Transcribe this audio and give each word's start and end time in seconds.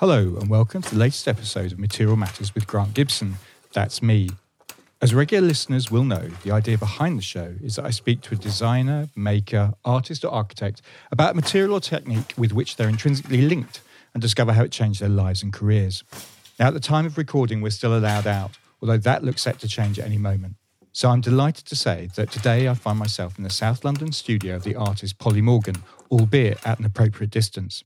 Hello, 0.00 0.36
and 0.38 0.50
welcome 0.50 0.82
to 0.82 0.90
the 0.90 1.00
latest 1.00 1.26
episode 1.26 1.72
of 1.72 1.78
Material 1.78 2.18
Matters 2.18 2.54
with 2.54 2.66
Grant 2.66 2.92
Gibson. 2.92 3.36
That's 3.72 4.02
me. 4.02 4.28
As 5.00 5.14
regular 5.14 5.46
listeners 5.46 5.90
will 5.90 6.04
know, 6.04 6.28
the 6.44 6.50
idea 6.50 6.76
behind 6.76 7.16
the 7.16 7.22
show 7.22 7.54
is 7.62 7.76
that 7.76 7.86
I 7.86 7.90
speak 7.92 8.20
to 8.20 8.34
a 8.34 8.36
designer, 8.36 9.08
maker, 9.16 9.72
artist, 9.86 10.22
or 10.22 10.30
architect 10.30 10.82
about 11.10 11.34
material 11.34 11.72
or 11.72 11.80
technique 11.80 12.34
with 12.36 12.52
which 12.52 12.76
they're 12.76 12.90
intrinsically 12.90 13.40
linked 13.40 13.80
and 14.12 14.20
discover 14.20 14.52
how 14.52 14.64
it 14.64 14.70
changed 14.70 15.00
their 15.00 15.08
lives 15.08 15.42
and 15.42 15.50
careers. 15.50 16.04
Now, 16.58 16.66
at 16.66 16.74
the 16.74 16.80
time 16.80 17.06
of 17.06 17.16
recording, 17.16 17.62
we're 17.62 17.70
still 17.70 17.96
allowed 17.96 18.26
out, 18.26 18.58
although 18.82 18.98
that 18.98 19.24
looks 19.24 19.40
set 19.40 19.60
to 19.60 19.66
change 19.66 19.98
at 19.98 20.04
any 20.04 20.18
moment. 20.18 20.56
So 20.92 21.08
I'm 21.08 21.22
delighted 21.22 21.64
to 21.64 21.74
say 21.74 22.10
that 22.16 22.30
today 22.30 22.68
I 22.68 22.74
find 22.74 22.98
myself 22.98 23.38
in 23.38 23.44
the 23.44 23.50
South 23.50 23.82
London 23.82 24.12
studio 24.12 24.56
of 24.56 24.62
the 24.62 24.76
artist 24.76 25.18
Polly 25.18 25.40
Morgan, 25.40 25.76
albeit 26.10 26.58
at 26.66 26.78
an 26.78 26.84
appropriate 26.84 27.30
distance. 27.30 27.82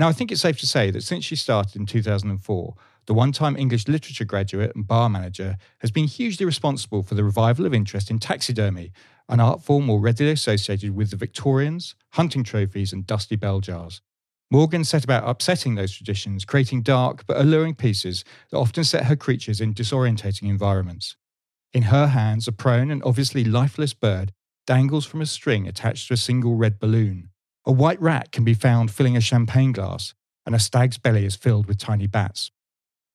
Now, 0.00 0.08
I 0.08 0.12
think 0.12 0.32
it's 0.32 0.40
safe 0.40 0.58
to 0.60 0.66
say 0.66 0.90
that 0.92 1.02
since 1.02 1.26
she 1.26 1.36
started 1.36 1.76
in 1.76 1.84
2004, 1.84 2.74
the 3.04 3.12
one 3.12 3.32
time 3.32 3.54
English 3.54 3.86
literature 3.86 4.24
graduate 4.24 4.74
and 4.74 4.86
bar 4.86 5.10
manager 5.10 5.58
has 5.80 5.90
been 5.90 6.06
hugely 6.06 6.46
responsible 6.46 7.02
for 7.02 7.14
the 7.14 7.22
revival 7.22 7.66
of 7.66 7.74
interest 7.74 8.10
in 8.10 8.18
taxidermy, 8.18 8.92
an 9.28 9.40
art 9.40 9.62
form 9.62 9.84
more 9.84 10.00
readily 10.00 10.30
associated 10.30 10.96
with 10.96 11.10
the 11.10 11.18
Victorians, 11.18 11.96
hunting 12.12 12.42
trophies, 12.42 12.94
and 12.94 13.06
dusty 13.06 13.36
bell 13.36 13.60
jars. 13.60 14.00
Morgan 14.50 14.84
set 14.84 15.04
about 15.04 15.28
upsetting 15.28 15.74
those 15.74 15.92
traditions, 15.92 16.46
creating 16.46 16.80
dark 16.80 17.26
but 17.26 17.36
alluring 17.36 17.74
pieces 17.74 18.24
that 18.50 18.56
often 18.56 18.84
set 18.84 19.04
her 19.04 19.16
creatures 19.16 19.60
in 19.60 19.74
disorientating 19.74 20.48
environments. 20.48 21.16
In 21.74 21.82
her 21.82 22.06
hands, 22.06 22.48
a 22.48 22.52
prone 22.52 22.90
and 22.90 23.02
obviously 23.04 23.44
lifeless 23.44 23.92
bird 23.92 24.32
dangles 24.66 25.04
from 25.04 25.20
a 25.20 25.26
string 25.26 25.68
attached 25.68 26.08
to 26.08 26.14
a 26.14 26.16
single 26.16 26.54
red 26.54 26.78
balloon. 26.78 27.29
A 27.70 27.72
white 27.72 28.02
rat 28.02 28.32
can 28.32 28.42
be 28.42 28.52
found 28.52 28.90
filling 28.90 29.16
a 29.16 29.20
champagne 29.20 29.70
glass, 29.70 30.12
and 30.44 30.56
a 30.56 30.58
stag's 30.58 30.98
belly 30.98 31.24
is 31.24 31.36
filled 31.36 31.66
with 31.66 31.78
tiny 31.78 32.08
bats. 32.08 32.50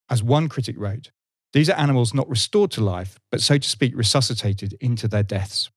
As 0.09 0.23
one 0.23 0.47
critic 0.47 0.77
wrote, 0.79 1.11
these 1.51 1.69
are 1.69 1.77
animals 1.77 2.13
not 2.13 2.29
restored 2.29 2.71
to 2.71 2.81
life, 2.81 3.19
but 3.29 3.41
so 3.41 3.57
to 3.57 3.67
speak, 3.67 3.91
resuscitated 3.97 4.77
into 4.79 5.09
their 5.09 5.23
deaths. 5.23 5.71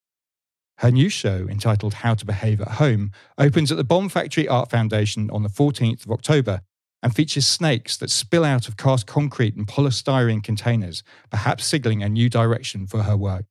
Her 0.77 0.93
new 0.93 1.09
show, 1.09 1.49
entitled 1.51 1.93
How 1.93 2.15
to 2.15 2.25
Behave 2.25 2.61
at 2.61 2.75
Home, 2.75 3.11
opens 3.37 3.73
at 3.73 3.79
the 3.79 3.83
Bomb 3.83 4.11
Factory 4.11 4.47
Art 4.47 4.71
Foundation 4.71 5.29
on 5.33 5.43
the 5.43 5.49
14th 5.49 6.05
of 6.05 6.13
October 6.13 6.61
and 7.03 7.13
features 7.13 7.49
snakes 7.49 7.97
that 7.97 8.11
spill 8.11 8.45
out 8.45 8.69
of 8.69 8.77
cast 8.77 9.09
concrete 9.09 9.57
and 9.57 9.67
polystyrene 9.67 10.45
containers, 10.45 11.03
perhaps 11.31 11.67
signaling 11.67 12.05
a 12.05 12.09
new 12.09 12.29
direction 12.29 12.87
for 12.87 13.03
her 13.03 13.17
work. 13.17 13.47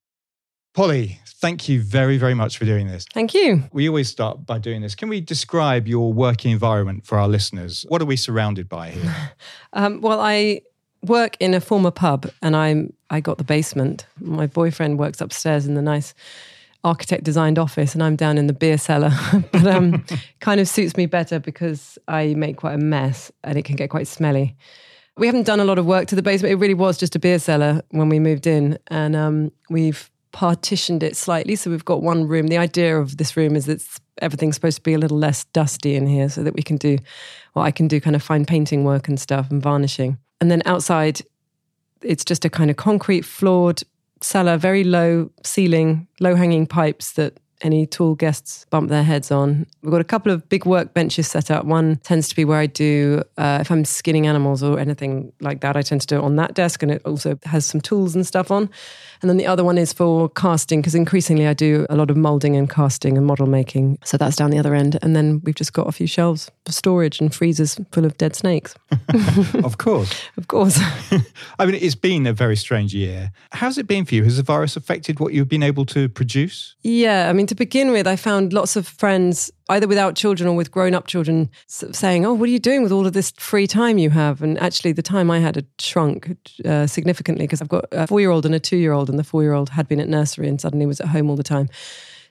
Polly, 0.77 1.19
thank 1.25 1.67
you 1.67 1.81
very, 1.81 2.19
very 2.19 2.35
much 2.35 2.59
for 2.59 2.65
doing 2.65 2.85
this. 2.85 3.07
Thank 3.11 3.33
you. 3.33 3.63
We 3.73 3.89
always 3.89 4.09
start 4.09 4.45
by 4.45 4.59
doing 4.59 4.83
this. 4.83 4.93
Can 4.93 5.09
we 5.09 5.19
describe 5.19 5.87
your 5.87 6.13
working 6.13 6.51
environment 6.51 7.03
for 7.03 7.17
our 7.17 7.27
listeners? 7.27 7.83
What 7.89 7.99
are 7.99 8.05
we 8.05 8.15
surrounded 8.15 8.69
by 8.69 8.91
here? 8.91 9.31
Um, 9.73 10.01
well, 10.01 10.19
I 10.19 10.61
work 11.01 11.35
in 11.39 11.55
a 11.55 11.59
former 11.59 11.89
pub 11.89 12.29
and 12.43 12.55
I'm 12.55 12.93
I 13.09 13.21
got 13.21 13.39
the 13.39 13.43
basement. 13.43 14.05
My 14.21 14.45
boyfriend 14.45 14.99
works 14.99 15.19
upstairs 15.19 15.65
in 15.65 15.73
the 15.73 15.81
nice 15.81 16.13
architect 16.83 17.23
designed 17.23 17.57
office 17.57 17.95
and 17.95 18.03
I'm 18.03 18.15
down 18.15 18.37
in 18.37 18.45
the 18.45 18.53
beer 18.53 18.77
cellar. 18.77 19.11
but 19.51 19.65
um 19.65 20.05
kind 20.41 20.61
of 20.61 20.67
suits 20.67 20.95
me 20.95 21.07
better 21.07 21.39
because 21.39 21.97
I 22.07 22.35
make 22.35 22.57
quite 22.57 22.75
a 22.75 22.77
mess 22.77 23.31
and 23.43 23.57
it 23.57 23.65
can 23.65 23.77
get 23.77 23.89
quite 23.89 24.07
smelly. 24.07 24.55
We 25.17 25.25
haven't 25.25 25.47
done 25.47 25.59
a 25.59 25.65
lot 25.65 25.79
of 25.79 25.87
work 25.87 26.07
to 26.09 26.15
the 26.15 26.21
basement. 26.21 26.51
It 26.51 26.57
really 26.57 26.75
was 26.75 26.99
just 26.99 27.15
a 27.15 27.19
beer 27.19 27.39
cellar 27.39 27.81
when 27.89 28.09
we 28.09 28.19
moved 28.19 28.45
in 28.45 28.77
and 28.89 29.15
um 29.15 29.51
we've 29.71 30.09
partitioned 30.37 31.01
it 31.01 31.17
slightly. 31.17 31.55
So 31.55 31.71
we've 31.71 31.83
got 31.83 32.03
one 32.03 32.27
room. 32.27 32.45
The 32.45 32.59
idea 32.59 32.99
of 32.99 33.17
this 33.17 33.35
room 33.35 33.55
is 33.55 33.65
that 33.65 33.83
everything's 34.21 34.53
supposed 34.53 34.77
to 34.77 34.83
be 34.83 34.93
a 34.93 34.99
little 34.99 35.17
less 35.17 35.45
dusty 35.45 35.95
in 35.95 36.05
here 36.05 36.29
so 36.29 36.43
that 36.43 36.53
we 36.53 36.61
can 36.61 36.77
do 36.77 36.99
what 37.53 37.63
I 37.63 37.71
can 37.71 37.87
do 37.87 37.99
kind 37.99 38.15
of 38.15 38.21
fine 38.21 38.45
painting 38.45 38.83
work 38.83 39.07
and 39.07 39.19
stuff 39.19 39.49
and 39.49 39.63
varnishing. 39.63 40.19
And 40.39 40.51
then 40.51 40.61
outside, 40.67 41.21
it's 42.03 42.23
just 42.23 42.45
a 42.45 42.51
kind 42.51 42.69
of 42.69 42.75
concrete 42.75 43.25
floored 43.25 43.81
cellar, 44.21 44.57
very 44.57 44.83
low 44.83 45.31
ceiling, 45.43 46.07
low 46.19 46.35
hanging 46.35 46.67
pipes 46.67 47.13
that 47.13 47.39
any 47.61 47.85
tall 47.85 48.15
guests 48.15 48.65
bump 48.69 48.89
their 48.89 49.03
heads 49.03 49.31
on. 49.31 49.65
We've 49.81 49.91
got 49.91 50.01
a 50.01 50.05
couple 50.05 50.31
of 50.31 50.47
big 50.49 50.63
workbenches 50.63 51.25
set 51.25 51.49
up. 51.49 51.65
One 51.65 51.97
tends 51.97 52.29
to 52.29 52.35
be 52.35 52.45
where 52.45 52.59
I 52.59 52.67
do, 52.67 53.23
uh, 53.37 53.59
if 53.61 53.71
I'm 53.71 53.85
skinning 53.85 54.27
animals 54.27 54.61
or 54.63 54.79
anything 54.79 55.31
like 55.41 55.61
that, 55.61 55.75
I 55.75 55.81
tend 55.81 56.01
to 56.01 56.07
do 56.07 56.17
it 56.17 56.23
on 56.23 56.35
that 56.35 56.53
desk 56.53 56.83
and 56.83 56.91
it 56.91 57.01
also 57.05 57.39
has 57.45 57.65
some 57.65 57.81
tools 57.81 58.15
and 58.15 58.25
stuff 58.25 58.51
on. 58.51 58.69
And 59.21 59.29
then 59.29 59.37
the 59.37 59.47
other 59.47 59.63
one 59.63 59.77
is 59.77 59.93
for 59.93 60.29
casting 60.29 60.81
because 60.81 60.93
increasingly 60.93 61.47
I 61.47 61.53
do 61.53 61.87
a 61.89 61.95
lot 61.95 62.11
of 62.11 62.17
molding 62.17 62.55
and 62.55 62.69
casting 62.69 63.17
and 63.17 63.25
model 63.25 63.47
making. 63.47 63.97
So 64.03 64.17
that's 64.17 64.35
down 64.35 64.51
the 64.51 64.59
other 64.59 64.75
end. 64.75 64.99
And 65.01 65.15
then 65.15 65.41
we've 65.43 65.55
just 65.55 65.73
got 65.73 65.87
a 65.87 65.91
few 65.91 66.07
shelves 66.07 66.51
for 66.65 66.71
storage 66.71 67.19
and 67.19 67.33
freezers 67.33 67.79
full 67.91 68.05
of 68.05 68.17
dead 68.17 68.35
snakes. 68.35 68.75
of 69.63 69.79
course. 69.79 70.13
of 70.37 70.47
course. 70.47 70.79
I 71.59 71.65
mean, 71.65 71.75
it's 71.75 71.95
been 71.95 72.27
a 72.27 72.33
very 72.33 72.55
strange 72.55 72.93
year. 72.93 73.31
How's 73.51 73.77
it 73.77 73.87
been 73.87 74.05
for 74.05 74.15
you? 74.15 74.23
Has 74.23 74.37
the 74.37 74.43
virus 74.43 74.77
affected 74.77 75.19
what 75.19 75.33
you've 75.33 75.49
been 75.49 75.63
able 75.63 75.85
to 75.87 76.09
produce? 76.09 76.75
Yeah. 76.83 77.29
I 77.29 77.33
mean, 77.33 77.46
to 77.47 77.55
begin 77.55 77.91
with, 77.91 78.07
I 78.07 78.15
found 78.15 78.53
lots 78.53 78.75
of 78.75 78.87
friends 78.87 79.51
either 79.69 79.87
without 79.87 80.15
children 80.15 80.47
or 80.47 80.55
with 80.55 80.71
grown 80.71 80.93
up 80.93 81.07
children 81.07 81.49
saying, 81.67 82.25
Oh, 82.25 82.33
what 82.33 82.47
are 82.47 82.51
you 82.51 82.59
doing 82.59 82.83
with 82.83 82.91
all 82.91 83.05
of 83.05 83.13
this 83.13 83.31
free 83.31 83.67
time 83.67 83.97
you 83.97 84.09
have? 84.09 84.41
And 84.41 84.57
actually, 84.59 84.91
the 84.91 85.01
time 85.01 85.29
I 85.31 85.39
had 85.39 85.55
had 85.55 85.67
shrunk 85.79 86.35
uh, 86.65 86.87
significantly 86.87 87.45
because 87.45 87.61
I've 87.61 87.69
got 87.69 87.85
a 87.91 88.07
four 88.07 88.19
year 88.19 88.31
old 88.31 88.45
and 88.45 88.55
a 88.55 88.59
two 88.59 88.77
year 88.77 88.93
old, 88.93 89.09
and 89.09 89.17
the 89.17 89.23
four 89.23 89.43
year 89.43 89.53
old 89.53 89.69
had 89.69 89.87
been 89.87 89.99
at 89.99 90.09
nursery 90.09 90.47
and 90.47 90.59
suddenly 90.59 90.85
was 90.85 90.99
at 90.99 91.07
home 91.07 91.29
all 91.29 91.35
the 91.35 91.43
time. 91.43 91.69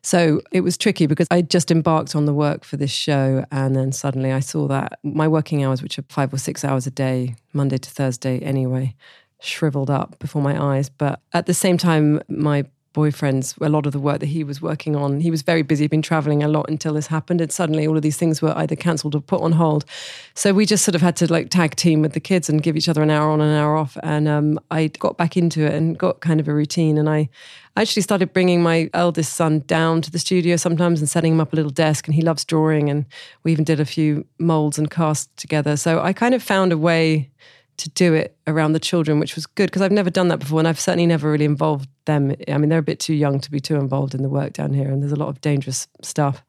So 0.02 0.40
it 0.52 0.60
was 0.60 0.78
tricky 0.78 1.06
because 1.06 1.26
I 1.32 1.42
just 1.42 1.72
embarked 1.72 2.14
on 2.14 2.26
the 2.26 2.32
work 2.32 2.62
for 2.62 2.76
this 2.76 2.92
show. 2.92 3.44
And 3.50 3.74
then 3.74 3.90
suddenly 3.90 4.30
I 4.30 4.38
saw 4.38 4.68
that 4.68 5.00
my 5.02 5.26
working 5.26 5.64
hours, 5.64 5.82
which 5.82 5.98
are 5.98 6.04
five 6.08 6.32
or 6.32 6.38
six 6.38 6.64
hours 6.64 6.86
a 6.86 6.92
day, 6.92 7.34
Monday 7.52 7.78
to 7.78 7.90
Thursday 7.90 8.38
anyway, 8.38 8.94
shriveled 9.40 9.90
up 9.90 10.16
before 10.20 10.42
my 10.42 10.62
eyes. 10.62 10.88
But 10.88 11.20
at 11.32 11.46
the 11.46 11.54
same 11.54 11.76
time, 11.76 12.22
my 12.28 12.66
boyfriend's 12.96 13.54
a 13.60 13.68
lot 13.68 13.84
of 13.84 13.92
the 13.92 14.00
work 14.00 14.20
that 14.20 14.26
he 14.26 14.42
was 14.42 14.62
working 14.62 14.96
on. 14.96 15.20
He 15.20 15.30
was 15.30 15.42
very 15.42 15.60
busy, 15.60 15.84
He'd 15.84 15.90
been 15.90 16.00
traveling 16.00 16.42
a 16.42 16.48
lot 16.48 16.70
until 16.70 16.94
this 16.94 17.08
happened. 17.08 17.42
And 17.42 17.52
suddenly 17.52 17.86
all 17.86 17.94
of 17.94 18.02
these 18.02 18.16
things 18.16 18.40
were 18.40 18.56
either 18.56 18.74
cancelled 18.74 19.14
or 19.14 19.20
put 19.20 19.42
on 19.42 19.52
hold. 19.52 19.84
So 20.34 20.54
we 20.54 20.64
just 20.64 20.82
sort 20.82 20.94
of 20.94 21.02
had 21.02 21.14
to 21.16 21.30
like 21.30 21.50
tag 21.50 21.76
team 21.76 22.00
with 22.00 22.14
the 22.14 22.20
kids 22.20 22.48
and 22.48 22.62
give 22.62 22.74
each 22.74 22.88
other 22.88 23.02
an 23.02 23.10
hour 23.10 23.28
on 23.30 23.42
and 23.42 23.50
an 23.50 23.56
hour 23.56 23.76
off. 23.76 23.98
And 24.02 24.26
um, 24.26 24.58
I 24.70 24.86
got 24.88 25.18
back 25.18 25.36
into 25.36 25.66
it 25.66 25.74
and 25.74 25.98
got 25.98 26.20
kind 26.20 26.40
of 26.40 26.48
a 26.48 26.54
routine. 26.54 26.96
And 26.96 27.06
I 27.06 27.28
actually 27.76 28.00
started 28.00 28.32
bringing 28.32 28.62
my 28.62 28.88
eldest 28.94 29.34
son 29.34 29.60
down 29.66 30.00
to 30.00 30.10
the 30.10 30.18
studio 30.18 30.56
sometimes 30.56 31.00
and 31.00 31.08
setting 31.08 31.34
him 31.34 31.40
up 31.40 31.52
a 31.52 31.56
little 31.56 31.70
desk. 31.70 32.08
And 32.08 32.14
he 32.14 32.22
loves 32.22 32.46
drawing. 32.46 32.88
And 32.88 33.04
we 33.44 33.52
even 33.52 33.64
did 33.64 33.78
a 33.78 33.84
few 33.84 34.24
molds 34.38 34.78
and 34.78 34.90
casts 34.90 35.28
together. 35.36 35.76
So 35.76 36.00
I 36.00 36.14
kind 36.14 36.34
of 36.34 36.42
found 36.42 36.72
a 36.72 36.78
way 36.78 37.30
to 37.78 37.90
do 37.90 38.14
it 38.14 38.36
around 38.46 38.72
the 38.72 38.80
children, 38.80 39.18
which 39.20 39.34
was 39.34 39.46
good 39.46 39.66
because 39.66 39.82
I've 39.82 39.92
never 39.92 40.10
done 40.10 40.28
that 40.28 40.38
before, 40.38 40.58
and 40.58 40.68
I've 40.68 40.80
certainly 40.80 41.06
never 41.06 41.30
really 41.30 41.44
involved 41.44 41.88
them. 42.04 42.34
I 42.48 42.58
mean, 42.58 42.68
they're 42.68 42.78
a 42.78 42.82
bit 42.82 43.00
too 43.00 43.14
young 43.14 43.40
to 43.40 43.50
be 43.50 43.60
too 43.60 43.76
involved 43.76 44.14
in 44.14 44.22
the 44.22 44.28
work 44.28 44.52
down 44.52 44.72
here, 44.72 44.90
and 44.90 45.02
there's 45.02 45.12
a 45.12 45.16
lot 45.16 45.28
of 45.28 45.40
dangerous 45.40 45.88
stuff. 46.02 46.44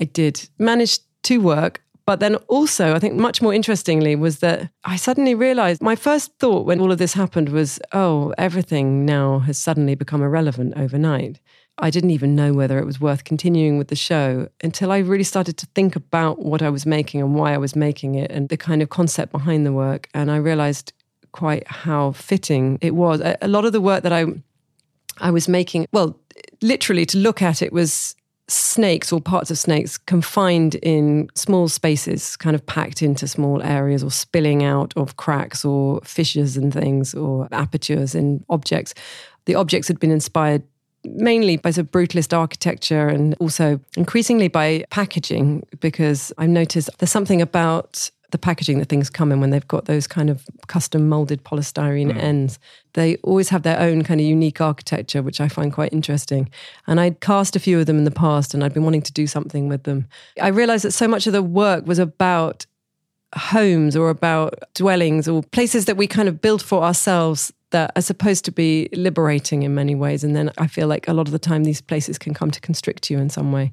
I 0.00 0.04
did 0.04 0.48
manage 0.58 1.00
to 1.24 1.38
work, 1.38 1.82
but 2.06 2.20
then 2.20 2.36
also, 2.46 2.94
I 2.94 2.98
think 2.98 3.14
much 3.14 3.42
more 3.42 3.52
interestingly 3.52 4.16
was 4.16 4.38
that 4.38 4.70
I 4.84 4.96
suddenly 4.96 5.34
realized 5.34 5.82
my 5.82 5.94
first 5.94 6.38
thought 6.38 6.64
when 6.64 6.80
all 6.80 6.90
of 6.90 6.98
this 6.98 7.12
happened 7.12 7.50
was, 7.50 7.78
oh, 7.92 8.32
everything 8.38 9.04
now 9.04 9.40
has 9.40 9.58
suddenly 9.58 9.94
become 9.94 10.22
irrelevant 10.22 10.74
overnight. 10.76 11.38
I 11.80 11.90
didn't 11.90 12.10
even 12.10 12.34
know 12.34 12.52
whether 12.52 12.78
it 12.78 12.84
was 12.84 13.00
worth 13.00 13.24
continuing 13.24 13.78
with 13.78 13.88
the 13.88 13.96
show 13.96 14.48
until 14.62 14.90
I 14.90 14.98
really 14.98 15.24
started 15.24 15.56
to 15.58 15.66
think 15.74 15.94
about 15.94 16.40
what 16.40 16.60
I 16.60 16.70
was 16.70 16.84
making 16.84 17.20
and 17.20 17.34
why 17.34 17.54
I 17.54 17.58
was 17.58 17.76
making 17.76 18.16
it 18.16 18.30
and 18.30 18.48
the 18.48 18.56
kind 18.56 18.82
of 18.82 18.88
concept 18.88 19.30
behind 19.32 19.64
the 19.64 19.72
work. 19.72 20.08
And 20.12 20.30
I 20.30 20.36
realized 20.36 20.92
quite 21.32 21.66
how 21.68 22.12
fitting 22.12 22.78
it 22.80 22.94
was. 22.94 23.20
A, 23.20 23.48
lot 23.48 23.64
of 23.64 23.72
the 23.72 23.80
work 23.80 24.02
that 24.02 24.12
I 24.12 24.26
I 25.20 25.30
was 25.30 25.48
making, 25.48 25.86
well, 25.92 26.18
literally 26.62 27.04
to 27.06 27.18
look 27.18 27.42
at 27.42 27.62
it 27.62 27.72
was 27.72 28.14
snakes 28.48 29.12
or 29.12 29.20
parts 29.20 29.50
of 29.50 29.58
snakes 29.58 29.98
confined 29.98 30.76
in 30.76 31.28
small 31.34 31.68
spaces, 31.68 32.36
kind 32.36 32.54
of 32.54 32.64
packed 32.64 33.02
into 33.02 33.28
small 33.28 33.62
areas 33.62 34.02
or 34.02 34.10
spilling 34.10 34.64
out 34.64 34.92
of 34.96 35.16
cracks 35.16 35.64
or 35.64 36.00
fissures 36.02 36.56
and 36.56 36.72
things 36.72 37.14
or 37.14 37.48
apertures 37.52 38.14
in 38.14 38.44
objects. 38.48 38.94
The 39.44 39.54
objects 39.54 39.88
had 39.88 40.00
been 40.00 40.10
inspired 40.10 40.62
mainly 41.04 41.56
by 41.56 41.70
sort 41.70 41.86
of 41.86 41.92
brutalist 41.92 42.36
architecture 42.36 43.08
and 43.08 43.34
also 43.40 43.80
increasingly 43.96 44.48
by 44.48 44.84
packaging, 44.90 45.64
because 45.80 46.32
I've 46.38 46.50
noticed 46.50 46.90
there's 46.98 47.10
something 47.10 47.40
about 47.40 48.10
the 48.30 48.38
packaging 48.38 48.78
that 48.78 48.88
things 48.88 49.08
come 49.08 49.32
in 49.32 49.40
when 49.40 49.50
they've 49.50 49.66
got 49.68 49.86
those 49.86 50.06
kind 50.06 50.28
of 50.28 50.44
custom 50.66 51.08
molded 51.08 51.44
polystyrene 51.44 52.12
mm. 52.12 52.22
ends. 52.22 52.58
They 52.92 53.16
always 53.16 53.48
have 53.48 53.62
their 53.62 53.80
own 53.80 54.04
kind 54.04 54.20
of 54.20 54.26
unique 54.26 54.60
architecture, 54.60 55.22
which 55.22 55.40
I 55.40 55.48
find 55.48 55.72
quite 55.72 55.92
interesting. 55.94 56.50
And 56.86 57.00
I'd 57.00 57.20
cast 57.20 57.56
a 57.56 57.60
few 57.60 57.80
of 57.80 57.86
them 57.86 57.96
in 57.96 58.04
the 58.04 58.10
past 58.10 58.52
and 58.52 58.62
I'd 58.62 58.74
been 58.74 58.84
wanting 58.84 59.02
to 59.02 59.12
do 59.12 59.26
something 59.26 59.68
with 59.68 59.84
them. 59.84 60.08
I 60.40 60.48
realized 60.48 60.84
that 60.84 60.92
so 60.92 61.08
much 61.08 61.26
of 61.26 61.32
the 61.32 61.42
work 61.42 61.86
was 61.86 61.98
about 61.98 62.66
homes 63.34 63.96
or 63.96 64.10
about 64.10 64.54
dwellings 64.74 65.26
or 65.28 65.42
places 65.42 65.86
that 65.86 65.96
we 65.96 66.06
kind 66.06 66.28
of 66.28 66.40
build 66.40 66.62
for 66.62 66.82
ourselves 66.82 67.52
that 67.70 67.92
are 67.96 68.02
supposed 68.02 68.44
to 68.46 68.52
be 68.52 68.88
liberating 68.92 69.62
in 69.62 69.74
many 69.74 69.94
ways. 69.94 70.24
And 70.24 70.34
then 70.34 70.50
I 70.58 70.66
feel 70.66 70.86
like 70.86 71.06
a 71.08 71.12
lot 71.12 71.28
of 71.28 71.32
the 71.32 71.38
time 71.38 71.64
these 71.64 71.80
places 71.80 72.18
can 72.18 72.34
come 72.34 72.50
to 72.50 72.60
constrict 72.60 73.10
you 73.10 73.18
in 73.18 73.30
some 73.30 73.52
way. 73.52 73.72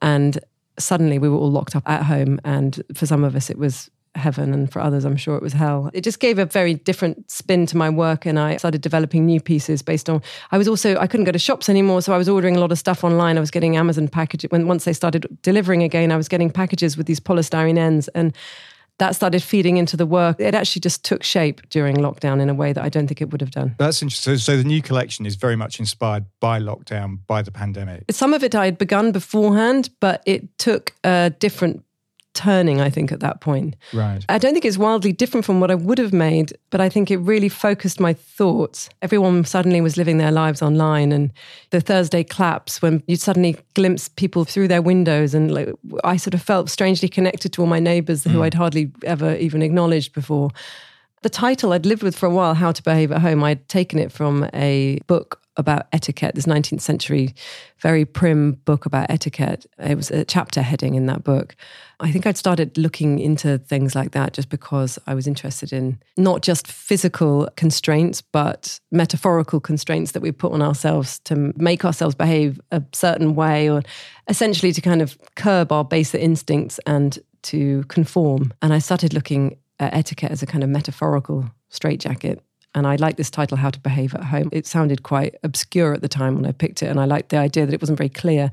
And 0.00 0.38
suddenly 0.78 1.18
we 1.18 1.28
were 1.28 1.36
all 1.36 1.50
locked 1.50 1.76
up 1.76 1.88
at 1.88 2.04
home. 2.04 2.40
And 2.44 2.82
for 2.94 3.06
some 3.06 3.24
of 3.24 3.36
us, 3.36 3.50
it 3.50 3.58
was 3.58 3.90
heaven, 4.16 4.52
and 4.52 4.72
for 4.72 4.80
others, 4.80 5.04
I'm 5.04 5.16
sure 5.16 5.36
it 5.36 5.42
was 5.42 5.52
hell. 5.52 5.90
It 5.92 6.02
just 6.02 6.20
gave 6.20 6.38
a 6.38 6.44
very 6.44 6.74
different 6.74 7.30
spin 7.30 7.66
to 7.66 7.76
my 7.76 7.90
work, 7.90 8.26
and 8.26 8.38
I 8.38 8.56
started 8.56 8.80
developing 8.80 9.26
new 9.26 9.40
pieces 9.40 9.82
based 9.82 10.08
on. 10.08 10.22
I 10.52 10.58
was 10.58 10.68
also 10.68 10.96
I 10.98 11.06
couldn't 11.06 11.24
go 11.24 11.32
to 11.32 11.38
shops 11.38 11.68
anymore, 11.68 12.02
so 12.02 12.12
I 12.12 12.18
was 12.18 12.28
ordering 12.28 12.56
a 12.56 12.60
lot 12.60 12.72
of 12.72 12.78
stuff 12.78 13.04
online. 13.04 13.36
I 13.36 13.40
was 13.40 13.50
getting 13.50 13.76
Amazon 13.76 14.08
packages 14.08 14.50
when 14.50 14.66
once 14.66 14.84
they 14.84 14.92
started 14.92 15.26
delivering 15.42 15.82
again. 15.82 16.12
I 16.12 16.16
was 16.16 16.28
getting 16.28 16.50
packages 16.50 16.96
with 16.96 17.06
these 17.06 17.20
polystyrene 17.20 17.78
ends 17.78 18.08
and 18.08 18.32
that 18.98 19.16
started 19.16 19.42
feeding 19.42 19.76
into 19.76 19.96
the 19.96 20.06
work. 20.06 20.40
It 20.40 20.54
actually 20.54 20.80
just 20.80 21.04
took 21.04 21.22
shape 21.22 21.60
during 21.68 21.96
lockdown 21.96 22.40
in 22.40 22.48
a 22.48 22.54
way 22.54 22.72
that 22.72 22.84
I 22.84 22.88
don't 22.88 23.06
think 23.06 23.20
it 23.20 23.30
would 23.30 23.40
have 23.40 23.50
done. 23.50 23.74
That's 23.78 24.02
interesting. 24.02 24.36
So, 24.36 24.52
so 24.52 24.56
the 24.56 24.64
new 24.64 24.82
collection 24.82 25.26
is 25.26 25.34
very 25.34 25.56
much 25.56 25.80
inspired 25.80 26.26
by 26.40 26.60
lockdown, 26.60 27.18
by 27.26 27.42
the 27.42 27.50
pandemic. 27.50 28.04
Some 28.10 28.32
of 28.32 28.44
it 28.44 28.54
I 28.54 28.66
had 28.66 28.78
begun 28.78 29.12
beforehand, 29.12 29.90
but 30.00 30.22
it 30.26 30.58
took 30.58 30.94
a 31.02 31.32
different 31.38 31.84
turning, 32.34 32.80
I 32.80 32.90
think, 32.90 33.12
at 33.12 33.20
that 33.20 33.40
point. 33.40 33.76
Right. 33.92 34.24
I 34.28 34.38
don't 34.38 34.52
think 34.52 34.64
it's 34.64 34.76
wildly 34.76 35.12
different 35.12 35.46
from 35.46 35.60
what 35.60 35.70
I 35.70 35.74
would 35.74 35.98
have 35.98 36.12
made, 36.12 36.52
but 36.70 36.80
I 36.80 36.88
think 36.88 37.10
it 37.10 37.18
really 37.18 37.48
focused 37.48 38.00
my 38.00 38.12
thoughts. 38.12 38.88
Everyone 39.00 39.44
suddenly 39.44 39.80
was 39.80 39.96
living 39.96 40.18
their 40.18 40.32
lives 40.32 40.60
online, 40.60 41.12
and 41.12 41.32
the 41.70 41.80
Thursday 41.80 42.24
claps 42.24 42.82
when 42.82 43.02
you 43.06 43.16
suddenly 43.16 43.56
glimpse 43.74 44.08
people 44.08 44.44
through 44.44 44.68
their 44.68 44.82
windows, 44.82 45.34
and 45.34 45.54
like, 45.54 45.70
I 46.02 46.16
sort 46.16 46.34
of 46.34 46.42
felt 46.42 46.68
strangely 46.68 47.08
connected 47.08 47.52
to 47.54 47.62
all 47.62 47.68
my 47.68 47.80
neighbors 47.80 48.24
mm. 48.24 48.32
who 48.32 48.42
I'd 48.42 48.54
hardly 48.54 48.90
ever 49.04 49.36
even 49.36 49.62
acknowledged 49.62 50.12
before. 50.12 50.50
The 51.24 51.30
title 51.30 51.72
I'd 51.72 51.86
lived 51.86 52.02
with 52.02 52.14
for 52.14 52.26
a 52.26 52.30
while, 52.30 52.52
How 52.52 52.70
to 52.70 52.82
Behave 52.82 53.10
at 53.10 53.22
Home, 53.22 53.42
I'd 53.44 53.66
taken 53.66 53.98
it 53.98 54.12
from 54.12 54.46
a 54.52 54.98
book 55.06 55.40
about 55.56 55.86
etiquette, 55.90 56.34
this 56.34 56.44
19th 56.44 56.82
century, 56.82 57.34
very 57.78 58.04
prim 58.04 58.60
book 58.66 58.84
about 58.84 59.08
etiquette. 59.08 59.64
It 59.78 59.94
was 59.94 60.10
a 60.10 60.26
chapter 60.26 60.60
heading 60.60 60.96
in 60.96 61.06
that 61.06 61.24
book. 61.24 61.56
I 61.98 62.12
think 62.12 62.26
I'd 62.26 62.36
started 62.36 62.76
looking 62.76 63.20
into 63.20 63.56
things 63.56 63.94
like 63.94 64.10
that 64.10 64.34
just 64.34 64.50
because 64.50 64.98
I 65.06 65.14
was 65.14 65.26
interested 65.26 65.72
in 65.72 65.98
not 66.18 66.42
just 66.42 66.66
physical 66.66 67.48
constraints, 67.56 68.20
but 68.20 68.78
metaphorical 68.90 69.60
constraints 69.60 70.12
that 70.12 70.20
we 70.20 70.30
put 70.30 70.52
on 70.52 70.60
ourselves 70.60 71.20
to 71.20 71.54
make 71.56 71.86
ourselves 71.86 72.14
behave 72.14 72.60
a 72.70 72.82
certain 72.92 73.34
way, 73.34 73.70
or 73.70 73.82
essentially 74.28 74.72
to 74.72 74.82
kind 74.82 75.00
of 75.00 75.16
curb 75.36 75.72
our 75.72 75.86
baser 75.86 76.18
instincts 76.18 76.78
and 76.84 77.18
to 77.44 77.84
conform. 77.84 78.52
And 78.60 78.74
I 78.74 78.78
started 78.78 79.14
looking 79.14 79.56
at 79.78 79.94
etiquette 79.94 80.30
as 80.30 80.42
a 80.42 80.46
kind 80.46 80.64
of 80.64 80.70
metaphorical 80.70 81.50
straitjacket 81.68 82.42
and 82.74 82.86
I 82.86 82.96
liked 82.96 83.16
this 83.16 83.30
title, 83.30 83.56
How 83.56 83.70
to 83.70 83.78
Behave 83.78 84.14
at 84.14 84.24
Home. 84.24 84.48
It 84.50 84.66
sounded 84.66 85.04
quite 85.04 85.36
obscure 85.44 85.94
at 85.94 86.02
the 86.02 86.08
time 86.08 86.34
when 86.34 86.44
I 86.44 86.52
picked 86.52 86.82
it, 86.82 86.86
and 86.86 86.98
I 86.98 87.04
liked 87.04 87.28
the 87.28 87.36
idea 87.36 87.66
that 87.66 87.72
it 87.72 87.80
wasn't 87.80 87.98
very 87.98 88.08
clear. 88.08 88.50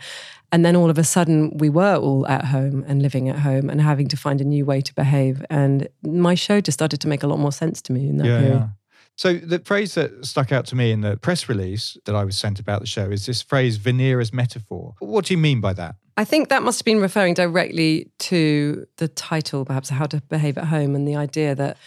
And 0.52 0.64
then 0.64 0.76
all 0.76 0.90
of 0.90 0.98
a 0.98 1.04
sudden, 1.04 1.58
we 1.58 1.70
were 1.70 1.96
all 1.96 2.28
at 2.28 2.46
home 2.46 2.86
and 2.88 3.02
living 3.02 3.30
at 3.30 3.40
home 3.40 3.70
and 3.70 3.82
having 3.82 4.08
to 4.10 4.18
find 4.18 4.40
a 4.40 4.44
new 4.44 4.64
way 4.64 4.82
to 4.82 4.94
behave. 4.94 5.44
And 5.50 5.88
my 6.04 6.36
show 6.36 6.62
just 6.62 6.78
started 6.78 7.02
to 7.02 7.08
make 7.08 7.24
a 7.24 7.28
lot 7.28 7.40
more 7.40 7.52
sense 7.52 7.82
to 7.84 7.94
me 7.94 8.08
in 8.10 8.18
that 8.18 8.28
yeah, 8.28 8.40
period. 8.40 8.60
Yeah. 8.60 8.68
So 9.16 9.34
the 9.34 9.60
phrase 9.60 9.96
that 9.96 10.26
stuck 10.26 10.52
out 10.52 10.66
to 10.68 10.76
me 10.76 10.92
in 10.92 11.02
the 11.02 11.18
press 11.18 11.50
release 11.50 11.98
that 12.06 12.16
I 12.16 12.24
was 12.24 12.38
sent 12.38 12.60
about 12.60 12.82
the 12.82 12.88
show 12.88 13.10
is 13.10 13.26
this 13.26 13.42
phrase 13.42 13.78
veneer 13.78 14.20
as 14.20 14.34
metaphor. 14.34 14.96
What 15.00 15.26
do 15.26 15.34
you 15.34 15.38
mean 15.38 15.62
by 15.62 15.74
that? 15.74 15.96
I 16.22 16.24
think 16.24 16.50
that 16.50 16.62
must 16.62 16.82
have 16.82 16.86
been 16.86 17.02
referring 17.02 17.34
directly 17.34 18.12
to 18.20 18.86
the 18.98 19.08
title, 19.08 19.66
perhaps, 19.66 19.90
How 19.90 20.06
to 20.06 20.22
Behave 20.22 20.56
at 20.56 20.66
Home, 20.66 20.94
and 20.94 21.08
the 21.08 21.16
idea 21.16 21.56
that 21.56 21.78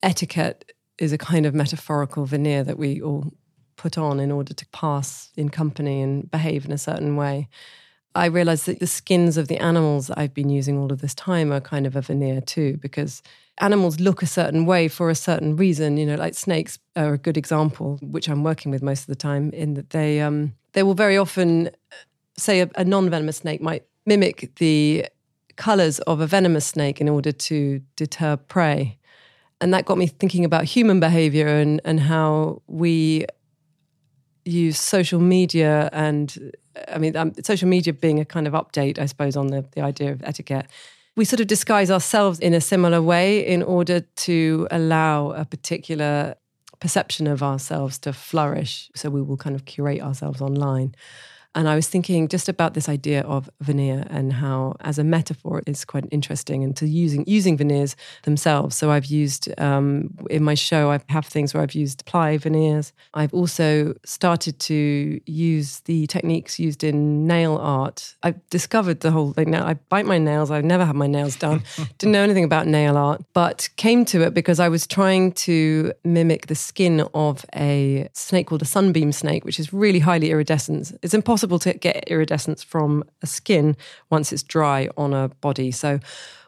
etiquette 0.00 0.70
is 0.96 1.12
a 1.12 1.18
kind 1.18 1.44
of 1.44 1.56
metaphorical 1.56 2.24
veneer 2.24 2.62
that 2.62 2.78
we 2.78 3.02
all 3.02 3.32
put 3.74 3.98
on 3.98 4.20
in 4.20 4.30
order 4.30 4.54
to 4.54 4.66
pass 4.68 5.32
in 5.36 5.48
company 5.48 6.02
and 6.02 6.30
behave 6.30 6.64
in 6.64 6.70
a 6.70 6.78
certain 6.78 7.16
way. 7.16 7.48
I 8.14 8.26
realized 8.26 8.66
that 8.66 8.78
the 8.78 8.86
skins 8.86 9.36
of 9.36 9.48
the 9.48 9.58
animals 9.58 10.06
that 10.06 10.20
I've 10.20 10.34
been 10.34 10.50
using 10.50 10.78
all 10.78 10.92
of 10.92 11.00
this 11.00 11.16
time 11.16 11.50
are 11.50 11.60
kind 11.60 11.84
of 11.84 11.96
a 11.96 12.00
veneer 12.00 12.42
too, 12.42 12.76
because 12.76 13.24
animals 13.58 13.98
look 13.98 14.22
a 14.22 14.26
certain 14.26 14.66
way 14.66 14.86
for 14.86 15.10
a 15.10 15.16
certain 15.16 15.56
reason. 15.56 15.96
You 15.96 16.06
know, 16.06 16.14
like 16.14 16.34
snakes 16.34 16.78
are 16.94 17.14
a 17.14 17.18
good 17.18 17.36
example, 17.36 17.98
which 18.02 18.28
I'm 18.28 18.44
working 18.44 18.70
with 18.70 18.84
most 18.84 19.00
of 19.00 19.06
the 19.08 19.16
time, 19.16 19.50
in 19.50 19.74
that 19.74 19.90
they 19.90 20.20
um, 20.20 20.54
they 20.74 20.84
will 20.84 20.94
very 20.94 21.16
often 21.16 21.70
say 22.36 22.60
a, 22.60 22.70
a 22.76 22.84
non-venomous 22.84 23.38
snake 23.38 23.60
might 23.60 23.84
mimic 24.06 24.54
the 24.56 25.06
colors 25.56 25.98
of 26.00 26.20
a 26.20 26.26
venomous 26.26 26.66
snake 26.66 27.00
in 27.00 27.08
order 27.08 27.32
to 27.32 27.80
deter 27.96 28.36
prey. 28.36 28.98
And 29.60 29.72
that 29.72 29.86
got 29.86 29.98
me 29.98 30.06
thinking 30.06 30.44
about 30.44 30.64
human 30.64 31.00
behavior 31.00 31.48
and 31.48 31.80
and 31.84 32.00
how 32.00 32.62
we 32.66 33.26
use 34.44 34.78
social 34.78 35.20
media 35.20 35.88
and 35.92 36.52
I 36.88 36.98
mean 36.98 37.16
um, 37.16 37.32
social 37.42 37.68
media 37.68 37.92
being 37.92 38.20
a 38.20 38.24
kind 38.24 38.46
of 38.46 38.52
update 38.52 38.98
I 38.98 39.06
suppose 39.06 39.36
on 39.36 39.46
the 39.46 39.64
the 39.72 39.80
idea 39.80 40.12
of 40.12 40.22
etiquette. 40.24 40.66
We 41.16 41.24
sort 41.24 41.40
of 41.40 41.46
disguise 41.46 41.92
ourselves 41.92 42.40
in 42.40 42.54
a 42.54 42.60
similar 42.60 43.00
way 43.00 43.46
in 43.46 43.62
order 43.62 44.00
to 44.00 44.66
allow 44.72 45.30
a 45.30 45.44
particular 45.44 46.34
perception 46.80 47.28
of 47.28 47.40
ourselves 47.40 48.00
to 48.00 48.12
flourish. 48.12 48.90
So 48.96 49.10
we 49.10 49.22
will 49.22 49.36
kind 49.36 49.54
of 49.54 49.64
curate 49.64 50.02
ourselves 50.02 50.40
online 50.40 50.96
and 51.54 51.68
I 51.68 51.76
was 51.76 51.88
thinking 51.88 52.26
just 52.28 52.48
about 52.48 52.74
this 52.74 52.88
idea 52.88 53.22
of 53.22 53.48
veneer 53.60 54.04
and 54.10 54.32
how, 54.32 54.76
as 54.80 54.98
a 54.98 55.04
metaphor, 55.04 55.62
it's 55.66 55.84
quite 55.84 56.04
interesting 56.10 56.64
and 56.64 56.76
to 56.76 56.86
using 56.86 57.24
using 57.26 57.56
veneers 57.56 57.94
themselves. 58.24 58.76
So 58.76 58.90
I've 58.90 59.06
used 59.06 59.48
um, 59.60 60.10
in 60.30 60.42
my 60.42 60.54
show, 60.54 60.90
I 60.90 61.00
have 61.10 61.26
things 61.26 61.54
where 61.54 61.62
I've 61.62 61.74
used 61.74 62.04
ply 62.06 62.38
veneers. 62.38 62.92
I've 63.14 63.32
also 63.32 63.94
started 64.04 64.58
to 64.60 65.20
use 65.26 65.80
the 65.80 66.06
techniques 66.08 66.58
used 66.58 66.82
in 66.82 67.26
nail 67.26 67.56
art. 67.56 68.16
I've 68.24 68.48
discovered 68.50 69.00
the 69.00 69.12
whole 69.12 69.32
thing. 69.32 69.50
Now 69.50 69.64
I 69.64 69.74
bite 69.74 70.06
my 70.06 70.18
nails. 70.18 70.50
I've 70.50 70.64
never 70.64 70.84
had 70.84 70.96
my 70.96 71.06
nails 71.06 71.36
done. 71.36 71.62
Didn't 71.98 72.12
know 72.12 72.22
anything 72.22 72.44
about 72.44 72.66
nail 72.66 72.96
art, 72.96 73.22
but 73.32 73.68
came 73.76 74.04
to 74.06 74.22
it 74.22 74.34
because 74.34 74.58
I 74.58 74.68
was 74.68 74.86
trying 74.86 75.32
to 75.32 75.92
mimic 76.02 76.48
the 76.48 76.56
skin 76.56 77.02
of 77.14 77.46
a 77.54 78.08
snake 78.12 78.48
called 78.48 78.62
a 78.62 78.66
sunbeam 78.66 79.12
snake, 79.12 79.44
which 79.44 79.60
is 79.60 79.72
really 79.72 80.00
highly 80.00 80.30
iridescent. 80.30 80.92
It's 81.02 81.14
impossible 81.14 81.43
to 81.60 81.74
get 81.74 82.04
iridescence 82.08 82.62
from 82.62 83.04
a 83.22 83.26
skin 83.26 83.76
once 84.10 84.32
it's 84.32 84.42
dry 84.42 84.88
on 84.96 85.14
a 85.14 85.28
body. 85.40 85.70
So 85.70 86.00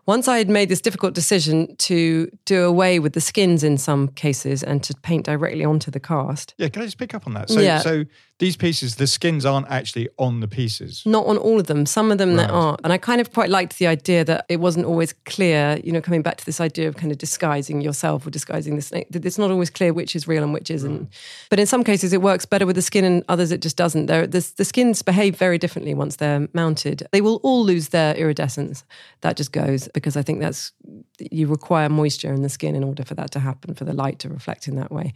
once 0.06 0.29
I 0.29 0.38
had 0.38 0.49
made 0.49 0.69
this 0.69 0.81
difficult 0.81 1.14
decision 1.14 1.75
to 1.76 2.31
do 2.44 2.64
away 2.64 2.99
with 2.99 3.12
the 3.12 3.20
skins 3.20 3.64
in 3.64 3.76
some 3.76 4.08
cases 4.08 4.62
and 4.62 4.82
to 4.85 4.94
paint 5.03 5.26
directly 5.26 5.64
onto 5.64 5.91
the 5.91 6.00
cast. 6.00 6.55
Yeah, 6.58 6.69
can 6.69 6.82
I 6.82 6.85
just 6.85 6.99
pick 6.99 7.14
up 7.14 7.26
on 7.26 7.35
that? 7.35 7.50
So, 7.50 7.61
yeah. 7.61 7.81
so 7.81 8.05
these 8.38 8.56
pieces, 8.56 8.97
the 8.97 9.06
skins 9.06 9.47
aren't 9.47 9.67
actually 9.69 10.11
on 10.19 10.41
the 10.41 10.49
pieces. 10.49 11.03
Not 11.06 11.26
on 11.26 11.38
all 11.38 11.58
of 11.58 11.69
them. 11.69 11.87
Some 11.87 12.12
of 12.12 12.19
them 12.19 12.31
right. 12.35 12.47
that 12.47 12.50
are. 12.50 12.76
And 12.85 12.93
I 12.93 12.99
kind 12.99 13.20
of 13.20 13.32
quite 13.32 13.49
liked 13.49 13.78
the 13.78 13.87
idea 13.87 14.25
that 14.25 14.45
it 14.50 14.61
wasn't 14.61 14.85
always 14.85 15.14
clear, 15.25 15.81
you 15.83 15.90
know, 15.90 16.02
coming 16.02 16.21
back 16.21 16.37
to 16.37 16.45
this 16.45 16.61
idea 16.61 16.87
of 16.87 16.97
kind 16.97 17.11
of 17.11 17.16
disguising 17.16 17.81
yourself 17.81 18.26
or 18.26 18.31
disguising 18.31 18.76
the 18.76 18.83
snake. 18.83 19.07
It's 19.11 19.38
not 19.38 19.50
always 19.50 19.71
clear 19.71 19.95
which 19.95 20.14
is 20.14 20.28
real 20.28 20.42
and 20.42 20.52
which 20.52 20.71
isn't. 20.71 20.99
Right. 20.99 21.09
But 21.49 21.61
in 21.61 21.66
some 21.66 21.83
cases, 21.83 22.12
it 22.12 22.21
works 22.21 22.45
better 22.45 22.66
with 22.66 22.76
the 22.76 22.83
skin 22.83 23.04
and 23.04 23.25
others 23.31 23.52
it 23.52 23.62
just 23.62 23.76
doesn't. 23.76 24.07
They're, 24.07 24.26
the, 24.26 24.52
the 24.57 24.66
skins 24.66 25.00
behave 25.00 25.37
very 25.37 25.57
differently 25.57 25.95
once 25.95 26.16
they're 26.16 26.47
mounted. 26.52 27.07
They 27.12 27.23
will 27.23 27.37
all 27.37 27.64
lose 27.64 27.88
their 27.88 28.14
iridescence. 28.16 28.85
That 29.23 29.37
just 29.38 29.50
goes 29.50 29.88
because 29.97 30.15
I 30.15 30.21
think 30.21 30.41
that's, 30.41 30.73
you 31.19 31.47
require 31.47 31.88
moisture 31.88 32.31
in 32.31 32.43
the 32.43 32.50
skin 32.50 32.76
in 32.76 32.85
order 32.85 33.03
for 33.03 33.15
that 33.15 33.31
to 33.31 33.41
happen, 33.41 33.73
for 33.73 33.87
the 33.87 33.95
light 33.95 34.19
to 34.19 34.29
reflect 34.29 34.69
in 34.69 34.76
that 34.76 34.93
way. 34.93 35.15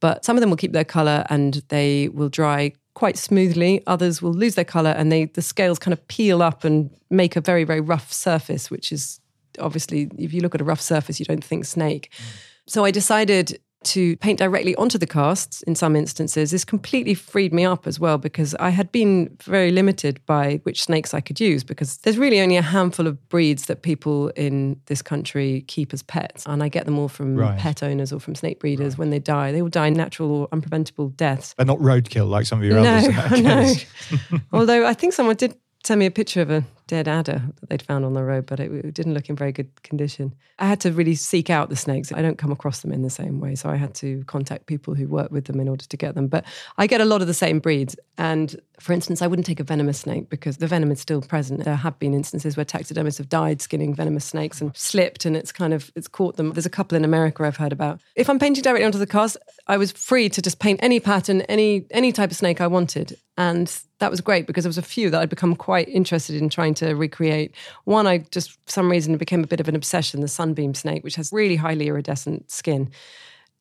But 0.00 0.24
some 0.24 0.36
of 0.36 0.40
them 0.40 0.50
will 0.50 0.56
keep 0.56 0.72
their 0.72 0.84
color 0.84 1.24
and 1.30 1.62
they 1.68 2.08
will 2.08 2.28
dry 2.28 2.72
quite 2.94 3.16
smoothly. 3.16 3.84
Others 3.86 4.20
will 4.20 4.34
lose 4.34 4.56
their 4.56 4.64
color 4.64 4.90
and 4.90 5.12
they 5.12 5.26
the 5.26 5.42
scales 5.42 5.78
kind 5.78 5.92
of 5.92 6.08
peel 6.08 6.42
up 6.42 6.64
and 6.64 6.90
make 7.08 7.36
a 7.36 7.40
very 7.40 7.62
very 7.62 7.80
rough 7.80 8.12
surface, 8.12 8.68
which 8.68 8.90
is 8.90 9.20
obviously 9.60 10.10
if 10.18 10.34
you 10.34 10.40
look 10.40 10.56
at 10.56 10.60
a 10.60 10.64
rough 10.64 10.80
surface, 10.80 11.20
you 11.20 11.24
don't 11.24 11.44
think 11.44 11.64
snake. 11.64 12.10
Mm. 12.10 12.24
So 12.66 12.84
I 12.84 12.90
decided 12.90 13.60
to 13.86 14.16
paint 14.18 14.38
directly 14.38 14.74
onto 14.76 14.98
the 14.98 15.06
casts 15.06 15.62
in 15.62 15.74
some 15.74 15.96
instances 15.96 16.50
this 16.50 16.64
completely 16.64 17.14
freed 17.14 17.52
me 17.52 17.64
up 17.64 17.86
as 17.86 17.98
well 18.00 18.18
because 18.18 18.54
I 18.56 18.70
had 18.70 18.90
been 18.92 19.36
very 19.42 19.70
limited 19.70 20.24
by 20.26 20.60
which 20.64 20.82
snakes 20.82 21.14
I 21.14 21.20
could 21.20 21.40
use 21.40 21.64
because 21.64 21.98
there's 21.98 22.18
really 22.18 22.40
only 22.40 22.56
a 22.56 22.62
handful 22.62 23.06
of 23.06 23.28
breeds 23.28 23.66
that 23.66 23.82
people 23.82 24.28
in 24.30 24.80
this 24.86 25.02
country 25.02 25.64
keep 25.68 25.92
as 25.92 26.02
pets. 26.02 26.44
And 26.46 26.62
I 26.62 26.68
get 26.68 26.84
them 26.84 26.98
all 26.98 27.08
from 27.08 27.36
right. 27.36 27.58
pet 27.58 27.82
owners 27.82 28.12
or 28.12 28.20
from 28.20 28.34
snake 28.34 28.60
breeders 28.60 28.94
right. 28.94 28.98
when 28.98 29.10
they 29.10 29.18
die. 29.18 29.52
They 29.52 29.62
will 29.62 29.68
die 29.68 29.90
natural 29.90 30.30
or 30.30 30.48
unpreventable 30.48 31.14
deaths. 31.16 31.54
They're 31.56 31.66
not 31.66 31.78
roadkill 31.78 32.28
like 32.28 32.46
some 32.46 32.58
of 32.60 32.64
your 32.64 32.80
no, 32.80 32.96
others. 32.96 33.84
No. 34.30 34.38
Although 34.52 34.86
I 34.86 34.94
think 34.94 35.12
someone 35.12 35.36
did 35.36 35.56
send 35.84 35.98
me 36.00 36.06
a 36.06 36.10
picture 36.10 36.40
of 36.40 36.50
a 36.50 36.64
dead 36.86 37.08
adder 37.08 37.42
that 37.60 37.68
they'd 37.68 37.82
found 37.82 38.04
on 38.04 38.14
the 38.14 38.22
road, 38.22 38.46
but 38.46 38.60
it, 38.60 38.70
it, 38.72 38.94
didn't 38.94 39.14
look 39.14 39.28
in 39.28 39.36
very 39.36 39.52
good 39.52 39.82
condition. 39.82 40.34
I 40.58 40.66
had 40.66 40.80
to 40.80 40.92
really 40.92 41.16
seek 41.16 41.50
out 41.50 41.68
the 41.68 41.76
snakes. 41.76 42.12
I 42.12 42.22
don't 42.22 42.38
come 42.38 42.52
across 42.52 42.80
them 42.80 42.92
in 42.92 43.02
the 43.02 43.10
same 43.10 43.40
way, 43.40 43.54
so 43.56 43.68
I 43.68 43.76
had 43.76 43.94
to 43.96 44.22
contact 44.24 44.66
people 44.66 44.94
who 44.94 45.08
work 45.08 45.30
with 45.30 45.46
them 45.46 45.58
in 45.60 45.68
order 45.68 45.84
to 45.84 45.96
get 45.96 46.14
them. 46.14 46.28
But 46.28 46.44
I 46.78 46.86
get 46.86 47.00
a 47.00 47.04
lot 47.04 47.20
of 47.20 47.26
the 47.26 47.34
same 47.34 47.58
breeds. 47.58 47.96
And 48.18 48.56
for 48.78 48.92
instance, 48.92 49.20
I 49.20 49.26
wouldn't 49.26 49.46
take 49.46 49.60
a 49.60 49.64
venomous 49.64 49.98
snake 49.98 50.30
because 50.30 50.58
the 50.58 50.66
venom 50.66 50.92
is 50.92 51.00
still 51.00 51.20
present. 51.20 51.64
There 51.64 51.74
have 51.74 51.98
been 51.98 52.14
instances 52.14 52.56
where 52.56 52.64
taxidermists 52.64 53.18
have 53.18 53.28
died 53.28 53.60
skinning 53.60 53.94
venomous 53.94 54.24
snakes 54.24 54.60
and 54.60 54.74
slipped, 54.76 55.24
and 55.24 55.36
it's 55.36 55.52
kind 55.52 55.74
of 55.74 55.90
it's 55.96 56.08
caught 56.08 56.36
them. 56.36 56.52
There's 56.52 56.66
a 56.66 56.70
couple 56.70 56.96
in 56.96 57.04
America 57.04 57.42
I've 57.42 57.56
heard 57.56 57.72
about. 57.72 58.00
If 58.14 58.30
I'm 58.30 58.38
painting 58.38 58.62
directly 58.62 58.84
onto 58.84 58.98
the 58.98 59.06
cast, 59.06 59.36
I 59.66 59.76
was 59.76 59.92
free 59.92 60.28
to 60.28 60.40
just 60.40 60.60
paint 60.60 60.80
any 60.82 61.00
pattern, 61.00 61.42
any 61.42 61.86
any 61.90 62.12
type 62.12 62.30
of 62.30 62.36
snake 62.36 62.60
I 62.60 62.68
wanted, 62.68 63.18
and 63.36 63.68
that 63.98 64.10
was 64.10 64.20
great 64.20 64.46
because 64.46 64.64
there 64.64 64.68
was 64.68 64.78
a 64.78 64.82
few 64.82 65.10
that 65.10 65.20
I'd 65.20 65.30
become 65.30 65.56
quite 65.56 65.88
interested 65.88 66.36
in 66.36 66.48
trying 66.48 66.74
to 66.76 66.94
recreate. 66.94 67.54
One, 67.84 68.06
I 68.06 68.18
just 68.18 68.52
for 68.52 68.58
some 68.66 68.90
reason 68.90 69.14
it 69.14 69.18
became 69.18 69.44
a 69.44 69.46
bit 69.46 69.60
of 69.60 69.68
an 69.68 69.76
obsession, 69.76 70.20
the 70.20 70.28
sunbeam 70.28 70.74
snake, 70.74 71.04
which 71.04 71.16
has 71.16 71.32
really 71.32 71.56
highly 71.56 71.88
iridescent 71.88 72.50
skin. 72.50 72.90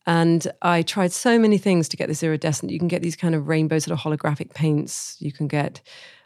And 0.07 0.47
I 0.61 0.83
tried 0.83 1.11
so 1.11 1.39
many 1.39 1.57
things 1.57 1.89
to 1.89 1.97
get 1.97 2.07
this 2.07 2.21
iridescent. 2.21 2.71
You 2.71 2.77
can 2.79 2.87
get 2.87 3.01
these 3.01 3.15
kind 3.15 3.33
of 3.33 3.47
rainbow 3.47 3.79
sort 3.79 3.97
of 3.97 4.03
holographic 4.03 4.53
paints. 4.53 5.17
You 5.19 5.31
can 5.31 5.47
get, 5.47 5.81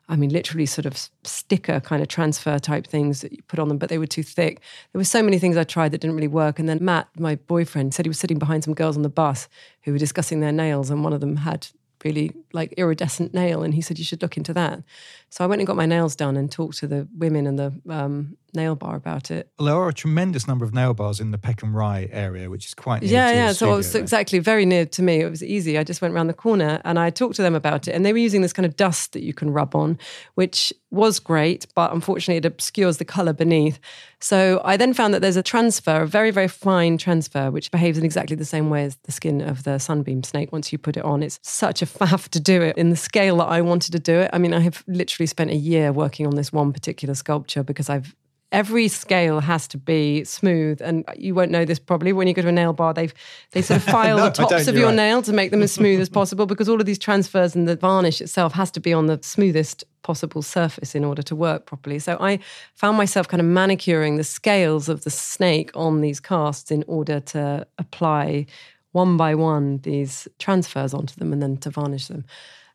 I 0.10 0.18
mean, 0.18 0.32
literally 0.32 0.66
sort 0.66 0.86
of 0.86 0.98
sticker 1.24 1.80
kind 1.80 2.02
of 2.02 2.10
transfer 2.10 2.60
type 2.60 2.86
things 2.86 3.22
that 3.22 3.32
you 3.32 3.42
put 3.44 3.58
on 3.58 3.70
them, 3.70 3.78
but 3.78 3.88
they 3.88 3.98
were 3.98 4.06
too 4.06 4.24
thick. 4.24 4.60
There 4.92 5.00
were 5.00 5.06
so 5.06 5.24
many 5.24 5.40
things 5.40 5.56
I 5.56 5.64
tried 5.64 5.94
that 5.94 6.02
didn't 6.02 6.18
really 6.18 6.28
work. 6.28 6.60
And 6.60 6.68
then 6.68 6.80
Matt, 6.82 7.08
my 7.18 7.36
boyfriend, 7.36 7.94
said 7.94 8.06
he 8.06 8.10
was 8.10 8.20
sitting 8.20 8.38
behind 8.38 8.66
some 8.66 8.74
girls 8.74 8.98
on 8.98 9.04
the 9.04 9.10
bus 9.10 9.48
who 9.84 9.94
were 9.94 9.98
discussing 9.98 10.42
their 10.42 10.52
nails, 10.52 10.90
and 10.90 11.02
one 11.04 11.14
of 11.14 11.22
them 11.22 11.38
had 11.38 11.68
really 12.04 12.32
like 12.54 12.74
iridescent 12.74 13.34
nail 13.34 13.64
and 13.64 13.74
he 13.74 13.82
said 13.82 14.00
you 14.00 14.06
should 14.06 14.22
look 14.22 14.38
into 14.38 14.54
that. 14.54 14.84
So 15.30 15.44
i 15.44 15.48
went 15.48 15.60
and 15.62 15.68
got 15.68 15.76
my 15.76 15.86
nails 15.86 16.16
done 16.16 16.38
and 16.38 16.52
talked 16.52 16.78
to 16.80 16.88
the 16.88 17.08
women 17.18 17.48
and 17.48 17.60
the 17.60 17.74
um, 17.90 18.38
nail 18.54 18.76
bar 18.76 18.96
about 18.96 19.32
it. 19.32 19.50
Well, 19.58 19.68
there 19.68 19.76
are 19.76 19.90
a 19.90 19.94
tremendous 19.94 20.48
number 20.48 20.66
of 20.66 20.74
nail 20.74 20.94
bars 20.94 21.20
in 21.20 21.32
the 21.32 21.38
peckham 21.38 21.76
rye 21.76 22.10
area 22.12 22.50
which 22.50 22.66
is 22.66 22.74
quite 22.74 23.04
yeah 23.04 23.32
yeah 23.32 23.52
so 23.52 23.74
it 23.74 23.78
was 23.78 23.96
exactly 23.96 24.40
very 24.40 24.66
near 24.66 24.86
to 24.86 25.02
me. 25.02 25.22
It 25.22 25.30
was 25.30 25.44
easy. 25.44 25.78
I 25.78 25.84
just 25.84 26.02
went 26.02 26.14
around 26.14 26.28
the 26.28 26.34
corner 26.34 26.82
and 26.86 27.00
i 27.00 27.10
talked 27.10 27.36
to 27.36 27.42
them 27.42 27.56
about 27.56 27.88
it 27.88 27.92
and 27.92 28.06
they 28.06 28.14
were 28.14 28.20
using 28.20 28.42
this 28.42 28.54
kind 28.54 28.66
of 28.66 28.76
dust 28.76 29.14
that 29.14 29.24
you 29.24 29.34
can 29.34 29.52
rub 29.52 29.76
on 29.76 29.98
which 30.36 30.74
was 30.92 31.20
great 31.20 31.68
but 31.76 31.94
unfortunately 31.94 32.38
it 32.38 32.46
obscures 32.46 32.98
the 32.98 33.06
color 33.06 33.34
beneath. 33.34 33.80
So 34.22 34.62
I 34.66 34.76
then 34.78 34.94
found 34.94 35.14
that 35.14 35.22
there's 35.22 35.38
a 35.38 35.44
transfer, 35.44 36.02
a 36.02 36.08
very, 36.08 36.32
very 36.32 36.48
fine 36.48 36.98
transfer, 36.98 37.50
which 37.50 37.72
behaves 37.72 37.98
in 37.98 38.04
exactly 38.04 38.36
the 38.36 38.46
same 38.46 38.70
way 38.70 38.84
as 38.84 38.98
the 39.04 39.12
skin 39.12 39.42
of 39.42 39.64
the 39.64 39.80
sunbeam 39.80 40.24
snake 40.24 40.52
once 40.52 40.72
you 40.72 40.78
put 40.78 40.98
it 40.98 41.06
on. 41.06 41.24
It's 41.24 41.40
such 41.42 41.82
a 41.82 41.86
faff 41.86 42.28
to 42.30 42.40
do 42.40 42.62
it 42.62 42.78
in 42.78 42.90
the 42.90 42.98
scale 42.98 43.38
that 43.38 43.48
I 43.48 43.62
wanted 43.62 43.94
to 43.94 44.00
do 44.00 44.20
it. 44.20 44.30
I 44.34 44.38
mean, 44.38 44.54
I 44.54 44.60
have 44.60 44.84
literally 44.88 45.28
spent 45.28 45.52
a 45.52 45.56
year 45.56 45.92
working 45.94 46.28
on 46.28 46.36
this 46.36 46.52
one 46.52 46.74
particular 46.74 47.16
sculpture 47.16 47.64
because 47.64 47.90
I've 47.90 48.16
every 48.52 48.88
scale 48.88 49.40
has 49.40 49.68
to 49.68 49.78
be 49.78 50.24
smooth. 50.24 50.82
And 50.82 51.06
you 51.16 51.36
won't 51.36 51.52
know 51.52 51.66
this 51.66 51.80
probably. 51.80 52.14
When 52.14 52.28
you 52.28 52.34
go 52.34 52.42
to 52.42 52.48
a 52.48 52.52
nail 52.52 52.74
bar 52.74 52.94
they've 52.94 53.14
they 53.52 53.62
sort 53.62 53.78
of 53.78 53.84
file 53.92 54.18
no, 54.18 54.26
the 54.26 54.30
tops 54.32 54.68
of 54.68 54.76
your 54.76 54.88
right. 54.88 54.96
nail 54.96 55.22
to 55.24 55.34
make 55.34 55.52
them 55.52 55.62
as 55.62 55.72
smooth 55.80 56.00
as 56.00 56.10
possible 56.10 56.46
because 56.46 56.68
all 56.68 56.80
of 56.80 56.86
these 56.86 57.00
transfers 57.00 57.56
and 57.56 57.68
the 57.68 57.76
varnish 57.76 58.22
itself 58.22 58.54
has 58.54 58.72
to 58.72 58.80
be 58.80 58.94
on 58.94 59.06
the 59.06 59.20
smoothest 59.22 59.84
possible 60.02 60.42
surface 60.42 60.96
in 60.96 61.04
order 61.04 61.22
to 61.22 61.36
work 61.36 61.66
properly. 61.66 62.00
So 62.00 62.18
i 62.20 62.40
found 62.74 62.98
myself 62.98 63.28
kind 63.28 63.42
of 63.42 63.48
manicuring 63.48 64.18
the 64.18 64.24
scales 64.24 64.90
of 64.90 65.04
the 65.04 65.10
snake 65.10 65.72
on 65.76 66.02
these 66.02 66.20
casts 66.20 66.72
in 66.72 66.84
order 66.88 67.20
to 67.20 67.68
apply 67.78 68.46
one 68.92 69.18
by 69.18 69.36
one 69.36 69.78
these 69.80 70.28
transfers 70.40 70.94
onto 70.94 71.16
them 71.16 71.32
and 71.32 71.42
then 71.42 71.58
to 71.58 71.70
varnish 71.70 72.08
them. 72.08 72.26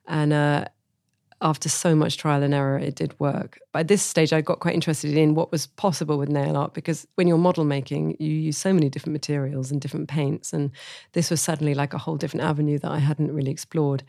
And 0.06 0.32
uh, 0.32 0.66
after 1.44 1.68
so 1.68 1.94
much 1.94 2.16
trial 2.16 2.42
and 2.42 2.54
error, 2.54 2.78
it 2.78 2.94
did 2.94 3.14
work. 3.20 3.60
By 3.70 3.82
this 3.82 4.02
stage, 4.02 4.32
I 4.32 4.40
got 4.40 4.60
quite 4.60 4.74
interested 4.74 5.14
in 5.14 5.34
what 5.34 5.52
was 5.52 5.66
possible 5.66 6.16
with 6.16 6.30
nail 6.30 6.56
art 6.56 6.72
because 6.72 7.06
when 7.16 7.28
you're 7.28 7.36
model 7.36 7.64
making, 7.64 8.16
you 8.18 8.32
use 8.32 8.56
so 8.56 8.72
many 8.72 8.88
different 8.88 9.12
materials 9.12 9.70
and 9.70 9.78
different 9.78 10.08
paints. 10.08 10.54
And 10.54 10.70
this 11.12 11.30
was 11.30 11.42
suddenly 11.42 11.74
like 11.74 11.92
a 11.92 11.98
whole 11.98 12.16
different 12.16 12.44
avenue 12.44 12.78
that 12.78 12.90
I 12.90 12.98
hadn't 12.98 13.32
really 13.32 13.50
explored. 13.50 14.02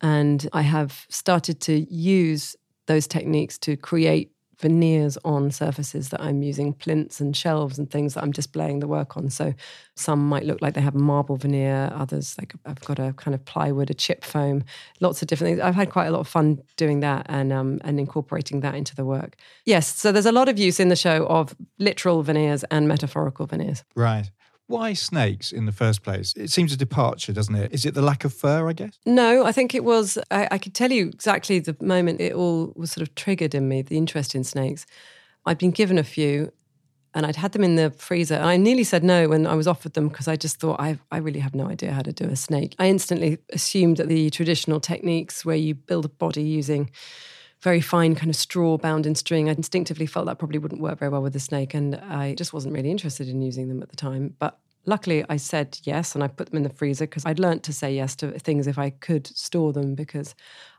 And 0.00 0.48
I 0.52 0.62
have 0.62 1.06
started 1.08 1.60
to 1.62 1.92
use 1.92 2.54
those 2.86 3.08
techniques 3.08 3.58
to 3.58 3.76
create 3.76 4.30
veneers 4.60 5.16
on 5.24 5.50
surfaces 5.50 6.10
that 6.10 6.20
I'm 6.20 6.42
using, 6.42 6.72
plinths 6.72 7.20
and 7.20 7.36
shelves 7.36 7.78
and 7.78 7.90
things 7.90 8.14
that 8.14 8.22
I'm 8.22 8.30
displaying 8.30 8.80
the 8.80 8.86
work 8.86 9.16
on. 9.16 9.30
So 9.30 9.54
some 9.96 10.28
might 10.28 10.44
look 10.44 10.60
like 10.60 10.74
they 10.74 10.80
have 10.80 10.94
marble 10.94 11.36
veneer, 11.36 11.90
others 11.94 12.36
like 12.38 12.54
I've 12.66 12.80
got 12.80 12.98
a 12.98 13.12
kind 13.14 13.34
of 13.34 13.44
plywood, 13.44 13.90
a 13.90 13.94
chip 13.94 14.24
foam, 14.24 14.64
lots 15.00 15.22
of 15.22 15.28
different 15.28 15.50
things. 15.52 15.60
I've 15.60 15.74
had 15.74 15.90
quite 15.90 16.06
a 16.06 16.10
lot 16.10 16.20
of 16.20 16.28
fun 16.28 16.62
doing 16.76 17.00
that 17.00 17.26
and 17.28 17.52
um, 17.52 17.80
and 17.84 17.98
incorporating 17.98 18.60
that 18.60 18.74
into 18.74 18.94
the 18.94 19.04
work. 19.04 19.36
Yes, 19.64 19.94
so 19.96 20.12
there's 20.12 20.26
a 20.26 20.32
lot 20.32 20.48
of 20.48 20.58
use 20.58 20.78
in 20.78 20.88
the 20.88 20.96
show 20.96 21.26
of 21.26 21.54
literal 21.78 22.22
veneers 22.22 22.64
and 22.64 22.86
metaphorical 22.86 23.46
veneers. 23.46 23.84
Right. 23.94 24.30
Why 24.70 24.92
snakes 24.92 25.50
in 25.50 25.66
the 25.66 25.72
first 25.72 26.04
place? 26.04 26.32
It 26.36 26.48
seems 26.48 26.72
a 26.72 26.76
departure, 26.76 27.32
doesn't 27.32 27.56
it? 27.56 27.72
Is 27.72 27.84
it 27.84 27.94
the 27.94 28.02
lack 28.02 28.24
of 28.24 28.32
fur, 28.32 28.68
I 28.68 28.72
guess? 28.72 29.00
No, 29.04 29.44
I 29.44 29.50
think 29.50 29.74
it 29.74 29.82
was, 29.82 30.16
I, 30.30 30.46
I 30.52 30.58
could 30.58 30.74
tell 30.74 30.92
you 30.92 31.08
exactly 31.08 31.58
the 31.58 31.76
moment 31.80 32.20
it 32.20 32.34
all 32.34 32.72
was 32.76 32.92
sort 32.92 33.02
of 33.02 33.12
triggered 33.16 33.52
in 33.52 33.66
me, 33.66 33.82
the 33.82 33.96
interest 33.96 34.32
in 34.32 34.44
snakes. 34.44 34.86
I'd 35.44 35.58
been 35.58 35.72
given 35.72 35.98
a 35.98 36.04
few 36.04 36.52
and 37.14 37.26
I'd 37.26 37.34
had 37.34 37.50
them 37.50 37.64
in 37.64 37.74
the 37.74 37.90
freezer. 37.90 38.36
And 38.36 38.44
I 38.44 38.56
nearly 38.58 38.84
said 38.84 39.02
no 39.02 39.28
when 39.28 39.44
I 39.44 39.56
was 39.56 39.66
offered 39.66 39.94
them 39.94 40.06
because 40.06 40.28
I 40.28 40.36
just 40.36 40.60
thought 40.60 40.78
I, 40.78 41.00
I 41.10 41.16
really 41.16 41.40
have 41.40 41.56
no 41.56 41.66
idea 41.66 41.90
how 41.90 42.02
to 42.02 42.12
do 42.12 42.26
a 42.26 42.36
snake. 42.36 42.76
I 42.78 42.86
instantly 42.86 43.38
assumed 43.52 43.96
that 43.96 44.06
the 44.06 44.30
traditional 44.30 44.78
techniques 44.78 45.44
where 45.44 45.56
you 45.56 45.74
build 45.74 46.04
a 46.04 46.08
body 46.08 46.44
using 46.44 46.92
very 47.62 47.80
fine 47.80 48.14
kind 48.14 48.30
of 48.30 48.36
straw 48.36 48.78
bound 48.78 49.06
in 49.06 49.14
string. 49.14 49.48
I 49.48 49.52
instinctively 49.52 50.06
felt 50.06 50.26
that 50.26 50.38
probably 50.38 50.58
wouldn't 50.58 50.80
work 50.80 50.98
very 50.98 51.10
well 51.10 51.22
with 51.22 51.32
the 51.32 51.40
snake, 51.40 51.74
and 51.74 51.96
I 51.96 52.34
just 52.34 52.52
wasn't 52.52 52.74
really 52.74 52.90
interested 52.90 53.28
in 53.28 53.42
using 53.42 53.68
them 53.68 53.82
at 53.82 53.90
the 53.90 53.96
time. 53.96 54.34
But 54.38 54.58
luckily, 54.86 55.24
I 55.28 55.36
said 55.36 55.78
yes, 55.84 56.14
and 56.14 56.24
I 56.24 56.28
put 56.28 56.48
them 56.48 56.56
in 56.56 56.62
the 56.62 56.70
freezer 56.70 57.06
because 57.06 57.26
I'd 57.26 57.38
learnt 57.38 57.62
to 57.64 57.72
say 57.72 57.94
yes 57.94 58.16
to 58.16 58.30
things 58.38 58.66
if 58.66 58.78
I 58.78 58.90
could 58.90 59.26
store 59.26 59.72
them 59.72 59.94
because 59.94 60.34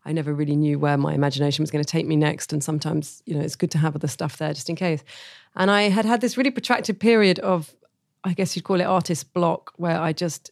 I 0.05 0.11
never 0.11 0.33
really 0.33 0.55
knew 0.55 0.79
where 0.79 0.97
my 0.97 1.13
imagination 1.13 1.61
was 1.61 1.71
going 1.71 1.83
to 1.83 1.89
take 1.89 2.07
me 2.07 2.15
next. 2.15 2.51
And 2.51 2.63
sometimes, 2.63 3.21
you 3.25 3.35
know, 3.35 3.41
it's 3.41 3.55
good 3.55 3.71
to 3.71 3.77
have 3.77 3.95
other 3.95 4.07
stuff 4.07 4.37
there 4.37 4.53
just 4.53 4.69
in 4.69 4.75
case. 4.75 5.03
And 5.55 5.69
I 5.69 5.83
had 5.83 6.05
had 6.05 6.21
this 6.21 6.37
really 6.37 6.51
protracted 6.51 6.99
period 6.99 7.37
of, 7.39 7.75
I 8.23 8.33
guess 8.33 8.55
you'd 8.55 8.65
call 8.65 8.81
it 8.81 8.85
artist 8.85 9.33
block, 9.33 9.73
where 9.75 9.99
I 9.99 10.13
just 10.13 10.51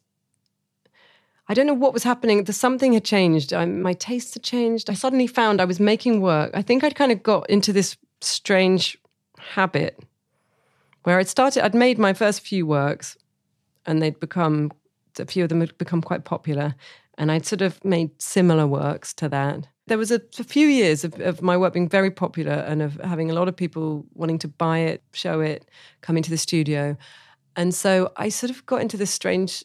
I 1.50 1.56
don't 1.56 1.66
know 1.66 1.74
what 1.74 1.94
was 1.94 2.04
happening. 2.04 2.46
Something 2.46 2.94
had 2.94 3.04
changed. 3.04 3.54
I, 3.54 3.66
my 3.66 3.94
tastes 3.94 4.36
had 4.36 4.44
changed. 4.44 4.88
I 4.88 4.94
suddenly 4.94 5.26
found 5.26 5.60
I 5.60 5.66
was 5.66 5.80
making 5.80 6.22
work. 6.22 6.52
I 6.54 6.62
think 6.62 6.84
I'd 6.84 6.96
kind 6.96 7.12
of 7.12 7.24
got 7.24 7.50
into 7.50 7.74
this 7.74 7.98
strange 8.22 8.96
habit 9.40 10.00
where 11.04 11.18
I'd 11.18 11.28
started. 11.28 11.66
I'd 11.66 11.74
made 11.74 11.98
my 11.98 12.14
first 12.14 12.42
few 12.42 12.68
works, 12.68 13.18
and 13.88 14.00
they'd 14.00 14.20
become 14.20 14.72
a 15.18 15.26
few 15.26 15.44
of 15.44 15.50
them 15.50 15.60
had 15.60 15.76
become 15.80 16.02
quite 16.02 16.24
popular, 16.24 16.76
and 17.18 17.32
I'd 17.32 17.48
sort 17.48 17.62
of 17.62 17.84
made 17.84 18.22
similar 18.22 18.68
works 18.68 19.14
to 19.16 19.28
that. 19.30 19.68
There 19.88 19.98
was 19.98 20.12
a, 20.12 20.22
a 20.38 20.44
few 20.44 20.68
years 20.68 21.04
of, 21.04 21.20
of 21.20 21.42
my 21.42 21.58
work 21.58 21.74
being 21.74 21.90
very 21.90 22.12
popular 22.12 22.54
and 22.54 22.84
of 22.84 23.02
having 23.04 23.32
a 23.32 23.34
lot 23.34 23.48
of 23.48 23.56
people 23.56 24.06
wanting 24.14 24.38
to 24.40 24.48
buy 24.48 24.80
it, 24.80 25.02
show 25.14 25.40
it, 25.40 25.68
come 26.02 26.16
into 26.16 26.30
the 26.30 26.38
studio. 26.38 26.96
And 27.56 27.74
so 27.74 28.12
I 28.16 28.30
sort 28.30 28.52
of 28.52 28.64
got 28.68 28.82
into 28.82 28.98
this 28.98 29.10
strange 29.10 29.64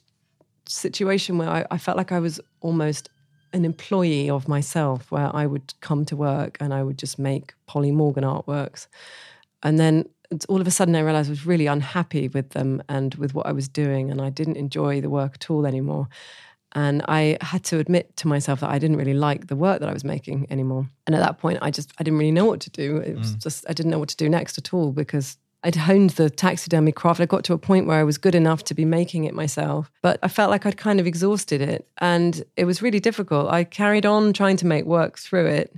situation 0.66 1.38
where 1.38 1.48
I, 1.48 1.66
I 1.70 1.78
felt 1.78 1.96
like 1.96 2.12
I 2.12 2.20
was 2.20 2.40
almost 2.60 3.08
an 3.52 3.64
employee 3.64 4.28
of 4.28 4.48
myself, 4.48 5.10
where 5.10 5.34
I 5.34 5.46
would 5.46 5.72
come 5.80 6.04
to 6.06 6.16
work 6.16 6.56
and 6.60 6.74
I 6.74 6.82
would 6.82 6.98
just 6.98 7.18
make 7.18 7.54
Polly 7.66 7.92
Morgan 7.92 8.24
artworks. 8.24 8.88
And 9.62 9.78
then 9.78 10.06
all 10.48 10.60
of 10.60 10.66
a 10.66 10.70
sudden 10.70 10.96
I 10.96 11.00
realized 11.00 11.28
I 11.28 11.30
was 11.30 11.46
really 11.46 11.66
unhappy 11.66 12.28
with 12.28 12.50
them 12.50 12.82
and 12.88 13.14
with 13.14 13.34
what 13.34 13.46
I 13.46 13.52
was 13.52 13.68
doing, 13.68 14.10
and 14.10 14.20
I 14.20 14.30
didn't 14.30 14.56
enjoy 14.56 15.00
the 15.00 15.10
work 15.10 15.34
at 15.36 15.50
all 15.50 15.66
anymore. 15.66 16.08
And 16.76 17.02
I 17.06 17.38
had 17.40 17.62
to 17.64 17.78
admit 17.78 18.16
to 18.16 18.26
myself 18.26 18.60
that 18.60 18.70
I 18.70 18.80
didn't 18.80 18.96
really 18.96 19.14
like 19.14 19.46
the 19.46 19.54
work 19.54 19.78
that 19.78 19.88
I 19.88 19.92
was 19.92 20.02
making 20.02 20.48
anymore. 20.50 20.88
And 21.06 21.14
at 21.14 21.20
that 21.20 21.38
point, 21.38 21.60
I 21.62 21.70
just 21.70 21.92
I 21.98 22.02
didn't 22.02 22.18
really 22.18 22.32
know 22.32 22.46
what 22.46 22.60
to 22.62 22.70
do. 22.70 22.96
It 22.96 23.16
was 23.16 23.36
mm. 23.36 23.42
just 23.42 23.64
I 23.68 23.72
didn't 23.72 23.92
know 23.92 24.00
what 24.00 24.08
to 24.08 24.16
do 24.16 24.28
next 24.28 24.58
at 24.58 24.74
all 24.74 24.90
because 24.90 25.38
I'd 25.64 25.76
honed 25.76 26.10
the 26.10 26.28
taxidermy 26.28 26.92
craft. 26.92 27.20
I 27.20 27.26
got 27.26 27.42
to 27.44 27.54
a 27.54 27.58
point 27.58 27.86
where 27.86 27.98
I 27.98 28.04
was 28.04 28.18
good 28.18 28.34
enough 28.34 28.64
to 28.64 28.74
be 28.74 28.84
making 28.84 29.24
it 29.24 29.34
myself, 29.34 29.90
but 30.02 30.18
I 30.22 30.28
felt 30.28 30.50
like 30.50 30.66
I'd 30.66 30.76
kind 30.76 31.00
of 31.00 31.06
exhausted 31.06 31.62
it. 31.62 31.88
And 31.98 32.44
it 32.56 32.66
was 32.66 32.82
really 32.82 33.00
difficult. 33.00 33.50
I 33.50 33.64
carried 33.64 34.04
on 34.04 34.34
trying 34.34 34.58
to 34.58 34.66
make 34.66 34.84
work 34.84 35.18
through 35.18 35.46
it. 35.46 35.74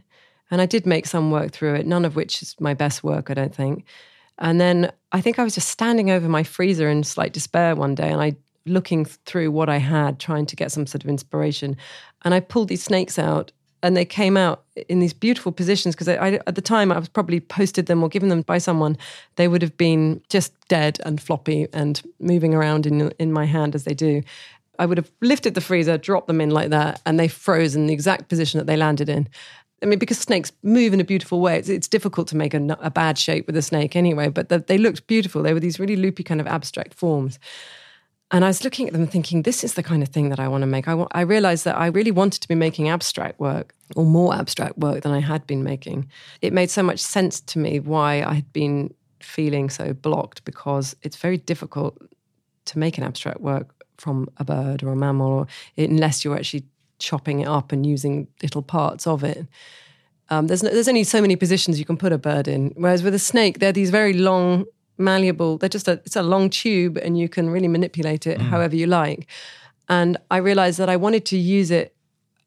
And 0.50 0.60
I 0.60 0.66
did 0.66 0.86
make 0.86 1.06
some 1.06 1.30
work 1.30 1.52
through 1.52 1.74
it, 1.74 1.86
none 1.86 2.04
of 2.04 2.16
which 2.16 2.42
is 2.42 2.54
my 2.60 2.74
best 2.74 3.02
work, 3.02 3.30
I 3.30 3.34
don't 3.34 3.54
think. 3.54 3.84
And 4.38 4.60
then 4.60 4.92
I 5.12 5.20
think 5.20 5.38
I 5.38 5.44
was 5.44 5.54
just 5.54 5.68
standing 5.68 6.10
over 6.10 6.28
my 6.28 6.42
freezer 6.42 6.88
in 6.88 7.04
slight 7.04 7.32
despair 7.32 7.74
one 7.74 7.94
day 7.94 8.10
and 8.10 8.20
I 8.20 8.36
looking 8.64 9.04
through 9.04 9.52
what 9.52 9.68
I 9.68 9.78
had, 9.78 10.18
trying 10.18 10.46
to 10.46 10.56
get 10.56 10.72
some 10.72 10.86
sort 10.86 11.04
of 11.04 11.10
inspiration. 11.10 11.76
And 12.22 12.34
I 12.34 12.40
pulled 12.40 12.68
these 12.68 12.82
snakes 12.82 13.18
out 13.18 13.52
and 13.86 13.96
they 13.96 14.04
came 14.04 14.36
out 14.36 14.64
in 14.88 14.98
these 14.98 15.12
beautiful 15.12 15.52
positions 15.52 15.94
because 15.94 16.08
at 16.08 16.54
the 16.56 16.60
time 16.60 16.90
I 16.90 16.98
was 16.98 17.08
probably 17.08 17.38
posted 17.38 17.86
them 17.86 18.02
or 18.02 18.08
given 18.08 18.28
them 18.30 18.42
by 18.42 18.58
someone. 18.58 18.98
They 19.36 19.46
would 19.46 19.62
have 19.62 19.76
been 19.76 20.20
just 20.28 20.52
dead 20.66 20.98
and 21.04 21.20
floppy 21.20 21.68
and 21.72 22.02
moving 22.18 22.52
around 22.52 22.84
in 22.84 23.12
in 23.20 23.32
my 23.32 23.44
hand 23.44 23.76
as 23.76 23.84
they 23.84 23.94
do. 23.94 24.22
I 24.80 24.86
would 24.86 24.98
have 24.98 25.12
lifted 25.20 25.54
the 25.54 25.60
freezer, 25.60 25.96
dropped 25.96 26.26
them 26.26 26.40
in 26.40 26.50
like 26.50 26.70
that, 26.70 27.00
and 27.06 27.18
they 27.18 27.28
froze 27.28 27.76
in 27.76 27.86
the 27.86 27.94
exact 27.94 28.28
position 28.28 28.58
that 28.58 28.66
they 28.66 28.76
landed 28.76 29.08
in. 29.08 29.28
I 29.84 29.86
mean, 29.86 30.00
because 30.00 30.18
snakes 30.18 30.50
move 30.64 30.92
in 30.92 31.00
a 31.00 31.04
beautiful 31.04 31.40
way, 31.40 31.56
it's, 31.56 31.68
it's 31.68 31.86
difficult 31.88 32.26
to 32.28 32.36
make 32.36 32.54
a, 32.54 32.76
a, 32.80 32.90
bad 32.90 33.16
shape 33.18 33.46
with 33.46 33.56
a 33.56 33.62
snake 33.62 33.94
anyway. 33.94 34.28
But 34.28 34.48
the, 34.48 34.58
they 34.58 34.78
looked 34.78 35.06
beautiful. 35.06 35.42
They 35.42 35.54
were 35.54 35.60
these 35.60 35.78
really 35.78 35.96
loopy 35.96 36.24
kind 36.24 36.40
of 36.40 36.48
abstract 36.48 36.92
forms. 36.92 37.38
And 38.32 38.44
I 38.44 38.48
was 38.48 38.64
looking 38.64 38.88
at 38.88 38.92
them 38.92 39.06
thinking, 39.06 39.42
this 39.42 39.62
is 39.62 39.74
the 39.74 39.84
kind 39.84 40.02
of 40.02 40.08
thing 40.08 40.30
that 40.30 40.40
I 40.40 40.48
want 40.48 40.62
to 40.62 40.66
make. 40.66 40.88
I, 40.88 41.06
I 41.12 41.20
realized 41.20 41.64
that 41.64 41.76
I 41.76 41.86
really 41.86 42.10
wanted 42.10 42.42
to 42.42 42.48
be 42.48 42.56
making 42.56 42.88
abstract 42.88 43.38
work 43.38 43.72
or 43.94 44.04
more 44.04 44.34
abstract 44.34 44.78
work 44.78 45.02
than 45.02 45.12
I 45.12 45.20
had 45.20 45.46
been 45.46 45.62
making. 45.62 46.08
It 46.42 46.52
made 46.52 46.70
so 46.70 46.82
much 46.82 46.98
sense 46.98 47.40
to 47.42 47.58
me 47.58 47.78
why 47.78 48.24
I 48.24 48.34
had 48.34 48.52
been 48.52 48.92
feeling 49.20 49.70
so 49.70 49.92
blocked 49.92 50.44
because 50.44 50.96
it's 51.02 51.16
very 51.16 51.36
difficult 51.36 51.96
to 52.64 52.78
make 52.78 52.98
an 52.98 53.04
abstract 53.04 53.40
work 53.40 53.72
from 53.96 54.28
a 54.38 54.44
bird 54.44 54.82
or 54.82 54.92
a 54.92 54.96
mammal 54.96 55.32
or 55.32 55.46
unless 55.76 56.24
you're 56.24 56.36
actually 56.36 56.64
chopping 56.98 57.40
it 57.40 57.48
up 57.48 57.72
and 57.72 57.86
using 57.86 58.26
little 58.42 58.62
parts 58.62 59.06
of 59.06 59.22
it. 59.22 59.46
Um, 60.28 60.48
there's 60.48 60.62
no, 60.62 60.70
there's 60.70 60.88
only 60.88 61.04
so 61.04 61.20
many 61.20 61.36
positions 61.36 61.78
you 61.78 61.84
can 61.84 61.96
put 61.96 62.12
a 62.12 62.18
bird 62.18 62.48
in. 62.48 62.72
Whereas 62.76 63.02
with 63.02 63.14
a 63.14 63.18
snake, 63.18 63.60
they're 63.60 63.72
these 63.72 63.90
very 63.90 64.12
long, 64.12 64.64
malleable. 64.98 65.58
They're 65.58 65.68
just 65.68 65.88
a 65.88 66.00
it's 66.04 66.16
a 66.16 66.22
long 66.22 66.50
tube, 66.50 66.96
and 66.98 67.18
you 67.18 67.28
can 67.28 67.50
really 67.50 67.68
manipulate 67.68 68.26
it 68.26 68.38
mm. 68.38 68.42
however 68.42 68.76
you 68.76 68.86
like. 68.86 69.26
And 69.88 70.16
I 70.30 70.38
realized 70.38 70.78
that 70.78 70.88
I 70.88 70.96
wanted 70.96 71.24
to 71.26 71.36
use 71.36 71.70
it 71.70 71.94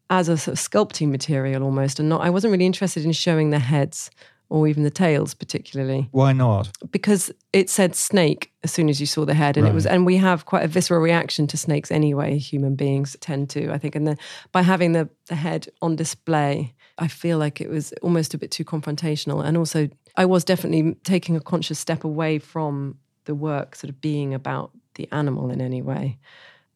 as 0.10 0.28
a 0.28 0.38
sort 0.38 0.58
of 0.58 0.64
sculpting 0.64 1.10
material 1.10 1.64
almost, 1.64 2.00
and 2.00 2.10
not. 2.10 2.22
I 2.22 2.30
wasn't 2.30 2.52
really 2.52 2.66
interested 2.66 3.06
in 3.06 3.12
showing 3.12 3.50
the 3.50 3.60
heads 3.60 4.10
or 4.50 4.68
even 4.68 4.84
the 4.84 4.90
tails 4.90 5.34
particularly 5.34 6.10
Why 6.12 6.34
not? 6.34 6.72
because 6.92 7.32
it 7.54 7.70
said 7.70 7.96
snake 7.96 8.52
as 8.64 8.72
soon 8.72 8.90
as 8.90 9.00
you 9.00 9.06
saw 9.06 9.26
the 9.26 9.34
head 9.34 9.58
and 9.58 9.68
it 9.68 9.74
was 9.74 9.86
and 9.86 10.06
we 10.06 10.18
have 10.18 10.46
quite 10.46 10.64
a 10.64 10.68
visceral 10.68 11.02
reaction 11.02 11.48
to 11.48 11.58
snakes 11.58 11.92
anyway 11.92 12.38
human 12.38 12.76
beings 12.76 13.16
tend 13.22 13.50
to 13.52 13.72
i 13.72 13.78
think 13.78 13.96
and 13.96 14.08
then 14.08 14.18
by 14.52 14.62
having 14.62 14.92
the, 14.92 15.08
the 15.28 15.36
head 15.36 15.68
on 15.82 15.96
display 15.96 16.74
i 16.98 17.08
feel 17.08 17.38
like 17.38 17.62
it 17.62 17.70
was 17.70 17.94
almost 18.02 18.34
a 18.34 18.38
bit 18.38 18.52
too 18.52 18.66
confrontational 18.66 19.44
and 19.44 19.56
also 19.56 19.88
i 20.18 20.26
was 20.26 20.44
definitely 20.44 20.96
taking 21.04 21.36
a 21.36 21.42
conscious 21.42 21.80
step 21.80 22.04
away 22.04 22.40
from 22.40 22.98
the 23.26 23.36
work 23.36 23.76
sort 23.76 23.90
of 23.90 24.02
being 24.02 24.34
about 24.34 24.72
the 24.96 25.08
animal 25.12 25.50
in 25.50 25.62
any 25.62 25.82
way 25.82 26.18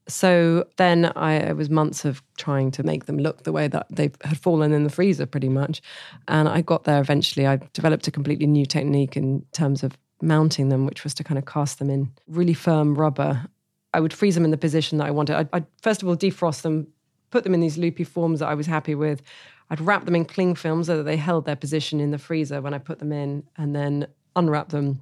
so 0.07 0.67
then 0.77 1.11
I, 1.15 1.35
it 1.35 1.55
was 1.55 1.69
months 1.69 2.03
of 2.03 2.21
trying 2.37 2.71
to 2.71 2.83
make 2.83 3.05
them 3.05 3.17
look 3.17 3.43
the 3.43 3.51
way 3.51 3.67
that 3.67 3.87
they 3.89 4.11
had 4.23 4.37
fallen 4.37 4.73
in 4.73 4.83
the 4.83 4.89
freezer, 4.89 5.25
pretty 5.25 5.49
much. 5.49 5.81
And 6.27 6.49
I 6.49 6.61
got 6.61 6.83
there 6.83 6.99
eventually. 6.99 7.47
I 7.47 7.59
developed 7.73 8.07
a 8.07 8.11
completely 8.11 8.47
new 8.47 8.65
technique 8.65 9.15
in 9.15 9.45
terms 9.53 9.83
of 9.83 9.97
mounting 10.21 10.69
them, 10.69 10.85
which 10.85 11.03
was 11.03 11.13
to 11.15 11.23
kind 11.23 11.37
of 11.37 11.45
cast 11.45 11.79
them 11.79 11.89
in 11.89 12.11
really 12.27 12.53
firm 12.53 12.95
rubber. 12.95 13.45
I 13.93 13.99
would 13.99 14.13
freeze 14.13 14.35
them 14.35 14.45
in 14.45 14.51
the 14.51 14.57
position 14.57 14.97
that 14.97 15.07
I 15.07 15.11
wanted. 15.11 15.35
I'd, 15.37 15.49
I'd 15.53 15.65
first 15.81 16.01
of 16.01 16.09
all 16.09 16.17
defrost 16.17 16.63
them, 16.63 16.87
put 17.29 17.43
them 17.43 17.53
in 17.53 17.61
these 17.61 17.77
loopy 17.77 18.03
forms 18.03 18.39
that 18.39 18.47
I 18.47 18.55
was 18.55 18.67
happy 18.67 18.95
with. 18.95 19.21
I'd 19.69 19.81
wrap 19.81 20.05
them 20.05 20.15
in 20.15 20.25
cling 20.25 20.55
film 20.55 20.83
so 20.83 20.97
that 20.97 21.03
they 21.03 21.17
held 21.17 21.45
their 21.45 21.55
position 21.55 21.99
in 21.99 22.11
the 22.11 22.17
freezer 22.17 22.61
when 22.61 22.73
I 22.73 22.77
put 22.77 22.99
them 22.99 23.11
in, 23.11 23.43
and 23.57 23.75
then 23.75 24.07
unwrap 24.35 24.69
them, 24.69 25.01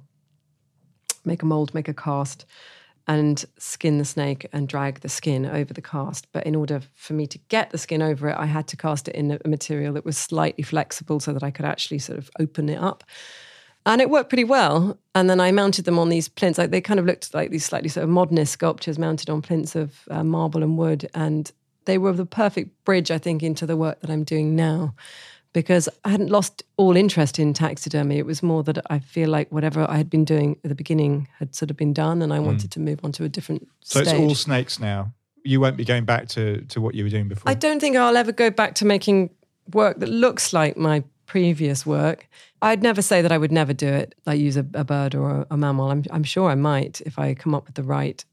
make 1.24 1.42
a 1.42 1.46
mold, 1.46 1.74
make 1.74 1.88
a 1.88 1.94
cast 1.94 2.46
and 3.08 3.44
skin 3.58 3.98
the 3.98 4.04
snake 4.04 4.46
and 4.52 4.68
drag 4.68 5.00
the 5.00 5.08
skin 5.08 5.46
over 5.46 5.74
the 5.74 5.82
cast. 5.82 6.30
But 6.32 6.46
in 6.46 6.54
order 6.54 6.80
for 6.94 7.14
me 7.14 7.26
to 7.28 7.38
get 7.48 7.70
the 7.70 7.78
skin 7.78 8.02
over 8.02 8.28
it, 8.28 8.36
I 8.38 8.46
had 8.46 8.68
to 8.68 8.76
cast 8.76 9.08
it 9.08 9.14
in 9.14 9.38
a 9.44 9.48
material 9.48 9.94
that 9.94 10.04
was 10.04 10.16
slightly 10.16 10.62
flexible 10.62 11.20
so 11.20 11.32
that 11.32 11.42
I 11.42 11.50
could 11.50 11.64
actually 11.64 11.98
sort 11.98 12.18
of 12.18 12.30
open 12.38 12.68
it 12.68 12.78
up. 12.78 13.04
And 13.84 14.00
it 14.00 14.10
worked 14.10 14.28
pretty 14.28 14.44
well. 14.44 14.98
And 15.14 15.28
then 15.28 15.40
I 15.40 15.50
mounted 15.50 15.84
them 15.84 15.98
on 15.98 16.08
these 16.08 16.28
plinths. 16.28 16.58
Like 16.58 16.70
they 16.70 16.80
kind 16.80 17.00
of 17.00 17.06
looked 17.06 17.34
like 17.34 17.50
these 17.50 17.64
slightly 17.64 17.88
sort 17.88 18.04
of 18.04 18.10
modernist 18.10 18.52
sculptures 18.52 18.98
mounted 18.98 19.28
on 19.28 19.42
plinths 19.42 19.74
of 19.74 20.02
uh, 20.08 20.22
marble 20.22 20.62
and 20.62 20.78
wood. 20.78 21.10
And 21.14 21.50
they 21.84 21.98
were 21.98 22.12
the 22.12 22.26
perfect 22.26 22.84
bridge, 22.84 23.10
I 23.10 23.18
think, 23.18 23.42
into 23.42 23.66
the 23.66 23.76
work 23.76 24.00
that 24.00 24.10
I'm 24.10 24.24
doing 24.24 24.54
now 24.56 24.94
because 25.52 25.88
I 26.04 26.10
hadn't 26.10 26.30
lost 26.30 26.62
all 26.76 26.96
interest 26.96 27.38
in 27.38 27.52
taxidermy. 27.52 28.18
It 28.18 28.26
was 28.26 28.42
more 28.42 28.62
that 28.64 28.78
I 28.88 28.98
feel 28.98 29.28
like 29.28 29.50
whatever 29.52 29.88
I 29.88 29.96
had 29.96 30.08
been 30.08 30.24
doing 30.24 30.58
at 30.64 30.68
the 30.68 30.74
beginning 30.74 31.28
had 31.38 31.54
sort 31.54 31.70
of 31.70 31.76
been 31.76 31.92
done, 31.92 32.22
and 32.22 32.32
I 32.32 32.38
hmm. 32.38 32.46
wanted 32.46 32.70
to 32.72 32.80
move 32.80 33.00
on 33.04 33.12
to 33.12 33.24
a 33.24 33.28
different 33.28 33.68
So 33.82 34.02
stage. 34.02 34.14
it's 34.14 34.20
all 34.20 34.34
snakes 34.34 34.78
now. 34.78 35.12
You 35.44 35.60
won't 35.60 35.76
be 35.76 35.84
going 35.84 36.04
back 36.04 36.28
to, 36.28 36.62
to 36.62 36.80
what 36.80 36.94
you 36.94 37.04
were 37.04 37.10
doing 37.10 37.28
before. 37.28 37.50
I 37.50 37.54
don't 37.54 37.80
think 37.80 37.96
I'll 37.96 38.16
ever 38.16 38.32
go 38.32 38.50
back 38.50 38.74
to 38.76 38.84
making 38.84 39.30
work 39.72 39.98
that 39.98 40.08
looks 40.08 40.52
like 40.52 40.76
my 40.76 41.04
previous 41.26 41.84
work. 41.84 42.28
I'd 42.60 42.82
never 42.82 43.02
say 43.02 43.22
that 43.22 43.32
I 43.32 43.38
would 43.38 43.50
never 43.50 43.72
do 43.72 43.88
it, 43.88 44.14
like 44.24 44.38
use 44.38 44.56
a, 44.56 44.66
a 44.74 44.84
bird 44.84 45.14
or 45.14 45.30
a, 45.30 45.46
a 45.52 45.56
mammal. 45.56 45.90
I'm, 45.90 46.04
I'm 46.10 46.22
sure 46.22 46.48
I 46.48 46.54
might 46.54 47.00
if 47.00 47.18
I 47.18 47.34
come 47.34 47.54
up 47.54 47.66
with 47.66 47.74
the 47.74 47.82
right 47.82 48.24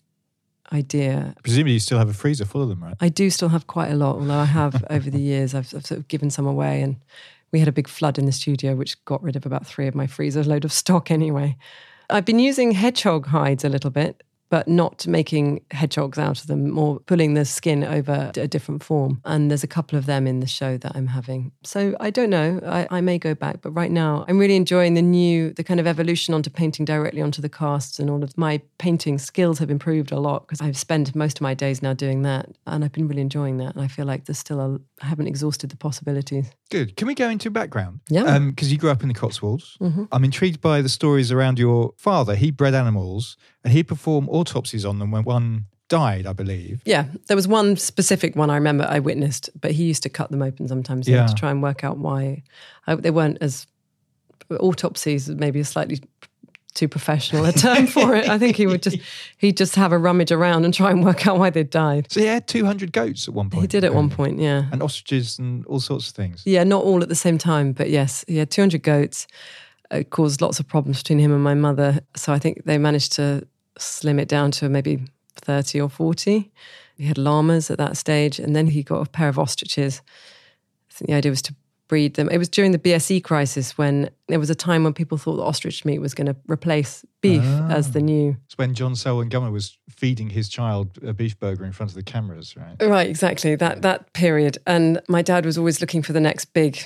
idea. 0.71 1.35
Presumably, 1.43 1.73
you 1.73 1.79
still 1.79 1.97
have 1.97 2.09
a 2.09 2.13
freezer 2.13 2.45
full 2.45 2.61
of 2.61 2.69
them, 2.69 2.83
right? 2.83 2.95
I 2.99 3.09
do 3.09 3.29
still 3.29 3.49
have 3.49 3.67
quite 3.67 3.91
a 3.91 3.95
lot, 3.95 4.15
although 4.15 4.33
I 4.33 4.45
have 4.45 4.83
over 4.89 5.09
the 5.09 5.21
years, 5.21 5.53
I've, 5.53 5.73
I've 5.75 5.85
sort 5.85 5.99
of 5.99 6.07
given 6.07 6.29
some 6.29 6.45
away. 6.45 6.81
And 6.81 6.97
we 7.51 7.59
had 7.59 7.67
a 7.67 7.71
big 7.71 7.87
flood 7.87 8.17
in 8.17 8.25
the 8.25 8.31
studio, 8.31 8.75
which 8.75 9.03
got 9.05 9.21
rid 9.23 9.35
of 9.35 9.45
about 9.45 9.65
three 9.65 9.87
of 9.87 9.95
my 9.95 10.07
freezer 10.07 10.43
load 10.43 10.65
of 10.65 10.71
stock 10.71 11.11
anyway. 11.11 11.57
I've 12.09 12.25
been 12.25 12.39
using 12.39 12.71
hedgehog 12.71 13.27
hides 13.27 13.63
a 13.63 13.69
little 13.69 13.91
bit, 13.91 14.23
but 14.49 14.67
not 14.67 15.05
making 15.07 15.61
hedgehogs 15.71 16.17
out 16.17 16.41
of 16.41 16.47
them, 16.47 16.69
more 16.69 16.99
pulling 17.01 17.35
the 17.35 17.45
skin 17.45 17.83
over 17.83 18.31
a 18.35 18.47
different 18.47 18.83
form. 18.83 19.21
And 19.23 19.49
there's 19.49 19.63
a 19.63 19.67
couple 19.67 19.97
of 19.97 20.05
them 20.05 20.27
in 20.27 20.39
the 20.39 20.47
show 20.47 20.77
that 20.77 20.91
I'm 20.95 21.07
having. 21.07 21.51
So 21.63 21.95
I 21.99 22.09
don't 22.09 22.29
know. 22.29 22.59
I, 22.65 22.87
I 22.89 23.01
may 23.01 23.17
go 23.19 23.35
back, 23.35 23.61
but 23.61 23.71
right 23.71 23.91
now 23.91 24.25
I'm 24.27 24.39
really 24.39 24.55
enjoying 24.55 24.95
the 24.95 25.01
new, 25.01 25.53
the 25.53 25.63
kind 25.63 25.79
of 25.79 25.87
evolution 25.87 26.33
onto 26.33 26.49
painting 26.49 26.85
directly 26.85 27.21
onto 27.21 27.41
the 27.41 27.49
casts. 27.49 27.99
And 27.99 28.09
all 28.09 28.23
of 28.23 28.37
my 28.37 28.61
painting 28.79 29.19
skills 29.19 29.59
have 29.59 29.69
improved 29.69 30.11
a 30.11 30.19
lot 30.19 30.47
because 30.47 30.61
I've 30.61 30.77
spent 30.77 31.13
most 31.15 31.37
of 31.37 31.41
my 31.41 31.53
days 31.53 31.81
now 31.81 31.93
doing 31.93 32.23
that. 32.23 32.49
And 32.65 32.83
I've 32.83 32.91
been 32.91 33.07
really 33.07 33.21
enjoying 33.21 33.57
that. 33.57 33.75
And 33.75 33.83
I 33.83 33.87
feel 33.87 34.05
like 34.05 34.25
there's 34.25 34.39
still 34.39 34.59
a, 34.59 34.79
I 35.01 35.05
haven't 35.05 35.27
exhausted 35.27 35.69
the 35.69 35.77
possibilities. 35.77 36.51
Good. 36.71 36.95
Can 36.95 37.07
we 37.07 37.15
go 37.15 37.29
into 37.29 37.51
background? 37.51 37.99
Yeah. 38.09 38.23
Um, 38.23 38.49
because 38.49 38.71
you 38.71 38.77
grew 38.77 38.89
up 38.89 39.01
in 39.01 39.07
the 39.07 39.13
Cotswolds. 39.13 39.77
Mm-hmm. 39.79 40.05
I'm 40.11 40.23
intrigued 40.23 40.61
by 40.61 40.81
the 40.81 40.89
stories 40.89 41.31
around 41.31 41.59
your 41.59 41.93
father. 41.97 42.35
He 42.35 42.51
bred 42.51 42.73
animals 42.73 43.37
and 43.63 43.73
he 43.73 43.83
performed 43.83 44.27
autopsies 44.29 44.85
on 44.85 44.99
them 44.99 45.11
when 45.11 45.23
one 45.23 45.65
died, 45.89 46.25
I 46.25 46.33
believe. 46.33 46.81
Yeah, 46.85 47.05
there 47.27 47.35
was 47.35 47.47
one 47.47 47.75
specific 47.75 48.35
one 48.35 48.49
I 48.49 48.55
remember 48.55 48.85
I 48.87 48.99
witnessed, 48.99 49.49
but 49.59 49.71
he 49.71 49.83
used 49.85 50.03
to 50.03 50.09
cut 50.09 50.31
them 50.31 50.41
open 50.41 50.67
sometimes 50.67 51.07
yeah. 51.07 51.27
To 51.27 51.33
try 51.33 51.51
and 51.51 51.61
work 51.61 51.83
out 51.83 51.97
why 51.97 52.43
I, 52.87 52.95
they 52.95 53.11
weren't 53.11 53.39
as 53.41 53.67
autopsies. 54.49 55.29
Maybe 55.29 55.59
a 55.59 55.65
slightly 55.65 55.99
too 56.75 56.87
professional 56.87 57.45
a 57.45 57.51
term 57.51 57.87
for 57.87 58.15
it. 58.15 58.29
I 58.29 58.37
think 58.37 58.55
he 58.55 58.67
would 58.67 58.81
just 58.81 58.97
he'd 59.37 59.57
just 59.57 59.75
have 59.75 59.91
a 59.91 59.97
rummage 59.97 60.31
around 60.31 60.65
and 60.65 60.73
try 60.73 60.91
and 60.91 61.03
work 61.03 61.27
out 61.27 61.37
why 61.37 61.49
they'd 61.49 61.69
died. 61.69 62.11
So 62.11 62.19
he 62.21 62.27
had 62.27 62.47
200 62.47 62.91
goats 62.91 63.27
at 63.27 63.33
one 63.33 63.49
point. 63.49 63.61
He 63.61 63.67
did 63.67 63.83
at 63.83 63.93
one 63.93 64.09
point, 64.09 64.39
yeah. 64.39 64.65
And 64.71 64.81
ostriches 64.81 65.39
and 65.39 65.65
all 65.65 65.79
sorts 65.79 66.09
of 66.09 66.15
things. 66.15 66.43
Yeah, 66.45 66.63
not 66.63 66.83
all 66.83 67.01
at 67.01 67.09
the 67.09 67.15
same 67.15 67.37
time, 67.37 67.73
but 67.73 67.89
yes, 67.89 68.23
he 68.27 68.37
had 68.37 68.51
200 68.51 68.83
goats. 68.83 69.27
It 69.91 70.09
caused 70.11 70.41
lots 70.41 70.59
of 70.59 70.67
problems 70.67 70.99
between 70.99 71.19
him 71.19 71.33
and 71.33 71.43
my 71.43 71.55
mother. 71.55 71.99
So 72.15 72.31
I 72.31 72.39
think 72.39 72.65
they 72.65 72.77
managed 72.77 73.13
to 73.13 73.47
slim 73.77 74.19
it 74.19 74.27
down 74.27 74.51
to 74.51 74.69
maybe 74.69 74.99
30 75.35 75.81
or 75.81 75.89
40. 75.89 76.51
He 76.97 77.05
had 77.05 77.17
llamas 77.17 77.71
at 77.71 77.77
that 77.77 77.97
stage, 77.97 78.39
and 78.39 78.55
then 78.55 78.67
he 78.67 78.83
got 78.83 79.07
a 79.07 79.09
pair 79.09 79.29
of 79.29 79.39
ostriches. 79.39 80.01
I 80.89 80.93
think 80.93 81.09
the 81.09 81.15
idea 81.15 81.31
was 81.31 81.41
to 81.43 81.55
breed 81.89 82.13
them. 82.13 82.29
It 82.29 82.37
was 82.37 82.47
during 82.47 82.71
the 82.71 82.79
BSE 82.79 83.23
crisis 83.23 83.77
when 83.77 84.09
there 84.27 84.39
was 84.39 84.49
a 84.49 84.55
time 84.55 84.83
when 84.83 84.93
people 84.93 85.17
thought 85.17 85.37
that 85.37 85.43
ostrich 85.43 85.83
meat 85.83 85.99
was 85.99 86.13
going 86.13 86.27
to 86.27 86.35
replace 86.47 87.03
beef 87.19 87.41
ah. 87.43 87.69
as 87.69 87.91
the 87.91 88.01
new. 88.01 88.37
It's 88.45 88.57
when 88.57 88.73
John 88.73 88.95
Selwyn 88.95 89.29
Gummer 89.29 89.51
was 89.51 89.77
feeding 89.89 90.29
his 90.29 90.47
child 90.47 90.97
a 91.03 91.13
beef 91.13 91.37
burger 91.37 91.65
in 91.65 91.73
front 91.73 91.91
of 91.91 91.95
the 91.95 92.03
cameras, 92.03 92.55
right? 92.55 92.75
Right, 92.81 93.09
exactly. 93.09 93.55
That 93.55 93.81
that 93.81 94.13
period. 94.13 94.59
And 94.65 95.01
my 95.09 95.21
dad 95.21 95.45
was 95.45 95.57
always 95.57 95.81
looking 95.81 96.01
for 96.01 96.13
the 96.13 96.21
next 96.21 96.53
big 96.53 96.79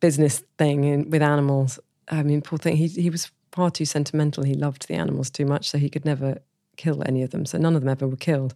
business 0.00 0.42
thing 0.56 0.84
in, 0.84 1.10
with 1.10 1.22
animals. 1.22 1.78
I 2.10 2.22
mean, 2.22 2.42
poor 2.42 2.58
thing. 2.58 2.76
He 2.76 2.88
he 2.88 3.10
was 3.10 3.30
far 3.52 3.70
too 3.70 3.84
sentimental. 3.84 4.44
He 4.44 4.54
loved 4.54 4.88
the 4.88 4.94
animals 4.94 5.30
too 5.30 5.46
much, 5.46 5.68
so 5.68 5.78
he 5.78 5.90
could 5.90 6.04
never 6.04 6.38
kill 6.76 7.02
any 7.06 7.22
of 7.22 7.30
them. 7.30 7.44
So 7.46 7.58
none 7.58 7.74
of 7.74 7.82
them 7.82 7.90
ever 7.90 8.06
were 8.06 8.16
killed. 8.16 8.54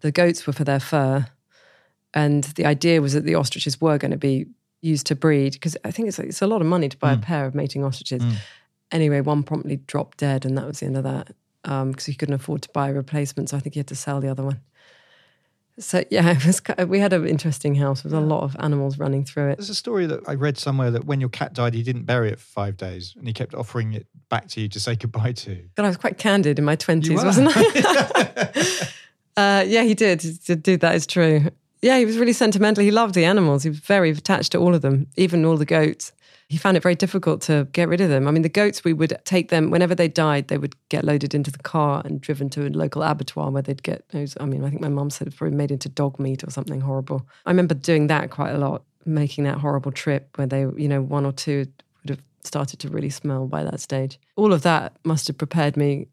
The 0.00 0.12
goats 0.12 0.46
were 0.46 0.52
for 0.52 0.64
their 0.64 0.80
fur, 0.80 1.26
and 2.14 2.44
the 2.44 2.66
idea 2.66 3.00
was 3.00 3.12
that 3.12 3.24
the 3.24 3.34
ostriches 3.34 3.80
were 3.80 3.98
going 3.98 4.12
to 4.12 4.16
be 4.16 4.46
used 4.82 5.06
to 5.06 5.16
breed 5.16 5.52
because 5.54 5.76
I 5.84 5.90
think 5.90 6.08
it's 6.08 6.18
it's 6.18 6.42
a 6.42 6.46
lot 6.46 6.60
of 6.60 6.66
money 6.66 6.88
to 6.88 6.96
buy 6.96 7.12
a 7.12 7.16
mm. 7.16 7.22
pair 7.22 7.46
of 7.46 7.54
mating 7.54 7.84
ostriches. 7.84 8.22
Mm. 8.22 8.36
Anyway, 8.92 9.20
one 9.20 9.42
promptly 9.42 9.76
dropped 9.76 10.18
dead, 10.18 10.44
and 10.44 10.56
that 10.56 10.66
was 10.66 10.80
the 10.80 10.86
end 10.86 10.96
of 10.96 11.04
that 11.04 11.34
um, 11.64 11.90
because 11.90 12.06
he 12.06 12.14
couldn't 12.14 12.34
afford 12.34 12.62
to 12.62 12.68
buy 12.70 12.88
a 12.88 12.94
replacement. 12.94 13.50
So 13.50 13.56
I 13.56 13.60
think 13.60 13.74
he 13.74 13.80
had 13.80 13.88
to 13.88 13.96
sell 13.96 14.20
the 14.20 14.28
other 14.28 14.44
one. 14.44 14.60
So 15.78 16.04
yeah, 16.10 16.30
it 16.30 16.46
was. 16.46 16.62
We 16.88 16.98
had 16.98 17.12
an 17.12 17.26
interesting 17.26 17.74
house 17.74 18.04
with 18.04 18.12
a 18.12 18.20
lot 18.20 18.42
of 18.42 18.56
animals 18.60 18.98
running 18.98 19.24
through 19.24 19.50
it. 19.50 19.58
There's 19.58 19.70
a 19.70 19.74
story 19.74 20.06
that 20.06 20.20
I 20.26 20.34
read 20.34 20.58
somewhere 20.58 20.90
that 20.90 21.04
when 21.04 21.20
your 21.20 21.28
cat 21.28 21.52
died, 21.52 21.74
he 21.74 21.82
didn't 21.82 22.04
bury 22.04 22.30
it 22.30 22.38
for 22.38 22.46
five 22.46 22.76
days 22.76 23.14
and 23.16 23.26
he 23.26 23.32
kept 23.32 23.54
offering 23.54 23.92
it 23.92 24.06
back 24.28 24.48
to 24.48 24.60
you 24.60 24.68
to 24.68 24.80
say 24.80 24.96
goodbye 24.96 25.32
to. 25.32 25.62
But 25.74 25.84
I 25.84 25.88
was 25.88 25.96
quite 25.96 26.18
candid 26.18 26.58
in 26.58 26.64
my 26.64 26.76
twenties, 26.76 27.22
wasn't 27.22 27.50
I? 27.54 28.88
uh, 29.36 29.64
yeah, 29.66 29.82
he 29.82 29.94
did. 29.94 30.22
He 30.22 30.32
did 30.32 30.62
do 30.62 30.76
that. 30.78 30.94
Is 30.94 31.06
true. 31.06 31.50
Yeah, 31.82 31.98
he 31.98 32.06
was 32.06 32.18
really 32.18 32.32
sentimental. 32.32 32.82
He 32.82 32.90
loved 32.90 33.14
the 33.14 33.24
animals. 33.24 33.62
He 33.62 33.68
was 33.68 33.78
very 33.78 34.10
attached 34.10 34.52
to 34.52 34.58
all 34.58 34.74
of 34.74 34.82
them, 34.82 35.06
even 35.16 35.44
all 35.44 35.56
the 35.56 35.66
goats. 35.66 36.12
He 36.48 36.58
found 36.58 36.76
it 36.76 36.82
very 36.82 36.94
difficult 36.94 37.40
to 37.42 37.66
get 37.72 37.88
rid 37.88 38.00
of 38.00 38.08
them. 38.08 38.28
I 38.28 38.30
mean, 38.30 38.42
the 38.42 38.48
goats, 38.48 38.84
we 38.84 38.92
would 38.92 39.18
take 39.24 39.48
them 39.48 39.70
whenever 39.70 39.94
they 39.94 40.06
died, 40.06 40.46
they 40.46 40.58
would 40.58 40.76
get 40.88 41.04
loaded 41.04 41.34
into 41.34 41.50
the 41.50 41.58
car 41.58 42.02
and 42.04 42.20
driven 42.20 42.48
to 42.50 42.66
a 42.66 42.68
local 42.68 43.02
abattoir 43.02 43.50
where 43.50 43.62
they'd 43.62 43.82
get 43.82 44.08
those. 44.10 44.36
I 44.40 44.44
mean, 44.44 44.64
I 44.64 44.70
think 44.70 44.80
my 44.80 44.88
mum 44.88 45.10
said 45.10 45.26
it's 45.26 45.36
probably 45.36 45.56
made 45.56 45.72
into 45.72 45.88
dog 45.88 46.20
meat 46.20 46.44
or 46.44 46.50
something 46.50 46.80
horrible. 46.80 47.26
I 47.46 47.50
remember 47.50 47.74
doing 47.74 48.06
that 48.08 48.30
quite 48.30 48.52
a 48.52 48.58
lot, 48.58 48.84
making 49.04 49.44
that 49.44 49.58
horrible 49.58 49.90
trip 49.90 50.36
where 50.36 50.46
they, 50.46 50.60
you 50.60 50.88
know, 50.88 51.02
one 51.02 51.26
or 51.26 51.32
two 51.32 51.66
would 52.02 52.10
have 52.10 52.22
started 52.44 52.78
to 52.80 52.88
really 52.90 53.10
smell 53.10 53.46
by 53.48 53.64
that 53.64 53.80
stage. 53.80 54.20
All 54.36 54.52
of 54.52 54.62
that 54.62 54.96
must 55.04 55.26
have 55.26 55.36
prepared 55.36 55.76
me 55.76 56.06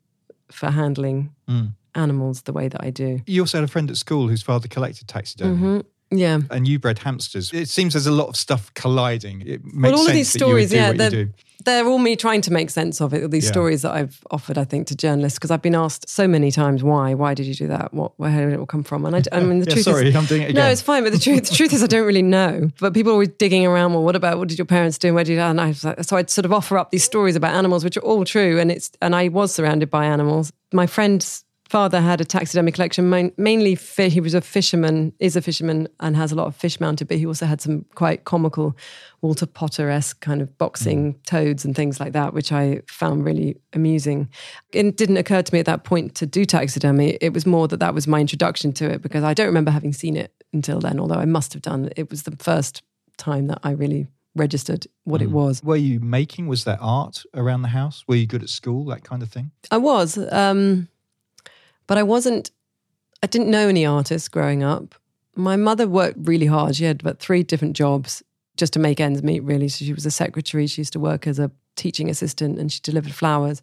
for 0.51 0.71
handling 0.71 1.33
mm. 1.47 1.73
animals 1.95 2.43
the 2.43 2.53
way 2.53 2.67
that 2.67 2.83
I 2.83 2.89
do. 2.89 3.21
You 3.27 3.41
also 3.41 3.59
had 3.59 3.65
a 3.65 3.71
friend 3.71 3.89
at 3.89 3.97
school 3.97 4.27
whose 4.27 4.41
father 4.41 4.67
collected 4.67 5.07
taxidermy. 5.07 5.55
Mm-hmm. 5.55 5.79
Yeah. 6.17 6.39
And 6.49 6.67
you 6.67 6.79
bred 6.79 6.99
hamsters. 6.99 7.51
It 7.53 7.69
seems 7.69 7.93
there's 7.93 8.07
a 8.07 8.11
lot 8.11 8.27
of 8.29 8.35
stuff 8.35 8.73
colliding. 8.73 9.41
It 9.41 9.63
makes 9.65 9.91
Well, 9.91 9.93
all 9.93 9.97
sense 10.05 10.07
of 10.09 10.13
these 10.13 10.33
that 10.33 10.39
you 10.39 10.53
would 10.53 10.69
stories, 10.69 10.73
yeah, 10.73 11.09
they're, 11.09 11.29
they're 11.65 11.85
all 11.87 11.97
me 11.99 12.15
trying 12.15 12.41
to 12.41 12.51
make 12.51 12.69
sense 12.69 12.99
of 13.01 13.13
it. 13.13 13.31
These 13.31 13.45
Yeah. 13.45 13.51
stories 13.51 13.81
that 13.83 13.93
I've 13.93 14.19
offered, 14.31 14.57
I 14.57 14.65
think, 14.65 14.87
to 14.87 14.95
journalists 14.95 15.39
because 15.39 15.49
I've 15.51 15.61
been 15.61 15.75
asked 15.75 16.09
so 16.09 16.27
many 16.27 16.51
times 16.51 16.83
why. 16.83 17.13
Why 17.13 17.33
did 17.33 17.45
you 17.45 17.55
do 17.55 17.67
that? 17.69 17.93
What? 17.93 18.11
Where 18.17 18.31
did 18.45 18.53
it 18.53 18.59
all 18.59 18.65
come 18.65 18.83
from? 18.83 19.05
And 19.05 19.15
I, 19.15 19.21
I 19.31 19.39
mean, 19.43 19.59
the 19.59 19.65
Yeah, 19.67 19.73
truth 19.75 19.85
sorry, 19.85 20.09
is, 20.09 20.15
I'm 20.15 20.25
doing 20.25 20.41
it 20.41 20.53
no, 20.53 20.65
it's 20.69 20.81
fine. 20.81 21.03
But 21.03 21.13
the 21.13 21.19
truth, 21.19 21.49
the 21.49 21.55
truth 21.55 21.73
is, 21.73 21.81
I 21.83 21.87
don't 21.87 22.05
really 22.05 22.21
know. 22.21 22.69
But 22.79 22.93
people 22.93 23.11
are 23.11 23.15
always 23.15 23.29
digging 23.29 23.65
around. 23.65 23.93
Well, 23.93 24.03
what 24.03 24.15
about 24.15 24.37
what 24.39 24.49
did 24.49 24.57
your 24.57 24.65
parents 24.65 24.97
do? 24.97 25.13
Where 25.13 25.23
did 25.23 25.33
you? 25.33 25.39
And 25.39 25.59
I 25.61 25.67
was 25.69 25.83
like, 25.83 26.03
so 26.03 26.17
I'd 26.17 26.29
sort 26.29 26.45
of 26.45 26.51
offer 26.53 26.77
up 26.77 26.91
these 26.91 27.03
stories 27.03 27.35
about 27.35 27.53
animals, 27.53 27.83
which 27.83 27.95
are 27.97 28.01
all 28.03 28.25
true, 28.25 28.59
and 28.59 28.71
it's 28.71 28.91
and 29.01 29.15
I 29.15 29.29
was 29.29 29.53
surrounded 29.53 29.89
by 29.89 30.05
animals. 30.05 30.51
My 30.73 30.85
friend's 30.87 31.45
father 31.69 32.01
had 32.01 32.21
a 32.21 32.25
taxidermy 32.25 32.71
collection, 32.71 33.09
mainly 33.37 33.75
fi- 33.75 34.09
he 34.09 34.19
was 34.19 34.33
a 34.33 34.41
fisherman, 34.41 35.13
is 35.19 35.35
a 35.35 35.41
fisherman, 35.41 35.87
and 35.99 36.15
has 36.15 36.31
a 36.31 36.35
lot 36.35 36.47
of 36.47 36.55
fish 36.55 36.79
mounted. 36.79 37.07
But 37.07 37.17
he 37.17 37.25
also 37.25 37.45
had 37.45 37.61
some 37.61 37.85
quite 37.95 38.25
comical 38.25 38.75
Walter 39.21 39.45
Potter 39.45 39.89
esque 39.89 40.19
kind 40.19 40.41
of 40.41 40.57
boxing 40.57 41.15
toads 41.25 41.65
and 41.65 41.75
things 41.75 41.99
like 41.99 42.13
that, 42.13 42.33
which 42.33 42.51
I 42.51 42.81
found 42.87 43.25
really 43.25 43.57
amusing. 43.73 44.29
It 44.71 44.97
didn't 44.97 45.17
occur 45.17 45.41
to 45.41 45.53
me 45.53 45.59
at 45.59 45.65
that 45.65 45.83
point 45.83 46.15
to 46.15 46.25
do 46.25 46.45
taxidermy. 46.45 47.17
It 47.21 47.33
was 47.33 47.45
more 47.45 47.67
that 47.69 47.79
that 47.79 47.93
was 47.93 48.07
my 48.07 48.19
introduction 48.19 48.73
to 48.73 48.89
it 48.89 49.01
because 49.01 49.23
I 49.23 49.33
don't 49.33 49.47
remember 49.47 49.71
having 49.71 49.93
seen 49.93 50.15
it 50.15 50.33
until 50.51 50.79
then, 50.79 50.99
although 50.99 51.15
I 51.15 51.25
must 51.25 51.53
have 51.53 51.61
done. 51.61 51.89
It 51.95 52.09
was 52.09 52.23
the 52.23 52.35
first 52.37 52.83
time 53.17 53.47
that 53.47 53.59
I 53.63 53.71
really 53.71 54.07
registered 54.35 54.87
what 55.03 55.21
it 55.21 55.29
was. 55.29 55.63
Were 55.63 55.75
you 55.75 55.99
making? 55.99 56.47
Was 56.47 56.63
there 56.63 56.77
art 56.81 57.23
around 57.33 57.61
the 57.61 57.67
house? 57.69 58.03
Were 58.07 58.15
you 58.15 58.25
good 58.25 58.43
at 58.43 58.49
school? 58.49 58.85
That 58.85 59.03
kind 59.03 59.21
of 59.21 59.29
thing. 59.29 59.51
I 59.71 59.77
was, 59.77 60.17
um, 60.31 60.87
but 61.93 61.99
I 61.99 62.03
wasn't. 62.03 62.49
I 63.21 63.27
didn't 63.27 63.51
know 63.51 63.67
any 63.67 63.85
artists 63.85 64.27
growing 64.27 64.63
up. 64.63 64.95
My 65.35 65.55
mother 65.55 65.87
worked 65.87 66.17
really 66.23 66.47
hard. 66.47 66.75
She 66.75 66.85
had 66.85 67.01
about 67.01 67.19
three 67.19 67.43
different 67.43 67.75
jobs 67.75 68.23
just 68.57 68.73
to 68.73 68.79
make 68.79 68.99
ends 68.99 69.21
meet. 69.21 69.41
Really, 69.41 69.69
so 69.69 69.85
she 69.85 69.93
was 69.93 70.03
a 70.03 70.09
secretary. 70.09 70.65
She 70.65 70.81
used 70.81 70.93
to 70.93 70.99
work 70.99 71.27
as 71.27 71.37
a 71.37 71.51
teaching 71.75 72.09
assistant, 72.09 72.57
and 72.57 72.71
she 72.71 72.79
delivered 72.81 73.13
flowers. 73.13 73.61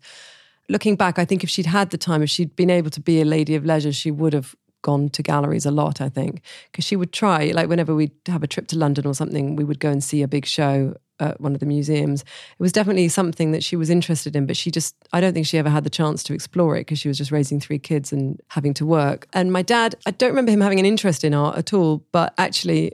Looking 0.69 0.95
back, 0.95 1.19
I 1.19 1.25
think 1.25 1.43
if 1.43 1.51
she'd 1.51 1.67
had 1.67 1.91
the 1.91 1.99
time, 1.99 2.23
if 2.23 2.31
she'd 2.31 2.55
been 2.55 2.71
able 2.71 2.91
to 2.91 3.01
be 3.01 3.21
a 3.21 3.25
lady 3.25 3.57
of 3.57 3.65
leisure, 3.65 3.93
she 3.93 4.13
would 4.13 4.33
have 4.33 4.55
gone 4.83 5.09
to 5.09 5.25
galleries 5.25 5.67
a 5.67 5.73
lot. 5.73 6.01
I 6.01 6.09
think 6.09 6.43
because 6.71 6.85
she 6.85 6.95
would 6.95 7.13
try. 7.13 7.51
Like 7.53 7.69
whenever 7.69 7.97
we'd 7.97 8.15
have 8.29 8.45
a 8.45 8.47
trip 8.47 8.69
to 8.69 8.79
London 8.79 9.09
or 9.09 9.15
something, 9.15 9.57
we 9.57 9.65
would 9.65 9.81
go 9.81 9.91
and 9.91 10.05
see 10.05 10.23
a 10.23 10.29
big 10.29 10.47
show 10.47 10.95
at 11.21 11.41
one 11.41 11.55
of 11.55 11.61
the 11.61 11.67
museums. 11.67 12.23
It 12.23 12.61
was 12.61 12.73
definitely 12.73 13.09
something 13.09 13.53
that 13.53 13.65
she 13.65 13.77
was 13.77 13.91
interested 13.91 14.37
in, 14.37 14.47
but 14.47 14.57
she 14.57 14.71
just, 14.71 14.95
I 15.13 15.21
don't 15.21 15.33
think 15.33 15.47
she 15.47 15.59
ever 15.59 15.71
had 15.71 15.85
the 15.85 15.91
chance 15.91 16.23
to 16.25 16.35
explore 16.35 16.77
it 16.77 16.81
because 16.81 16.99
she 16.99 17.09
was 17.09 17.19
just 17.19 17.31
raising 17.31 17.61
three 17.61 17.79
kids 17.79 18.13
and 18.13 18.41
having 18.49 18.75
to 18.75 18.87
work. 18.87 19.27
And 19.33 19.53
my 19.53 19.63
dad, 19.63 19.95
I 20.07 20.11
don't 20.11 20.31
remember 20.31 20.53
him 20.53 20.61
having 20.61 20.81
an 20.81 20.87
interest 20.87 21.25
in 21.25 21.35
art 21.35 21.57
at 21.57 21.73
all, 21.73 22.05
but 22.13 22.35
actually 22.39 22.93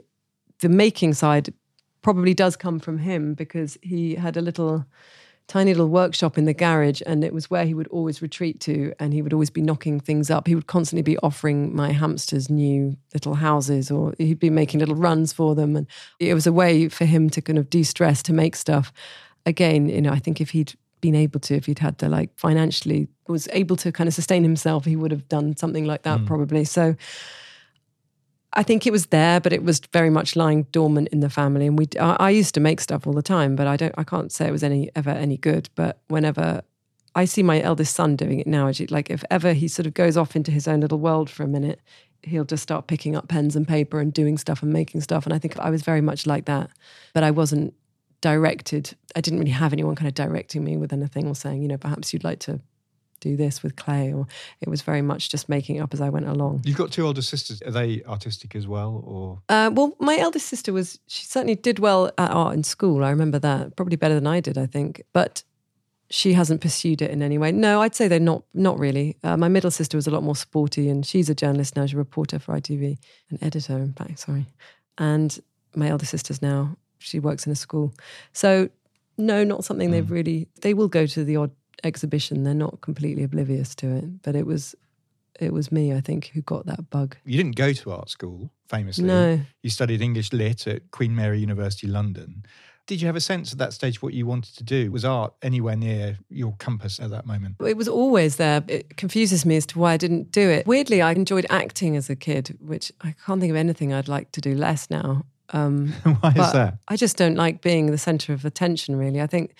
the 0.59 0.69
making 0.69 1.13
side 1.13 1.53
probably 2.01 2.33
does 2.33 2.55
come 2.55 2.79
from 2.79 2.97
him 2.97 3.33
because 3.33 3.77
he 3.81 4.15
had 4.15 4.37
a 4.37 4.41
little 4.41 4.85
tiny 5.47 5.73
little 5.73 5.89
workshop 5.89 6.37
in 6.37 6.45
the 6.45 6.53
garage 6.53 7.01
and 7.05 7.23
it 7.23 7.33
was 7.33 7.49
where 7.49 7.65
he 7.65 7.73
would 7.73 7.87
always 7.87 8.21
retreat 8.21 8.59
to 8.59 8.93
and 8.99 9.13
he 9.13 9.21
would 9.21 9.33
always 9.33 9.49
be 9.49 9.61
knocking 9.61 9.99
things 9.99 10.29
up. 10.29 10.47
He 10.47 10.55
would 10.55 10.67
constantly 10.67 11.03
be 11.03 11.17
offering 11.19 11.75
my 11.75 11.91
hamsters 11.91 12.49
new 12.49 12.97
little 13.13 13.35
houses 13.35 13.89
or 13.89 14.13
he'd 14.17 14.39
be 14.39 14.49
making 14.49 14.81
little 14.81 14.95
runs 14.95 15.31
for 15.31 15.55
them. 15.55 15.75
And 15.75 15.87
it 16.19 16.33
was 16.33 16.47
a 16.47 16.53
way 16.53 16.89
for 16.89 17.05
him 17.05 17.29
to 17.29 17.41
kind 17.41 17.57
of 17.57 17.69
de-stress 17.69 18.21
to 18.23 18.33
make 18.33 18.55
stuff. 18.55 18.91
Again 19.45 19.87
you 19.87 20.01
know 20.01 20.11
i 20.11 20.19
think 20.19 20.41
if 20.41 20.49
he'd 20.49 20.73
been 20.99 21.15
able 21.15 21.39
to 21.39 21.55
if 21.55 21.67
he'd 21.67 21.79
had 21.79 21.97
to 21.99 22.09
like 22.09 22.29
financially 22.37 23.07
was 23.27 23.47
able 23.53 23.75
to 23.77 23.91
kind 23.91 24.07
of 24.07 24.13
sustain 24.13 24.43
himself 24.43 24.83
he 24.83 24.95
would 24.95 25.11
have 25.11 25.27
done 25.29 25.55
something 25.55 25.85
like 25.85 26.03
that 26.03 26.19
mm. 26.19 26.25
probably. 26.25 26.65
So 26.65 26.95
I 28.53 28.63
think 28.63 28.87
it 28.87 28.91
was 28.91 29.07
there, 29.07 29.39
but 29.39 29.53
it 29.53 29.63
was 29.63 29.81
very 29.91 30.09
much 30.09 30.35
lying 30.35 30.63
dormant 30.71 31.09
in 31.09 31.19
the 31.19 31.29
family. 31.29 31.67
And 31.67 31.77
we, 31.77 31.87
I, 31.99 32.15
I 32.19 32.29
used 32.29 32.53
to 32.55 32.59
make 32.59 32.79
stuff 32.79 33.05
all 33.05 33.13
the 33.13 33.21
time, 33.21 33.55
but 33.55 33.67
I 33.67 33.75
don't, 33.77 33.93
I 33.97 34.03
can't 34.03 34.31
say 34.31 34.47
it 34.47 34.51
was 34.51 34.63
any 34.63 34.89
ever 34.95 35.09
any 35.09 35.37
good. 35.37 35.69
But 35.75 35.99
whenever 36.07 36.61
I 37.13 37.25
see 37.25 37.43
my 37.43 37.61
eldest 37.61 37.95
son 37.95 38.15
doing 38.15 38.39
it 38.39 38.47
now, 38.47 38.71
like 38.89 39.09
if 39.09 39.23
ever 39.29 39.53
he 39.53 39.67
sort 39.67 39.85
of 39.85 39.93
goes 39.93 40.17
off 40.17 40.35
into 40.35 40.51
his 40.51 40.67
own 40.67 40.79
little 40.79 40.99
world 40.99 41.29
for 41.29 41.43
a 41.43 41.47
minute, 41.47 41.81
he'll 42.23 42.45
just 42.45 42.63
start 42.63 42.87
picking 42.87 43.15
up 43.15 43.27
pens 43.27 43.55
and 43.55 43.67
paper 43.67 43.99
and 43.99 44.13
doing 44.13 44.37
stuff 44.37 44.63
and 44.63 44.71
making 44.71 45.01
stuff. 45.01 45.25
And 45.25 45.33
I 45.33 45.39
think 45.39 45.57
I 45.59 45.69
was 45.69 45.81
very 45.81 46.01
much 46.01 46.25
like 46.25 46.45
that, 46.45 46.69
but 47.13 47.23
I 47.23 47.31
wasn't 47.31 47.73
directed. 48.21 48.95
I 49.15 49.21
didn't 49.21 49.39
really 49.39 49.51
have 49.51 49.73
anyone 49.73 49.95
kind 49.95 50.07
of 50.07 50.13
directing 50.13 50.63
me 50.63 50.77
with 50.77 50.93
anything 50.93 51.27
or 51.27 51.35
saying, 51.35 51.61
you 51.61 51.67
know, 51.67 51.77
perhaps 51.77 52.13
you'd 52.13 52.23
like 52.23 52.39
to 52.39 52.59
do 53.19 53.35
this 53.35 53.63
with 53.63 53.75
clay 53.75 54.13
or 54.13 54.27
it 54.61 54.69
was 54.69 54.81
very 54.81 55.01
much 55.01 55.29
just 55.29 55.49
making 55.49 55.77
it 55.77 55.79
up 55.79 55.93
as 55.93 56.01
I 56.01 56.09
went 56.09 56.27
along. 56.27 56.61
You've 56.65 56.77
got 56.77 56.91
two 56.91 57.05
older 57.05 57.21
sisters. 57.21 57.61
Are 57.63 57.71
they 57.71 58.03
artistic 58.03 58.55
as 58.55 58.67
well, 58.67 59.03
or 59.05 59.39
Uh, 59.49 59.71
well, 59.73 59.95
my 59.99 60.17
eldest 60.17 60.47
sister 60.47 60.73
was, 60.73 60.99
she 61.07 61.25
certainly 61.25 61.55
did 61.55 61.79
well 61.79 62.07
at 62.17 62.31
art 62.31 62.53
in 62.53 62.63
school. 62.63 63.03
I 63.03 63.09
remember 63.09 63.39
that. 63.39 63.75
Probably 63.75 63.95
better 63.95 64.15
than 64.15 64.27
I 64.27 64.39
did, 64.39 64.57
I 64.57 64.65
think. 64.65 65.01
But 65.13 65.43
she 66.09 66.33
hasn't 66.33 66.61
pursued 66.61 67.01
it 67.01 67.11
in 67.11 67.21
any 67.21 67.37
way. 67.37 67.51
No, 67.51 67.81
I'd 67.81 67.95
say 67.95 68.07
they're 68.07 68.19
not, 68.19 68.43
not 68.53 68.79
really. 68.79 69.17
Uh, 69.23 69.35
my 69.35 69.49
middle 69.49 69.71
sister 69.71 69.97
was 69.97 70.07
a 70.07 70.11
lot 70.11 70.23
more 70.23 70.35
sporty 70.35 70.87
and 70.89 71.05
she's 71.05 71.29
a 71.29 71.35
journalist 71.35 71.75
now. 71.75 71.85
She's 71.85 71.95
a 71.95 71.97
reporter 71.97 72.39
for 72.39 72.55
ITV, 72.55 72.97
an 73.29 73.39
editor, 73.41 73.77
in 73.77 73.93
fact, 73.93 74.19
sorry. 74.19 74.45
And 74.97 75.37
my 75.75 75.89
elder 75.89 76.05
sister's 76.05 76.41
now, 76.41 76.77
she 76.99 77.19
works 77.19 77.45
in 77.45 77.51
a 77.51 77.55
school. 77.55 77.93
So, 78.31 78.69
no, 79.17 79.43
not 79.43 79.65
something 79.65 79.91
they've 79.91 80.09
really, 80.09 80.47
they 80.61 80.73
will 80.73 80.87
go 80.87 81.05
to 81.07 81.23
the 81.23 81.35
odd 81.35 81.51
exhibition. 81.83 82.43
They're 82.43 82.53
not 82.53 82.81
completely 82.81 83.23
oblivious 83.23 83.75
to 83.75 83.95
it. 83.95 84.21
But 84.23 84.35
it 84.35 84.45
was, 84.45 84.75
it 85.39 85.53
was 85.53 85.71
me, 85.71 85.93
I 85.93 86.01
think, 86.01 86.31
who 86.33 86.41
got 86.41 86.65
that 86.65 86.89
bug. 86.89 87.17
you 87.25 87.37
didn't 87.37 87.55
go 87.55 87.73
to 87.73 87.91
art 87.91 88.09
school? 88.09 88.51
Famously, 88.67 89.05
No. 89.05 89.39
You 89.63 89.69
studied 89.69 90.01
English 90.01 90.33
lit 90.33 90.67
at 90.67 90.91
Queen 90.91 91.15
Mary 91.15 91.39
University, 91.39 91.87
London. 91.87 92.45
Did 92.85 93.01
you 93.01 93.07
have 93.07 93.15
a 93.17 93.21
sense 93.21 93.51
at 93.51 93.57
that 93.59 93.73
stage 93.73 94.01
what 94.01 94.13
you 94.13 94.25
wanted 94.25 94.55
to 94.55 94.63
do? 94.63 94.91
Was 94.91 95.03
art 95.03 95.33
anywhere 95.41 95.75
near 95.75 96.17
your 96.29 96.55
compass 96.57 96.99
at 97.01 97.09
that 97.09 97.25
moment? 97.25 97.55
It 97.65 97.75
was 97.75 97.87
always 97.89 98.37
there. 98.37 98.63
It 98.67 98.95
confuses 98.95 99.45
me 99.45 99.57
as 99.57 99.65
to 99.67 99.79
why 99.79 99.93
I 99.93 99.97
didn't 99.97 100.31
do 100.31 100.49
it. 100.49 100.65
Weirdly, 100.65 101.01
I 101.01 101.11
enjoyed 101.11 101.45
acting 101.49 101.97
as 101.97 102.09
a 102.09 102.15
kid, 102.15 102.57
which 102.61 102.91
I 103.01 103.13
can't 103.25 103.41
think 103.41 103.51
of 103.51 103.57
anything 103.57 103.93
I'd 103.93 104.07
like 104.07 104.31
to 104.33 104.41
do 104.41 104.55
less 104.55 104.89
now. 104.89 105.25
Um, 105.49 105.89
Why 106.21 106.29
is 106.29 106.51
that? 106.53 106.77
I 106.87 106.95
just 106.95 107.17
don't 107.17 107.35
like 107.35 107.61
being 107.61 107.87
the 107.87 107.97
center 107.97 108.31
of 108.33 108.45
attention. 108.45 108.95
Really, 108.95 109.21
I 109.21 109.27
think, 109.27 109.53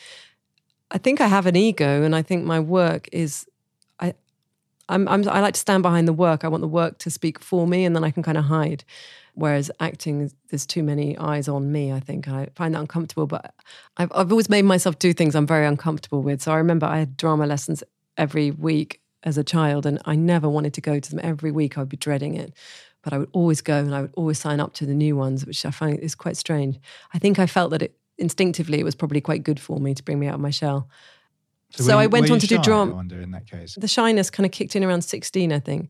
I 0.90 0.98
think 0.98 1.20
I 1.20 1.28
have 1.28 1.46
an 1.46 1.56
ego, 1.56 2.04
and 2.04 2.16
I 2.16 2.22
think 2.22 2.46
my 2.46 2.60
work 2.60 3.10
is, 3.12 3.46
I, 4.00 4.14
I'm, 4.88 5.08
I'm, 5.08 5.28
I 5.28 5.42
like 5.42 5.54
to 5.56 5.60
stand 5.60 5.84
behind 5.84 6.08
the 6.08 6.14
work. 6.14 6.46
I 6.46 6.48
want 6.48 6.62
the 6.62 6.68
work 6.68 6.98
to 7.00 7.10
speak 7.10 7.40
for 7.40 7.68
me, 7.68 7.84
and 7.84 7.96
then 7.96 8.04
I 8.04 8.12
can 8.12 8.24
kind 8.24 8.38
of 8.38 8.46
hide. 8.46 8.84
Whereas 9.34 9.70
acting, 9.80 10.32
there's 10.50 10.66
too 10.66 10.82
many 10.82 11.18
eyes 11.18 11.48
on 11.48 11.72
me. 11.72 11.92
I 11.92 12.00
think 12.00 12.28
I 12.28 12.48
find 12.56 12.74
that 12.74 12.80
uncomfortable. 12.80 13.28
But 13.28 13.54
I've, 13.98 14.12
I've 14.16 14.32
always 14.32 14.50
made 14.50 14.64
myself 14.64 14.98
do 14.98 15.14
things 15.14 15.36
I'm 15.36 15.46
very 15.46 15.68
uncomfortable 15.68 16.24
with. 16.24 16.42
So 16.42 16.52
I 16.52 16.58
remember 16.58 16.88
I 16.88 17.00
had 17.00 17.18
drama 17.18 17.46
lessons 17.46 17.84
every 18.18 18.50
week 18.50 19.02
as 19.24 19.38
a 19.38 19.44
child, 19.44 19.86
and 19.86 20.00
I 20.06 20.16
never 20.16 20.50
wanted 20.50 20.74
to 20.76 20.82
go 20.82 21.00
to 21.00 21.10
them. 21.10 21.20
Every 21.22 21.52
week 21.52 21.78
I 21.78 21.82
would 21.82 21.90
be 21.90 21.98
dreading 21.98 22.36
it 22.36 22.54
but 23.04 23.14
I 23.14 23.20
would 23.20 23.30
always 23.32 23.62
go 23.62 23.78
and 23.78 23.96
I 23.96 24.02
would 24.02 24.14
always 24.18 24.38
sign 24.38 24.60
up 24.60 24.74
to 24.74 24.86
the 24.86 24.94
new 24.94 25.16
ones, 25.16 25.46
which 25.46 25.66
I 25.66 25.72
find 25.72 25.98
is 26.00 26.14
quite 26.14 26.36
strange. 26.36 26.78
I 27.14 27.20
think 27.20 27.40
I 27.40 27.46
felt 27.46 27.72
that 27.72 27.82
it 27.82 27.96
instinctively 28.18 28.80
it 28.80 28.84
was 28.84 28.96
probably 28.96 29.22
quite 29.22 29.44
good 29.44 29.60
for 29.60 29.80
me 29.80 29.94
to 29.94 30.04
bring 30.04 30.20
me 30.20 30.28
out 30.28 30.36
of 30.36 30.40
my 30.40 30.50
shell. 30.50 30.90
So, 31.72 31.96
were 31.96 32.02
I 32.02 32.08
went 32.08 32.32
on 32.32 32.40
to 32.40 32.48
do 32.48 32.58
drama. 32.60 32.94
I 32.94 32.96
wonder 32.96 33.22
in 33.22 33.32
that 33.32 33.46
case. 33.46 33.76
The 33.76 33.88
shyness 33.88 34.30
kind 34.30 34.46
of 34.46 34.52
kicked 34.52 34.76
in 34.76 34.84
around 34.84 35.02
16, 35.02 35.52
I 35.52 35.60
think. 35.60 35.90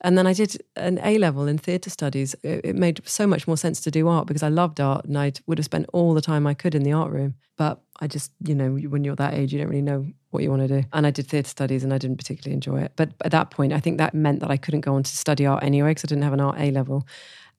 And 0.00 0.18
then 0.18 0.26
I 0.26 0.34
did 0.34 0.62
an 0.76 1.00
A 1.02 1.16
level 1.16 1.46
in 1.46 1.56
theatre 1.56 1.88
studies. 1.88 2.34
It, 2.42 2.60
it 2.62 2.76
made 2.76 3.00
so 3.06 3.26
much 3.26 3.46
more 3.46 3.56
sense 3.56 3.80
to 3.82 3.90
do 3.90 4.06
art 4.06 4.26
because 4.26 4.42
I 4.42 4.48
loved 4.48 4.78
art 4.78 5.06
and 5.06 5.16
I 5.16 5.32
would 5.46 5.56
have 5.56 5.64
spent 5.64 5.86
all 5.94 6.12
the 6.12 6.20
time 6.20 6.46
I 6.46 6.52
could 6.52 6.74
in 6.74 6.82
the 6.82 6.92
art 6.92 7.10
room. 7.10 7.34
But 7.56 7.80
I 8.00 8.06
just, 8.06 8.30
you 8.46 8.54
know, 8.54 8.74
when 8.74 9.02
you're 9.02 9.16
that 9.16 9.32
age, 9.32 9.52
you 9.52 9.58
don't 9.58 9.68
really 9.68 9.80
know 9.80 10.06
what 10.30 10.42
you 10.42 10.50
want 10.50 10.68
to 10.68 10.82
do. 10.82 10.86
And 10.92 11.06
I 11.06 11.10
did 11.10 11.26
theatre 11.28 11.48
studies 11.48 11.84
and 11.84 11.94
I 11.94 11.98
didn't 11.98 12.18
particularly 12.18 12.52
enjoy 12.52 12.82
it. 12.82 12.92
But 12.96 13.12
at 13.24 13.30
that 13.30 13.50
point, 13.50 13.72
I 13.72 13.80
think 13.80 13.96
that 13.96 14.12
meant 14.12 14.40
that 14.40 14.50
I 14.50 14.58
couldn't 14.58 14.82
go 14.82 14.94
on 14.94 15.04
to 15.04 15.16
study 15.16 15.46
art 15.46 15.64
anyway 15.64 15.90
because 15.90 16.04
I 16.04 16.08
didn't 16.08 16.24
have 16.24 16.34
an 16.34 16.40
art 16.40 16.56
A 16.58 16.70
level. 16.70 17.06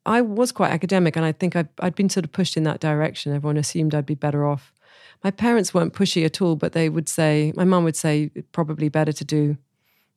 I 0.05 0.21
was 0.21 0.51
quite 0.51 0.71
academic 0.71 1.15
and 1.15 1.25
I 1.25 1.31
think 1.31 1.55
I'd, 1.55 1.69
I'd 1.79 1.95
been 1.95 2.09
sort 2.09 2.25
of 2.25 2.31
pushed 2.31 2.57
in 2.57 2.63
that 2.63 2.79
direction. 2.79 3.33
Everyone 3.33 3.57
assumed 3.57 3.95
I'd 3.95 4.05
be 4.05 4.15
better 4.15 4.45
off. 4.45 4.71
My 5.23 5.31
parents 5.31 5.73
weren't 5.73 5.93
pushy 5.93 6.25
at 6.25 6.41
all, 6.41 6.55
but 6.55 6.73
they 6.73 6.89
would 6.89 7.09
say, 7.09 7.51
my 7.55 7.63
mum 7.63 7.83
would 7.83 7.95
say, 7.95 8.29
probably 8.51 8.89
better 8.89 9.11
to 9.11 9.25
do 9.25 9.57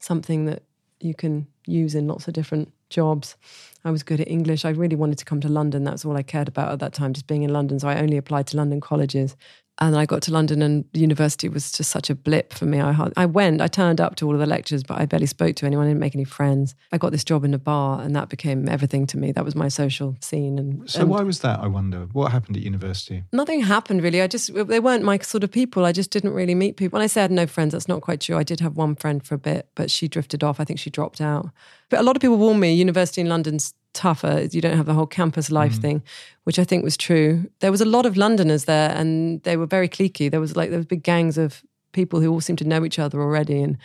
something 0.00 0.44
that 0.44 0.62
you 1.00 1.14
can 1.14 1.46
use 1.66 1.94
in 1.94 2.06
lots 2.06 2.28
of 2.28 2.34
different 2.34 2.72
jobs. 2.90 3.36
I 3.84 3.90
was 3.90 4.02
good 4.02 4.20
at 4.20 4.28
English. 4.28 4.64
I 4.64 4.70
really 4.70 4.96
wanted 4.96 5.18
to 5.18 5.24
come 5.24 5.40
to 5.40 5.48
London. 5.48 5.84
That's 5.84 6.04
all 6.04 6.16
I 6.16 6.22
cared 6.22 6.48
about 6.48 6.72
at 6.72 6.80
that 6.80 6.92
time, 6.92 7.12
just 7.12 7.26
being 7.26 7.42
in 7.42 7.52
London. 7.52 7.78
So 7.78 7.88
I 7.88 8.00
only 8.00 8.16
applied 8.16 8.46
to 8.48 8.56
London 8.56 8.80
colleges. 8.80 9.36
And 9.80 9.96
I 9.96 10.06
got 10.06 10.22
to 10.22 10.32
London, 10.32 10.60
and 10.60 10.84
university 10.92 11.48
was 11.48 11.70
just 11.70 11.90
such 11.92 12.10
a 12.10 12.14
blip 12.16 12.52
for 12.52 12.64
me. 12.64 12.80
I, 12.80 12.90
hard- 12.90 13.12
I 13.16 13.26
went, 13.26 13.60
I 13.60 13.68
turned 13.68 14.00
up 14.00 14.16
to 14.16 14.26
all 14.26 14.34
of 14.34 14.40
the 14.40 14.46
lectures, 14.46 14.82
but 14.82 15.00
I 15.00 15.06
barely 15.06 15.26
spoke 15.26 15.54
to 15.56 15.66
anyone. 15.66 15.86
I 15.86 15.90
didn't 15.90 16.00
make 16.00 16.16
any 16.16 16.24
friends. 16.24 16.74
I 16.90 16.98
got 16.98 17.12
this 17.12 17.22
job 17.22 17.44
in 17.44 17.54
a 17.54 17.58
bar, 17.58 18.00
and 18.00 18.16
that 18.16 18.28
became 18.28 18.68
everything 18.68 19.06
to 19.06 19.16
me. 19.16 19.30
That 19.30 19.44
was 19.44 19.54
my 19.54 19.68
social 19.68 20.16
scene. 20.20 20.58
And, 20.58 20.90
So 20.90 21.02
and 21.02 21.08
why 21.10 21.22
was 21.22 21.40
that? 21.40 21.60
I 21.60 21.68
wonder. 21.68 22.08
What 22.12 22.32
happened 22.32 22.56
at 22.56 22.62
university? 22.64 23.22
nothing 23.32 23.60
happened 23.60 24.02
really. 24.02 24.20
I 24.20 24.26
just 24.26 24.52
they 24.66 24.80
weren't 24.80 25.04
my 25.04 25.18
sort 25.18 25.44
of 25.44 25.52
people. 25.52 25.84
I 25.84 25.92
just 25.92 26.10
didn't 26.10 26.32
really 26.32 26.56
meet 26.56 26.76
people. 26.76 26.96
When 26.96 27.04
I 27.04 27.06
say 27.06 27.20
I 27.20 27.22
had 27.24 27.30
no 27.30 27.46
friends, 27.46 27.70
that's 27.72 27.86
not 27.88 28.00
quite 28.00 28.20
true. 28.20 28.36
I 28.36 28.42
did 28.42 28.58
have 28.58 28.76
one 28.76 28.96
friend 28.96 29.24
for 29.24 29.36
a 29.36 29.38
bit, 29.38 29.68
but 29.76 29.92
she 29.92 30.08
drifted 30.08 30.42
off. 30.42 30.58
I 30.58 30.64
think 30.64 30.80
she 30.80 30.90
dropped 30.90 31.20
out. 31.20 31.50
But 31.88 32.00
a 32.00 32.02
lot 32.02 32.16
of 32.16 32.20
people 32.20 32.36
warn 32.36 32.58
me 32.58 32.72
university 32.74 33.20
in 33.20 33.28
London's 33.28 33.74
tougher. 33.94 34.46
You 34.50 34.60
don't 34.60 34.76
have 34.76 34.86
the 34.86 34.94
whole 34.94 35.06
campus 35.06 35.50
life 35.50 35.80
thing, 35.80 36.02
which 36.44 36.58
I 36.58 36.64
think 36.64 36.84
was 36.84 36.96
true. 36.96 37.50
There 37.60 37.70
was 37.70 37.80
a 37.80 37.86
lot 37.86 38.06
of 38.06 38.16
Londoners 38.16 38.64
there, 38.64 38.90
and 38.90 39.42
they 39.42 39.56
were 39.56 39.66
very 39.66 39.88
cliquey. 39.88 40.30
There 40.30 40.40
was 40.40 40.56
like 40.56 40.70
there 40.70 40.78
was 40.78 40.86
big 40.86 41.02
gangs 41.02 41.38
of 41.38 41.62
people 41.92 42.20
who 42.20 42.30
all 42.30 42.40
seemed 42.40 42.58
to 42.60 42.66
know 42.66 42.84
each 42.84 42.98
other 42.98 43.20
already, 43.20 43.62
and 43.62 43.78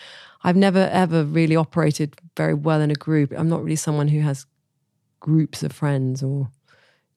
I've 0.44 0.56
never 0.56 0.89
ever 0.92 1.24
really 1.24 1.56
operated 1.56 2.16
very 2.38 2.54
well 2.54 2.82
in 2.82 2.92
a 2.92 2.96
group. 2.96 3.34
I'm 3.36 3.50
not 3.50 3.63
really 3.63 3.76
someone 3.76 4.10
who 4.10 4.22
has 4.22 4.46
groups 5.20 5.63
of 5.63 5.72
friends 5.72 6.22
or 6.22 6.50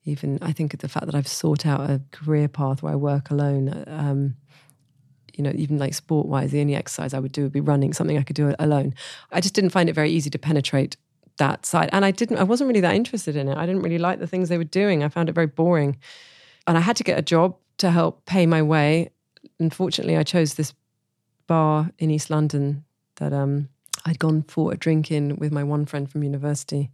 even 0.05 0.39
I 0.41 0.53
think 0.53 0.73
of 0.73 0.79
the 0.79 0.87
fact 0.87 1.05
that 1.07 1.15
I've 1.15 1.27
sought 1.27 1.65
out 1.65 1.81
a 1.81 2.01
career 2.11 2.47
path 2.47 2.81
where 2.81 2.93
I 2.93 2.95
work 2.95 3.29
alone. 3.29 3.83
Um, 3.87 4.35
you 5.35 5.43
know, 5.43 5.51
even 5.53 5.77
like 5.77 5.93
sport 5.93 6.25
wise, 6.25 6.51
the 6.51 6.61
only 6.61 6.75
exercise 6.75 7.13
I 7.13 7.19
would 7.19 7.31
do 7.31 7.43
would 7.43 7.51
be 7.51 7.59
running, 7.59 7.93
something 7.93 8.17
I 8.17 8.23
could 8.23 8.35
do 8.35 8.55
alone. 8.57 8.95
I 9.31 9.41
just 9.41 9.53
didn't 9.53 9.69
find 9.69 9.87
it 9.87 9.93
very 9.93 10.09
easy 10.09 10.29
to 10.31 10.39
penetrate 10.39 10.97
that 11.37 11.65
side. 11.65 11.89
And 11.91 12.03
I 12.03 12.11
didn't, 12.11 12.37
I 12.37 12.43
wasn't 12.43 12.67
really 12.67 12.81
that 12.81 12.95
interested 12.95 13.35
in 13.35 13.47
it. 13.47 13.57
I 13.57 13.65
didn't 13.65 13.81
really 13.81 13.97
like 13.97 14.19
the 14.19 14.27
things 14.27 14.49
they 14.49 14.57
were 14.57 14.63
doing. 14.63 15.03
I 15.03 15.09
found 15.09 15.29
it 15.29 15.33
very 15.33 15.47
boring. 15.47 15.97
And 16.65 16.77
I 16.77 16.81
had 16.81 16.95
to 16.97 17.03
get 17.03 17.17
a 17.17 17.21
job 17.21 17.55
to 17.77 17.91
help 17.91 18.25
pay 18.25 18.45
my 18.45 18.61
way. 18.61 19.11
Unfortunately, 19.59 20.17
I 20.17 20.23
chose 20.23 20.55
this 20.55 20.73
bar 21.47 21.91
in 21.97 22.11
East 22.11 22.29
London 22.29 22.83
that 23.15 23.33
um, 23.33 23.69
I'd 24.05 24.19
gone 24.19 24.43
for 24.43 24.71
a 24.71 24.77
drink 24.77 25.11
in 25.11 25.37
with 25.37 25.51
my 25.51 25.63
one 25.63 25.85
friend 25.85 26.09
from 26.09 26.23
university. 26.23 26.91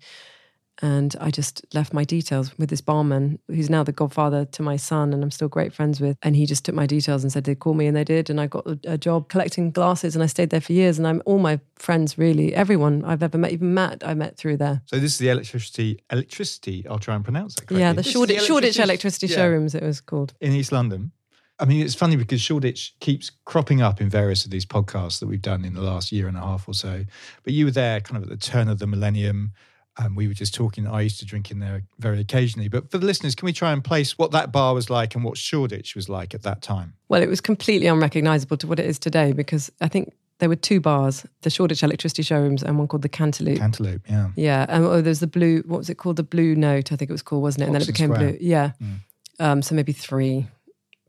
And 0.82 1.16
I 1.22 1.30
just 1.30 1.64
left 1.74 1.94
my 1.94 2.04
details 2.04 2.58
with 2.58 2.70
this 2.70 2.82
barman 2.82 3.38
who's 3.48 3.70
now 3.70 3.84
the 3.84 3.92
godfather 3.92 4.44
to 4.46 4.64
my 4.64 4.76
son, 4.76 5.14
and 5.14 5.24
I'm 5.24 5.30
still 5.32 5.48
great 5.48 5.72
friends 5.74 6.02
with. 6.02 6.18
And 6.24 6.36
he 6.36 6.46
just 6.46 6.66
took 6.66 6.74
my 6.74 6.88
details 6.88 7.24
and 7.24 7.32
said 7.32 7.44
they'd 7.44 7.60
call 7.60 7.76
me, 7.76 7.86
and 7.86 7.96
they 7.96 8.04
did. 8.04 8.30
And 8.30 8.42
I 8.42 8.48
got 8.48 8.66
a 8.86 8.98
job 8.98 9.30
collecting 9.30 9.72
glasses, 9.72 10.16
and 10.16 10.24
I 10.24 10.28
stayed 10.28 10.50
there 10.50 10.62
for 10.62 10.74
years. 10.74 10.98
And 10.98 11.08
I'm 11.08 11.22
all 11.26 11.38
my 11.38 11.60
friends, 11.76 12.18
really, 12.18 12.56
everyone 12.56 13.06
I've 13.06 13.22
ever 13.22 13.38
met, 13.38 13.52
even 13.52 13.74
Matt, 13.74 14.02
I 14.06 14.14
met 14.16 14.36
through 14.38 14.58
there. 14.58 14.82
So 14.86 14.98
this 14.98 15.12
is 15.14 15.18
the 15.20 15.30
electricity. 15.30 16.00
Electricity. 16.12 16.86
I'll 16.90 16.98
try 17.00 17.16
and 17.16 17.24
pronounce 17.24 17.54
it 17.54 17.68
correctly. 17.68 17.80
Yeah, 17.80 17.94
the 17.94 18.02
This 18.02 18.12
Shoreditch, 18.12 18.42
Shoreditch 18.42 18.80
electricity- 18.80 18.84
Electricity 18.84 19.28
yeah, 19.28 19.36
Showrooms, 19.38 19.76
it 19.76 19.84
was 19.84 20.02
called. 20.02 20.34
in 20.42 20.54
East 20.54 20.72
London. 20.72 21.12
I 21.60 21.66
mean, 21.66 21.82
it's 21.86 21.94
funny 21.96 22.16
because 22.16 22.42
Shoreditch 22.42 22.96
keeps 23.00 23.30
cropping 23.46 23.80
up 23.82 24.02
in 24.02 24.10
various 24.10 24.44
of 24.44 24.50
these 24.50 24.66
podcasts 24.66 25.20
that 25.20 25.28
we've 25.28 25.42
done 25.42 25.64
in 25.64 25.76
the 25.76 25.82
last 25.84 26.12
year 26.12 26.28
and 26.28 26.36
a 26.36 26.40
half 26.42 26.68
or 26.68 26.74
so. 26.74 27.06
But 27.44 27.54
you 27.54 27.66
were 27.66 27.72
there 27.72 28.02
kind 28.02 28.18
of 28.18 28.24
at 28.24 28.30
the 28.30 28.44
turn 28.44 28.68
of 28.68 28.80
the 28.80 28.88
millennium. 28.88 29.54
And 29.98 30.18
we 30.18 30.28
were 30.28 30.34
just 30.34 30.56
talking. 30.56 30.88
I 30.88 31.02
used 31.02 31.20
to 31.20 31.26
drink 31.26 31.52
in 31.52 31.60
there 31.60 31.84
very 32.00 32.20
occasionally. 32.20 32.68
But 32.68 32.90
for 32.90 32.98
the 32.98 33.06
listeners, 33.06 33.36
can 33.36 33.46
we 33.46 33.54
try 33.54 33.72
and 33.72 33.84
place 33.84 34.18
what 34.18 34.32
that 34.32 34.52
bar 34.52 34.74
was 34.74 34.90
like 34.90 35.14
and 35.14 35.24
what 35.24 35.38
Shoreditch 35.38 35.96
was 35.96 36.10
like 36.10 36.34
at 36.34 36.42
that 36.44 36.64
time? 36.64 36.94
Well, 37.10 37.22
it 37.22 37.30
was 37.30 37.42
completely 37.42 37.88
unrecognizable 37.88 38.58
to 38.58 38.68
what 38.68 38.80
it 38.80 38.88
is 38.88 38.98
today 38.98 39.34
because 39.34 39.72
I 39.82 39.88
think 39.88 40.12
there 40.40 40.50
were 40.50 40.56
two 40.56 40.80
bars 40.80 41.26
the 41.44 41.50
Shoreditch 41.50 41.84
Electricity 41.84 42.24
Showrooms 42.24 42.64
and 42.64 42.78
one 42.78 42.88
called 42.88 43.04
the 43.04 43.10
Cantaloupe. 43.10 43.60
Cantaloupe, 43.60 44.02
yeah. 44.10 44.30
Yeah, 44.36 44.66
and 44.68 44.84
oh, 44.84 45.02
there's 45.02 45.20
the 45.20 45.28
blue. 45.28 45.64
What 45.68 45.78
was 45.78 45.90
it 45.90 45.96
called? 45.96 46.16
The 46.16 46.24
Blue 46.24 46.56
Note, 46.56 46.92
I 46.92 46.96
think 46.96 47.10
it 47.10 47.14
was 47.14 47.22
called, 47.22 47.44
wasn't 47.44 47.64
it? 47.64 47.66
And 47.68 47.76
then 47.76 47.82
it 47.82 47.88
became 47.88 48.14
Square. 48.14 48.30
blue. 48.30 48.38
Yeah. 48.42 48.72
Mm. 48.82 49.00
Um, 49.40 49.62
so 49.62 49.76
maybe 49.76 49.94
three, 49.94 50.48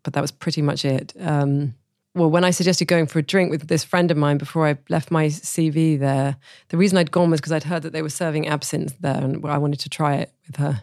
but 0.03 0.13
that 0.13 0.21
was 0.21 0.31
pretty 0.31 0.63
much 0.63 0.85
it. 0.85 1.15
Um, 1.19 1.75
well, 2.15 2.31
when 2.31 2.45
I 2.45 2.51
suggested 2.51 2.87
going 2.87 3.07
for 3.07 3.19
a 3.19 3.23
drink 3.23 3.51
with 3.51 3.67
this 3.67 3.83
friend 3.83 4.11
of 4.11 4.17
mine 4.17 4.39
before 4.39 4.69
I 4.69 4.79
left 4.89 5.11
my 5.11 5.27
CV 5.27 5.99
there, 5.99 6.37
the 6.69 6.77
reason 6.77 6.97
I'd 6.97 7.11
gone 7.11 7.31
was 7.31 7.41
because 7.41 7.53
I'd 7.53 7.65
heard 7.65 7.83
that 7.83 7.93
they 7.93 8.03
were 8.03 8.09
serving 8.09 8.47
absinthe 8.47 8.97
there, 9.01 9.17
and 9.17 9.45
I 9.45 9.59
wanted 9.59 9.81
to 9.81 9.89
try 9.89 10.17
it 10.17 10.33
with 10.47 10.57
her. 10.57 10.83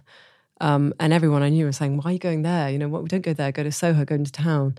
Um, 0.59 0.93
and 0.99 1.13
everyone 1.13 1.41
I 1.41 1.49
knew 1.49 1.65
was 1.65 1.77
saying, 1.77 1.97
"Why 1.97 2.11
are 2.11 2.13
you 2.13 2.19
going 2.19 2.41
there? 2.41 2.69
You 2.69 2.77
know, 2.77 2.89
what? 2.89 3.01
We 3.01 3.07
don't 3.07 3.21
go 3.21 3.33
there. 3.33 3.51
Go 3.51 3.63
to 3.63 3.71
Soho. 3.71 4.03
Go 4.03 4.15
into 4.15 4.31
town." 4.31 4.77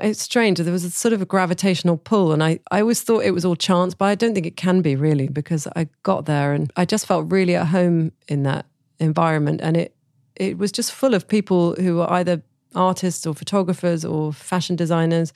It's 0.00 0.22
strange. 0.22 0.58
There 0.58 0.72
was 0.72 0.84
a 0.84 0.90
sort 0.90 1.12
of 1.12 1.20
a 1.20 1.26
gravitational 1.26 1.96
pull, 1.96 2.32
and 2.32 2.44
I, 2.44 2.60
I 2.70 2.80
always 2.80 3.02
thought 3.02 3.24
it 3.24 3.32
was 3.32 3.44
all 3.44 3.56
chance, 3.56 3.94
but 3.94 4.04
I 4.04 4.14
don't 4.14 4.32
think 4.32 4.46
it 4.46 4.56
can 4.56 4.80
be 4.80 4.94
really 4.94 5.26
because 5.26 5.66
I 5.74 5.88
got 6.04 6.26
there 6.26 6.52
and 6.52 6.72
I 6.76 6.84
just 6.84 7.06
felt 7.06 7.30
really 7.32 7.56
at 7.56 7.66
home 7.66 8.12
in 8.28 8.44
that 8.44 8.66
environment, 9.00 9.60
and 9.62 9.76
it 9.76 9.94
it 10.36 10.56
was 10.56 10.70
just 10.70 10.92
full 10.92 11.14
of 11.14 11.26
people 11.26 11.74
who 11.74 11.96
were 11.96 12.10
either 12.12 12.40
artists 12.76 13.26
or 13.26 13.34
photographers 13.34 14.04
or 14.04 14.32
fashion 14.32 14.76
designers. 14.76 15.32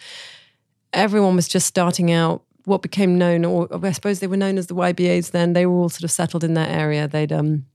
Everyone 0.92 1.37
was 1.37 1.48
just 1.48 1.66
starting 1.66 2.11
out. 2.11 2.42
What 2.64 2.81
became 2.81 3.18
known, 3.18 3.44
or 3.44 3.68
I 3.85 3.90
suppose 3.90 4.20
they 4.20 4.28
were 4.28 4.37
known 4.37 4.57
as 4.57 4.68
the 4.68 4.74
YBAs 4.76 5.33
then. 5.33 5.52
They 5.52 5.66
were 5.66 5.74
all 5.74 5.88
sort 5.88 6.05
of 6.05 6.12
settled 6.12 6.44
in 6.44 6.55
that 6.55 6.70
area. 6.70 7.09
They'd 7.09 7.33
um 7.33 7.66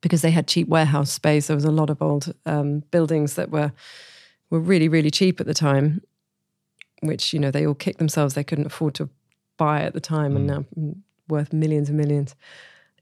because 0.00 0.22
they 0.22 0.30
had 0.30 0.46
cheap 0.46 0.68
warehouse 0.68 1.10
space. 1.10 1.46
There 1.46 1.56
was 1.56 1.64
a 1.64 1.70
lot 1.70 1.90
of 1.90 2.00
old 2.00 2.32
um, 2.46 2.80
buildings 2.90 3.34
that 3.34 3.50
were 3.50 3.72
were 4.50 4.60
really 4.60 4.88
really 4.88 5.10
cheap 5.10 5.40
at 5.40 5.46
the 5.46 5.54
time, 5.54 6.02
which 7.00 7.32
you 7.32 7.38
know 7.38 7.50
they 7.50 7.66
all 7.66 7.74
kicked 7.74 7.98
themselves. 7.98 8.34
They 8.34 8.44
couldn't 8.44 8.66
afford 8.66 8.94
to 8.96 9.08
buy 9.56 9.82
at 9.82 9.94
the 9.94 10.00
time, 10.00 10.36
and 10.36 10.46
now 10.46 10.64
mm, 10.78 10.96
worth 11.28 11.52
millions 11.52 11.88
and 11.88 11.98
millions. 11.98 12.34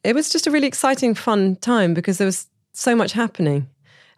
It 0.04 0.14
was 0.14 0.30
just 0.30 0.46
a 0.46 0.50
really 0.50 0.66
exciting, 0.66 1.14
fun 1.14 1.56
time 1.56 1.94
because 1.94 2.18
there 2.18 2.26
was 2.26 2.46
so 2.72 2.94
much 2.94 3.12
happening, 3.12 3.68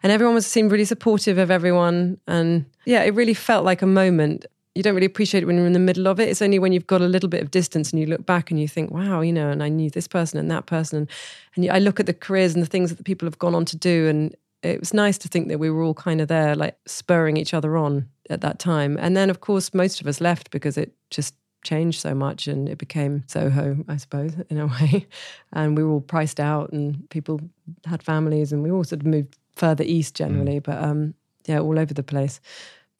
and 0.03 0.11
everyone 0.11 0.35
was 0.35 0.47
seemed 0.47 0.71
really 0.71 0.85
supportive 0.85 1.37
of 1.37 1.51
everyone. 1.51 2.19
And 2.27 2.65
yeah, 2.85 3.03
it 3.03 3.13
really 3.13 3.33
felt 3.33 3.65
like 3.65 3.81
a 3.81 3.87
moment. 3.87 4.45
You 4.75 4.83
don't 4.83 4.93
really 4.93 5.05
appreciate 5.05 5.43
it 5.43 5.45
when 5.45 5.57
you're 5.57 5.65
in 5.65 5.73
the 5.73 5.79
middle 5.79 6.07
of 6.07 6.19
it. 6.19 6.29
It's 6.29 6.41
only 6.41 6.57
when 6.57 6.71
you've 6.71 6.87
got 6.87 7.01
a 7.01 7.07
little 7.07 7.27
bit 7.27 7.41
of 7.41 7.51
distance 7.51 7.91
and 7.91 7.99
you 7.99 8.05
look 8.05 8.25
back 8.25 8.51
and 8.51 8.59
you 8.59 8.67
think, 8.69 8.89
wow, 8.89 9.19
you 9.19 9.33
know, 9.33 9.49
and 9.49 9.61
I 9.61 9.67
knew 9.67 9.89
this 9.89 10.07
person 10.07 10.39
and 10.39 10.49
that 10.49 10.65
person. 10.65 10.99
And, 10.99 11.09
and 11.55 11.69
I 11.69 11.79
look 11.79 11.99
at 11.99 12.05
the 12.05 12.13
careers 12.13 12.53
and 12.53 12.63
the 12.63 12.69
things 12.69 12.89
that 12.89 12.97
the 12.97 13.03
people 13.03 13.25
have 13.25 13.37
gone 13.37 13.53
on 13.53 13.65
to 13.65 13.75
do. 13.75 14.07
And 14.07 14.33
it 14.63 14.79
was 14.79 14.93
nice 14.93 15.17
to 15.19 15.27
think 15.27 15.49
that 15.49 15.59
we 15.59 15.69
were 15.69 15.83
all 15.83 15.93
kind 15.93 16.21
of 16.21 16.29
there, 16.29 16.55
like 16.55 16.77
spurring 16.85 17.35
each 17.35 17.53
other 17.53 17.75
on 17.75 18.07
at 18.29 18.39
that 18.41 18.59
time. 18.59 18.97
And 19.01 19.17
then, 19.17 19.29
of 19.29 19.41
course, 19.41 19.73
most 19.73 19.99
of 19.99 20.07
us 20.07 20.21
left 20.21 20.51
because 20.51 20.77
it 20.77 20.93
just 21.09 21.35
changed 21.63 21.99
so 21.99 22.15
much 22.15 22.47
and 22.47 22.69
it 22.69 22.77
became 22.77 23.23
Soho, 23.27 23.83
I 23.87 23.97
suppose, 23.97 24.33
in 24.49 24.57
a 24.57 24.67
way. 24.81 25.07
And 25.51 25.77
we 25.77 25.83
were 25.83 25.91
all 25.91 26.01
priced 26.01 26.39
out 26.39 26.71
and 26.71 27.09
people 27.09 27.41
had 27.85 28.01
families 28.01 28.53
and 28.53 28.63
we 28.63 28.71
all 28.71 28.83
sort 28.83 29.01
of 29.01 29.07
moved 29.07 29.37
further 29.55 29.83
east 29.83 30.15
generally, 30.15 30.59
but 30.59 30.81
um, 30.81 31.13
yeah, 31.45 31.59
all 31.59 31.77
over 31.77 31.93
the 31.93 32.03
place. 32.03 32.39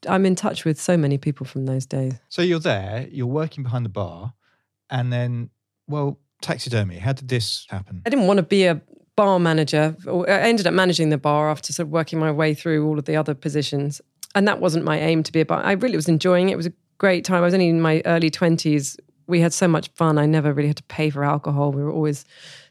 I'm 0.07 0.25
in 0.25 0.35
touch 0.35 0.65
with 0.65 0.79
so 0.79 0.97
many 0.97 1.17
people 1.17 1.45
from 1.45 1.65
those 1.65 1.85
days. 1.85 2.13
So 2.29 2.41
you're 2.41 2.59
there, 2.59 3.07
you're 3.11 3.27
working 3.27 3.63
behind 3.63 3.85
the 3.85 3.89
bar, 3.89 4.33
and 4.89 5.11
then, 5.11 5.49
well, 5.87 6.19
taxidermy. 6.41 6.97
How 6.97 7.13
did 7.13 7.27
this 7.27 7.65
happen? 7.69 8.01
I 8.05 8.09
didn't 8.09 8.27
want 8.27 8.37
to 8.37 8.43
be 8.43 8.65
a 8.65 8.81
bar 9.15 9.39
manager. 9.39 9.95
I 10.07 10.41
ended 10.41 10.67
up 10.67 10.73
managing 10.73 11.09
the 11.09 11.17
bar 11.17 11.49
after 11.49 11.73
sort 11.73 11.87
of 11.87 11.91
working 11.91 12.19
my 12.19 12.31
way 12.31 12.53
through 12.53 12.87
all 12.87 12.97
of 12.97 13.05
the 13.05 13.15
other 13.15 13.33
positions. 13.33 14.01
And 14.33 14.47
that 14.47 14.59
wasn't 14.59 14.85
my 14.85 14.99
aim 14.99 15.23
to 15.23 15.31
be 15.31 15.41
a 15.41 15.45
bar. 15.45 15.63
I 15.63 15.73
really 15.73 15.95
was 15.95 16.07
enjoying 16.07 16.49
it. 16.49 16.53
It 16.53 16.57
was 16.57 16.67
a 16.67 16.73
great 16.97 17.25
time. 17.25 17.37
I 17.37 17.41
was 17.41 17.53
only 17.53 17.69
in 17.69 17.81
my 17.81 18.01
early 18.05 18.31
20s. 18.31 18.97
We 19.27 19.41
had 19.41 19.53
so 19.53 19.67
much 19.67 19.89
fun. 19.95 20.17
I 20.17 20.25
never 20.25 20.53
really 20.53 20.69
had 20.69 20.77
to 20.77 20.83
pay 20.83 21.09
for 21.09 21.23
alcohol. 21.23 21.71
We 21.71 21.83
were 21.83 21.91
always 21.91 22.25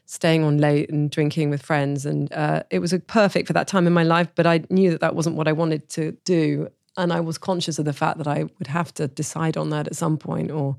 staying 0.05 0.43
on 0.43 0.57
late 0.57 0.89
and 0.89 1.09
drinking 1.09 1.49
with 1.49 1.61
friends. 1.61 2.05
And 2.05 2.31
uh, 2.33 2.63
it 2.69 2.79
was 2.79 2.91
a 2.91 2.99
perfect 2.99 3.47
for 3.47 3.53
that 3.53 3.67
time 3.67 3.87
in 3.87 3.93
my 3.93 4.03
life. 4.03 4.27
But 4.35 4.47
I 4.47 4.63
knew 4.69 4.91
that 4.91 5.01
that 5.01 5.15
wasn't 5.15 5.35
what 5.35 5.47
I 5.47 5.53
wanted 5.53 5.87
to 5.89 6.11
do. 6.25 6.69
And 6.97 7.13
I 7.13 7.19
was 7.19 7.37
conscious 7.37 7.79
of 7.79 7.85
the 7.85 7.93
fact 7.93 8.17
that 8.17 8.27
I 8.27 8.43
would 8.43 8.67
have 8.67 8.93
to 8.95 9.07
decide 9.07 9.57
on 9.57 9.69
that 9.69 9.87
at 9.87 9.95
some 9.95 10.17
point 10.17 10.51
or 10.51 10.75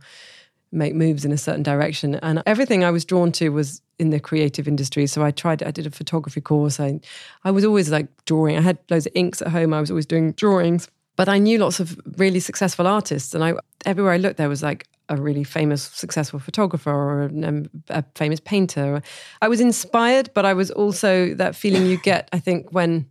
make 0.70 0.94
moves 0.94 1.24
in 1.24 1.32
a 1.32 1.38
certain 1.38 1.62
direction. 1.62 2.14
And 2.16 2.42
everything 2.46 2.84
I 2.84 2.90
was 2.90 3.04
drawn 3.04 3.30
to 3.32 3.50
was 3.50 3.82
in 3.98 4.10
the 4.10 4.20
creative 4.20 4.66
industry. 4.66 5.06
So 5.06 5.22
I 5.22 5.30
tried, 5.30 5.62
I 5.62 5.70
did 5.70 5.86
a 5.86 5.90
photography 5.90 6.40
course. 6.40 6.80
I, 6.80 7.00
I 7.44 7.50
was 7.50 7.64
always 7.64 7.90
like 7.90 8.08
drawing. 8.24 8.56
I 8.56 8.62
had 8.62 8.78
loads 8.90 9.06
of 9.06 9.12
inks 9.14 9.42
at 9.42 9.48
home. 9.48 9.74
I 9.74 9.80
was 9.80 9.90
always 9.90 10.06
doing 10.06 10.32
drawings. 10.32 10.88
But 11.14 11.28
I 11.28 11.38
knew 11.38 11.58
lots 11.58 11.78
of 11.78 12.00
really 12.16 12.40
successful 12.40 12.86
artists. 12.86 13.34
And 13.34 13.44
I 13.44 13.54
everywhere 13.84 14.12
I 14.12 14.16
looked, 14.16 14.38
there 14.38 14.48
was 14.48 14.62
like 14.62 14.86
a 15.08 15.16
really 15.16 15.44
famous, 15.44 15.82
successful 15.82 16.38
photographer 16.38 16.90
or 16.90 17.22
a, 17.24 17.46
um, 17.46 17.66
a 17.90 18.02
famous 18.14 18.40
painter. 18.40 19.02
I 19.42 19.48
was 19.48 19.60
inspired, 19.60 20.30
but 20.32 20.46
I 20.46 20.54
was 20.54 20.70
also 20.70 21.34
that 21.34 21.54
feeling 21.54 21.86
you 21.86 21.98
get, 21.98 22.30
I 22.32 22.38
think, 22.38 22.70
when 22.70 23.06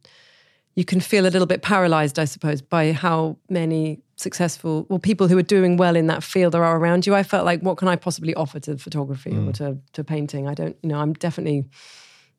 you 0.76 0.86
can 0.86 1.00
feel 1.02 1.26
a 1.26 1.30
little 1.30 1.46
bit 1.46 1.62
paralyzed, 1.62 2.18
I 2.18 2.26
suppose, 2.26 2.62
by 2.62 2.94
how 2.94 3.38
many 3.50 4.02
successful 4.16 4.86
well 4.88 5.00
people 5.00 5.28
who 5.28 5.38
are 5.38 5.44
doing 5.44 5.78
well 5.78 5.96
in 5.96 6.08
that 6.08 6.24
field 6.24 6.54
there 6.54 6.64
are 6.64 6.78
around 6.78 7.08
you. 7.08 7.16
I 7.16 7.24
felt 7.24 7.46
like, 7.46 7.62
what 7.62 7.78
can 7.78 7.88
I 7.88 7.96
possibly 7.96 8.34
offer 8.36 8.60
to 8.62 8.78
photography 8.78 9.36
or 9.36 9.52
to 9.54 9.78
to 9.94 10.04
painting? 10.04 10.48
I 10.48 10.54
don't, 10.54 10.78
you 10.82 10.90
know, 10.90 11.00
I'm 11.00 11.14
definitely 11.14 11.66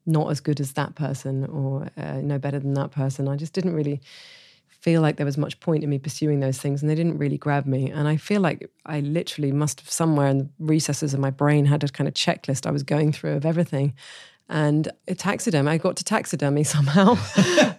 not 0.06 0.30
as 0.30 0.40
good 0.40 0.60
as 0.60 0.72
that 0.72 0.94
person 0.94 1.44
or 1.46 1.88
uh, 1.96 2.20
no 2.22 2.38
better 2.38 2.58
than 2.58 2.74
that 2.74 2.90
person. 2.90 3.28
I 3.28 3.36
just 3.36 3.52
didn't 3.52 3.74
really 3.74 4.00
feel 4.82 5.00
like 5.00 5.16
there 5.16 5.26
was 5.26 5.38
much 5.38 5.60
point 5.60 5.84
in 5.84 5.90
me 5.90 5.96
pursuing 5.96 6.40
those 6.40 6.58
things 6.58 6.82
and 6.82 6.90
they 6.90 6.94
didn't 6.96 7.16
really 7.16 7.38
grab 7.38 7.66
me 7.66 7.88
and 7.88 8.08
i 8.08 8.16
feel 8.16 8.40
like 8.40 8.68
i 8.84 8.98
literally 8.98 9.52
must 9.52 9.78
have 9.78 9.88
somewhere 9.88 10.26
in 10.26 10.38
the 10.38 10.48
recesses 10.58 11.14
of 11.14 11.20
my 11.20 11.30
brain 11.30 11.64
had 11.64 11.84
a 11.84 11.88
kind 11.88 12.08
of 12.08 12.14
checklist 12.14 12.66
i 12.66 12.70
was 12.72 12.82
going 12.82 13.12
through 13.12 13.34
of 13.34 13.46
everything 13.46 13.94
and 14.52 14.88
a 15.08 15.14
taxidermy 15.14 15.70
i 15.70 15.78
got 15.78 15.96
to 15.96 16.04
taxidermy 16.04 16.62
somehow 16.76 17.16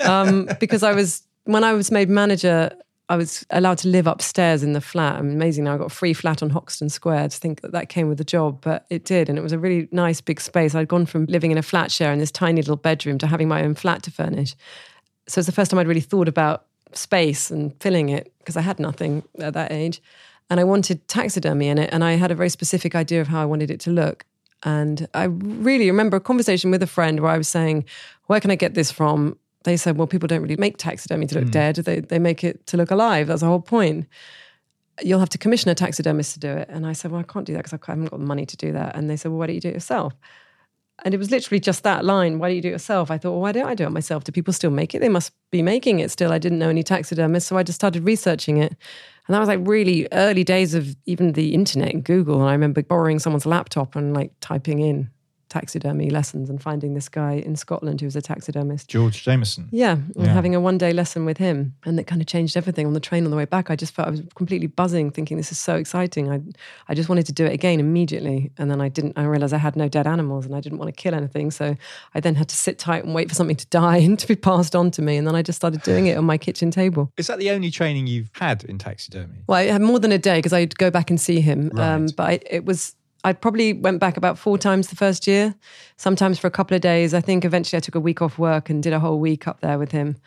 um, 0.01 0.49
because 0.59 0.83
i 0.83 0.93
was 0.93 1.23
when 1.45 1.63
i 1.63 1.71
was 1.71 1.89
made 1.91 2.09
manager 2.09 2.69
I 3.09 3.17
was 3.17 3.45
allowed 3.49 3.79
to 3.79 3.89
live 3.89 4.07
upstairs 4.07 4.63
in 4.63 4.73
the 4.73 4.81
flat. 4.81 5.17
I'm 5.17 5.29
amazing. 5.29 5.65
Now 5.65 5.75
I 5.75 5.77
got 5.77 5.91
a 5.91 5.95
free 5.95 6.13
flat 6.13 6.41
on 6.41 6.49
Hoxton 6.49 6.89
Square. 6.89 7.29
To 7.29 7.37
think 7.37 7.61
that 7.61 7.73
that 7.73 7.89
came 7.89 8.07
with 8.07 8.17
the 8.17 8.23
job, 8.23 8.61
but 8.61 8.85
it 8.89 9.03
did, 9.03 9.29
and 9.29 9.37
it 9.37 9.41
was 9.41 9.51
a 9.51 9.59
really 9.59 9.89
nice 9.91 10.21
big 10.21 10.39
space. 10.39 10.73
I'd 10.73 10.87
gone 10.87 11.05
from 11.05 11.25
living 11.25 11.51
in 11.51 11.57
a 11.57 11.61
flat 11.61 11.91
share 11.91 12.13
in 12.13 12.19
this 12.19 12.31
tiny 12.31 12.61
little 12.61 12.77
bedroom 12.77 13.17
to 13.19 13.27
having 13.27 13.47
my 13.47 13.63
own 13.63 13.75
flat 13.75 14.03
to 14.03 14.11
furnish. 14.11 14.55
So 15.27 15.39
it's 15.39 15.45
the 15.45 15.51
first 15.51 15.69
time 15.69 15.79
I'd 15.79 15.87
really 15.87 16.01
thought 16.01 16.27
about 16.27 16.65
space 16.93 17.51
and 17.51 17.79
filling 17.81 18.09
it 18.09 18.33
because 18.39 18.55
I 18.55 18.61
had 18.61 18.79
nothing 18.79 19.23
at 19.39 19.53
that 19.53 19.71
age, 19.71 20.01
and 20.49 20.59
I 20.59 20.63
wanted 20.63 21.05
taxidermy 21.07 21.67
in 21.67 21.77
it, 21.77 21.89
and 21.91 22.03
I 22.03 22.13
had 22.13 22.31
a 22.31 22.35
very 22.35 22.49
specific 22.49 22.95
idea 22.95 23.19
of 23.19 23.27
how 23.27 23.41
I 23.41 23.45
wanted 23.45 23.69
it 23.69 23.81
to 23.81 23.89
look. 23.91 24.25
And 24.63 25.07
I 25.13 25.25
really 25.25 25.89
remember 25.89 26.17
a 26.17 26.21
conversation 26.21 26.71
with 26.71 26.81
a 26.81 26.87
friend 26.87 27.19
where 27.19 27.31
I 27.31 27.37
was 27.37 27.47
saying, 27.47 27.85
Where 28.27 28.39
can 28.39 28.51
I 28.51 28.55
get 28.55 28.73
this 28.73 28.91
from? 28.91 29.37
They 29.63 29.77
said, 29.77 29.97
Well, 29.97 30.07
people 30.07 30.27
don't 30.27 30.41
really 30.41 30.57
make 30.57 30.77
taxidermy 30.77 31.27
to 31.27 31.35
look 31.35 31.45
hmm. 31.45 31.51
dead, 31.51 31.75
they, 31.77 31.99
they 31.99 32.19
make 32.19 32.43
it 32.43 32.65
to 32.67 32.77
look 32.77 32.91
alive. 32.91 33.27
That's 33.27 33.41
the 33.41 33.47
whole 33.47 33.61
point. 33.61 34.07
You'll 35.01 35.19
have 35.19 35.29
to 35.29 35.37
commission 35.37 35.71
a 35.71 35.75
taxidermist 35.75 36.33
to 36.35 36.39
do 36.39 36.49
it. 36.49 36.69
And 36.69 36.85
I 36.85 36.93
said, 36.93 37.11
Well, 37.11 37.19
I 37.19 37.23
can't 37.23 37.45
do 37.45 37.53
that 37.53 37.65
because 37.65 37.73
I 37.73 37.91
haven't 37.91 38.05
got 38.05 38.19
the 38.19 38.25
money 38.25 38.45
to 38.45 38.57
do 38.57 38.71
that. 38.71 38.95
And 38.95 39.09
they 39.09 39.17
said, 39.17 39.31
Well, 39.31 39.39
why 39.39 39.47
don't 39.47 39.55
you 39.55 39.61
do 39.61 39.69
it 39.69 39.75
yourself? 39.75 40.13
And 41.03 41.13
it 41.13 41.17
was 41.17 41.31
literally 41.31 41.59
just 41.59 41.83
that 41.83 42.05
line, 42.05 42.39
why 42.39 42.49
don't 42.49 42.55
you 42.55 42.61
do 42.61 42.67
it 42.69 42.73
yourself? 42.73 43.09
I 43.09 43.17
thought, 43.17 43.31
well, 43.31 43.41
why 43.41 43.51
don't 43.51 43.67
I 43.67 43.73
do 43.73 43.83
it 43.83 43.89
myself? 43.89 44.23
Do 44.23 44.31
people 44.31 44.53
still 44.53 44.69
make 44.69 44.93
it? 44.93 44.99
They 44.99 45.09
must 45.09 45.33
be 45.51 45.61
making 45.61 45.99
it 45.99 46.11
still. 46.11 46.31
I 46.31 46.37
didn't 46.37 46.59
know 46.59 46.69
any 46.69 46.83
taxidermists. 46.83 47.49
So 47.49 47.57
I 47.57 47.63
just 47.63 47.75
started 47.75 48.05
researching 48.05 48.57
it. 48.57 48.75
And 49.27 49.35
that 49.35 49.39
was 49.39 49.47
like 49.47 49.59
really 49.63 50.07
early 50.11 50.43
days 50.43 50.73
of 50.73 50.95
even 51.05 51.33
the 51.33 51.53
internet 51.53 51.93
and 51.93 52.03
Google. 52.03 52.41
And 52.41 52.49
I 52.49 52.53
remember 52.53 52.83
borrowing 52.83 53.19
someone's 53.19 53.45
laptop 53.45 53.95
and 53.95 54.13
like 54.13 54.31
typing 54.41 54.79
in 54.79 55.09
taxidermy 55.53 56.09
lessons 56.09 56.49
and 56.49 56.61
finding 56.61 56.95
this 56.95 57.07
guy 57.09 57.33
in 57.33 57.55
Scotland 57.55 58.01
who 58.01 58.07
was 58.07 58.15
a 58.15 58.21
taxidermist. 58.21 58.87
George 58.89 59.23
Jamieson. 59.23 59.69
Yeah, 59.71 59.91
and 59.93 60.25
Yeah. 60.25 60.33
having 60.33 60.55
a 60.55 60.59
one 60.59 60.77
day 60.79 60.93
lesson 60.93 61.25
with 61.25 61.37
him. 61.37 61.75
And 61.85 61.97
that 61.97 62.05
kind 62.07 62.21
of 62.21 62.27
changed 62.27 62.57
everything 62.57 62.85
on 62.87 62.93
the 62.93 62.99
train 62.99 63.23
on 63.25 63.31
the 63.31 63.37
way 63.37 63.45
back. 63.45 63.69
I 63.69 63.75
just 63.75 63.93
felt 63.93 64.07
I 64.07 64.11
was 64.11 64.21
completely 64.35 64.67
buzzing, 64.67 65.11
thinking 65.11 65.37
this 65.37 65.51
is 65.51 65.59
so 65.59 65.75
exciting. 65.75 66.31
I, 66.31 66.41
I 66.89 66.95
just 66.95 67.07
wanted 67.07 67.25
to 67.27 67.31
do 67.33 67.45
it 67.45 67.53
again 67.53 67.79
immediately. 67.79 68.51
And 68.57 68.69
then 68.71 68.81
I 68.81 68.89
didn't, 68.89 69.13
I 69.17 69.23
realized 69.25 69.53
I 69.53 69.57
had 69.59 69.75
no 69.75 69.87
dead 69.87 70.07
animals 70.07 70.45
and 70.47 70.55
I 70.55 70.59
didn't 70.61 70.79
want 70.79 70.89
to 70.89 71.01
kill 71.03 71.13
anything. 71.13 71.51
So 71.51 71.75
I 72.15 72.19
then 72.19 72.35
had 72.35 72.49
to 72.49 72.55
sit 72.55 72.79
tight 72.79 73.03
and 73.05 73.13
wait 73.13 73.29
for 73.29 73.35
something 73.35 73.55
to 73.57 73.67
die 73.67 73.97
and 74.07 74.17
to 74.19 74.27
be 74.27 74.35
passed 74.35 74.75
on 74.75 74.89
to 74.91 75.01
me. 75.01 75.17
And 75.17 75.27
then 75.27 75.35
I 75.35 75.41
just 75.43 75.57
started 75.57 75.81
doing 75.83 76.07
it 76.07 76.17
on 76.17 76.25
my 76.25 76.37
kitchen 76.37 76.71
table. 76.71 77.11
Is 77.17 77.27
that 77.27 77.37
the 77.39 77.51
only 77.51 77.69
training 77.69 78.07
you've 78.07 78.31
had 78.33 78.63
in 78.63 78.77
taxidermy? 78.79 79.43
Well, 79.47 79.59
I 79.59 79.65
had 79.65 79.81
more 79.81 79.99
than 79.99 80.11
a 80.11 80.17
day 80.17 80.37
because 80.39 80.53
I'd 80.53 80.75
go 80.77 80.89
back 80.89 81.09
and 81.11 81.21
see 81.21 81.39
him. 81.41 81.71
Um, 81.77 82.07
but 82.17 82.23
I, 82.29 82.39
it 82.49 82.65
was, 82.65 82.95
I 83.23 83.33
probably 83.33 83.73
went 83.73 83.99
back 83.99 84.17
about 84.17 84.37
four 84.37 84.57
times 84.57 84.87
the 84.87 84.95
first 84.95 85.27
year, 85.27 85.55
sometimes 85.97 86.39
for 86.39 86.47
a 86.47 86.51
couple 86.51 86.75
of 86.75 86.81
days. 86.81 87.13
I 87.13 87.21
think 87.21 87.45
eventually 87.45 87.77
I 87.77 87.81
took 87.81 87.95
a 87.95 87.99
week 87.99 88.21
off 88.21 88.37
work 88.37 88.69
and 88.69 88.83
did 88.83 88.93
a 88.93 88.99
whole 88.99 89.19
week 89.19 89.47
up 89.47 89.61
there 89.61 89.79
with 89.79 89.91
him. 89.91 90.17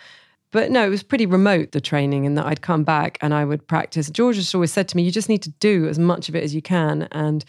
But 0.53 0.71
no, 0.71 0.87
it 0.87 0.91
was 0.91 1.03
pretty 1.03 1.27
remote, 1.27 1.73
the 1.73 1.81
training, 1.81 2.25
and 2.25 2.39
that 2.39 2.47
I'd 2.47 2.63
come 2.63 2.85
back 2.85 3.19
and 3.21 3.35
I 3.35 3.45
would 3.45 3.67
practice. 3.67 4.09
George 4.09 4.37
just 4.37 4.55
always 4.55 4.73
said 4.73 4.89
to 4.89 4.97
me, 4.97 5.03
you 5.03 5.11
just 5.11 5.29
need 5.29 5.43
to 5.43 5.51
do 5.51 5.89
as 5.89 5.99
much 5.99 6.29
of 6.29 6.37
it 6.37 6.45
as 6.45 6.55
you 6.55 6.63
can 6.63 7.09
and 7.13 7.45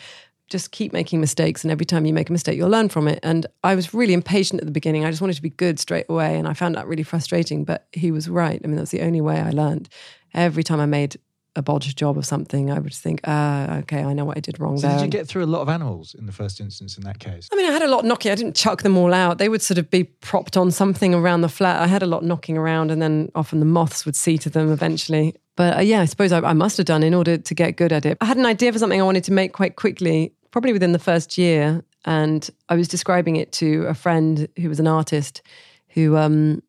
just 0.49 0.71
keep 0.71 0.93
making 0.93 1.21
mistakes. 1.21 1.63
And 1.63 1.71
every 1.71 1.86
time 1.86 2.05
you 2.05 2.13
make 2.13 2.29
a 2.29 2.31
mistake, 2.31 2.57
you'll 2.57 2.69
learn 2.69 2.89
from 2.89 3.07
it. 3.07 3.19
And 3.21 3.45
I 3.63 3.75
was 3.75 3.93
really 3.93 4.13
impatient 4.13 4.62
at 4.62 4.65
the 4.65 4.71
beginning. 4.71 5.05
I 5.05 5.10
just 5.10 5.21
wanted 5.21 5.36
to 5.36 5.41
be 5.41 5.49
good 5.49 5.79
straight 5.79 6.05
away. 6.10 6.38
And 6.38 6.47
I 6.47 6.53
found 6.53 6.75
that 6.75 6.88
really 6.88 7.03
frustrating, 7.03 7.63
but 7.63 7.88
he 7.91 8.12
was 8.12 8.29
right. 8.29 8.60
I 8.63 8.67
mean, 8.67 8.77
that's 8.77 8.91
the 8.91 9.01
only 9.01 9.21
way 9.21 9.39
I 9.39 9.51
learned. 9.51 9.89
Every 10.33 10.63
time 10.63 10.79
I 10.79 10.86
made 10.86 11.17
a 11.58 11.62
bodged 11.63 11.98
job 11.98 12.17
of 12.17 12.26
something, 12.26 12.70
I 12.72 12.78
would 12.80 12.93
think, 12.93 13.20
ah, 13.26 13.78
okay, 13.80 14.04
I 14.04 14.13
know 14.13 14.26
what 14.26 14.38
I 14.38 14.39
did 14.41 14.60
wrong 14.60 14.78
So 14.78 14.88
there. 14.88 14.98
did 15.00 15.06
you 15.06 15.10
get 15.10 15.28
through 15.28 15.43
a 15.43 15.48
lot 15.56 15.62
of 15.62 15.70
animals 15.70 16.13
in 16.13 16.28
the 16.28 16.32
first 16.32 16.60
instance 16.62 16.98
in 16.98 17.04
that 17.04 17.17
case? 17.20 17.50
I 17.52 17.56
mean, 17.56 17.67
I 17.67 17.72
had 17.72 17.82
a 17.82 17.88
lot 17.88 18.06
knocking. 18.06 18.32
I 18.32 18.36
didn't 18.36 18.56
chuck 18.56 18.84
them 18.84 18.96
all 18.96 19.13
out. 19.13 19.39
They 19.39 19.50
would 19.50 19.63
sort 19.63 19.80
of 19.80 19.89
be 19.89 20.04
propped 20.04 20.56
on 20.56 20.70
something 20.72 21.15
around 21.15 21.41
the 21.41 21.50
flat. 21.50 21.82
I 21.82 21.88
had 21.88 22.04
a 22.04 22.06
lot 22.06 22.24
knocking 22.24 22.58
around, 22.58 22.91
and 22.91 23.02
then 23.02 23.32
often 23.34 23.60
the 23.60 23.65
moths 23.65 24.06
would 24.06 24.15
see 24.15 24.38
to 24.38 24.50
them 24.52 24.72
eventually. 24.72 25.36
But 25.56 25.78
uh, 25.78 25.82
yeah, 25.82 26.02
I 26.02 26.06
suppose 26.06 26.32
I, 26.32 26.39
I 26.41 26.54
must 26.54 26.78
have 26.78 26.86
done 26.86 27.02
in 27.02 27.15
order 27.15 27.38
to 27.38 27.54
get 27.56 27.76
good 27.76 27.91
at 27.91 28.06
it. 28.06 28.17
I 28.22 28.26
had 28.26 28.38
an 28.38 28.46
idea 28.46 28.72
for 28.72 28.78
something 28.78 29.02
I 29.02 29.04
wanted 29.04 29.24
to 29.26 29.34
make 29.34 29.52
quite 29.54 29.76
quickly, 29.76 30.34
probably 30.52 30.74
within 30.74 30.91
the 30.91 31.00
first 31.00 31.38
year. 31.39 31.84
And 32.06 32.48
I 32.70 32.76
was 32.76 32.88
describing 32.88 33.36
it 33.36 33.52
to 33.54 33.86
a 33.88 33.96
friend 33.96 34.48
who 34.60 34.70
was 34.70 34.80
an 34.80 34.88
artist 34.88 35.41
who 35.89 36.15
um, 36.15 36.62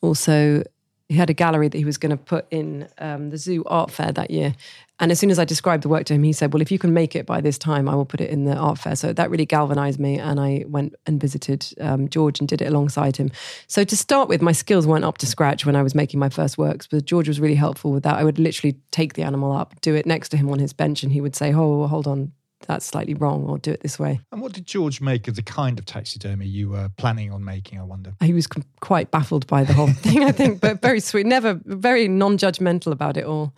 also 0.00 0.62
he 1.08 1.16
had 1.16 1.30
a 1.30 1.34
gallery 1.34 1.68
that 1.68 1.78
he 1.78 1.84
was 1.84 1.96
going 1.96 2.10
to 2.10 2.16
put 2.16 2.46
in 2.50 2.86
um, 2.98 3.30
the 3.30 3.38
zoo 3.38 3.64
art 3.66 3.90
fair 3.90 4.12
that 4.12 4.30
year. 4.30 4.54
And 5.00 5.12
as 5.12 5.18
soon 5.18 5.30
as 5.30 5.38
I 5.38 5.44
described 5.44 5.84
the 5.84 5.88
work 5.88 6.04
to 6.06 6.14
him, 6.14 6.24
he 6.24 6.32
said, 6.32 6.52
"Well, 6.52 6.60
if 6.60 6.72
you 6.72 6.78
can 6.78 6.92
make 6.92 7.14
it 7.14 7.24
by 7.24 7.40
this 7.40 7.56
time, 7.56 7.88
I 7.88 7.94
will 7.94 8.04
put 8.04 8.20
it 8.20 8.30
in 8.30 8.44
the 8.44 8.56
art 8.56 8.78
fair." 8.78 8.96
So 8.96 9.12
that 9.12 9.30
really 9.30 9.46
galvanized 9.46 10.00
me, 10.00 10.18
and 10.18 10.40
I 10.40 10.64
went 10.66 10.96
and 11.06 11.20
visited 11.20 11.66
um, 11.80 12.08
George 12.08 12.40
and 12.40 12.48
did 12.48 12.60
it 12.60 12.66
alongside 12.66 13.16
him. 13.16 13.30
So 13.68 13.84
to 13.84 13.96
start 13.96 14.28
with, 14.28 14.42
my 14.42 14.52
skills 14.52 14.86
weren't 14.86 15.04
up 15.04 15.18
to 15.18 15.26
scratch 15.26 15.64
when 15.64 15.76
I 15.76 15.82
was 15.82 15.94
making 15.94 16.18
my 16.18 16.28
first 16.28 16.58
works, 16.58 16.88
but 16.88 17.04
George 17.04 17.28
was 17.28 17.38
really 17.38 17.54
helpful 17.54 17.92
with 17.92 18.02
that. 18.02 18.16
I 18.16 18.24
would 18.24 18.38
literally 18.38 18.76
take 18.90 19.14
the 19.14 19.22
animal 19.22 19.52
up, 19.52 19.80
do 19.80 19.94
it 19.94 20.04
next 20.04 20.30
to 20.30 20.36
him 20.36 20.50
on 20.50 20.58
his 20.58 20.72
bench, 20.72 21.04
and 21.04 21.12
he 21.12 21.20
would 21.20 21.36
say, 21.36 21.54
"Oh, 21.54 21.86
hold 21.86 22.08
on, 22.08 22.32
that's 22.66 22.86
slightly 22.86 23.14
wrong," 23.14 23.44
or 23.44 23.58
"Do 23.58 23.70
it 23.72 23.80
this 23.82 23.98
way." 23.98 24.20
And 24.32 24.40
what 24.40 24.52
did 24.52 24.66
George 24.66 25.00
make 25.00 25.28
of 25.28 25.36
the 25.36 25.42
kind 25.42 25.78
of 25.78 25.86
taxidermy 25.86 26.46
you 26.46 26.68
were 26.70 26.90
planning 26.96 27.32
on 27.32 27.44
making, 27.44 27.78
I 27.78 27.84
wonder? 27.84 28.14
he 28.22 28.32
was 28.32 28.46
com- 28.46 28.64
quite 28.80 29.10
baffled 29.10 29.46
by 29.46 29.64
the 29.64 29.72
whole 29.72 29.88
thing, 29.92 30.24
I 30.24 30.32
think, 30.32 30.60
but 30.60 30.82
very 30.82 31.00
sweet, 31.00 31.26
never 31.26 31.60
very 31.64 32.08
non-judgmental 32.08 32.92
about 32.92 33.16
it 33.16 33.24
all. 33.24 33.54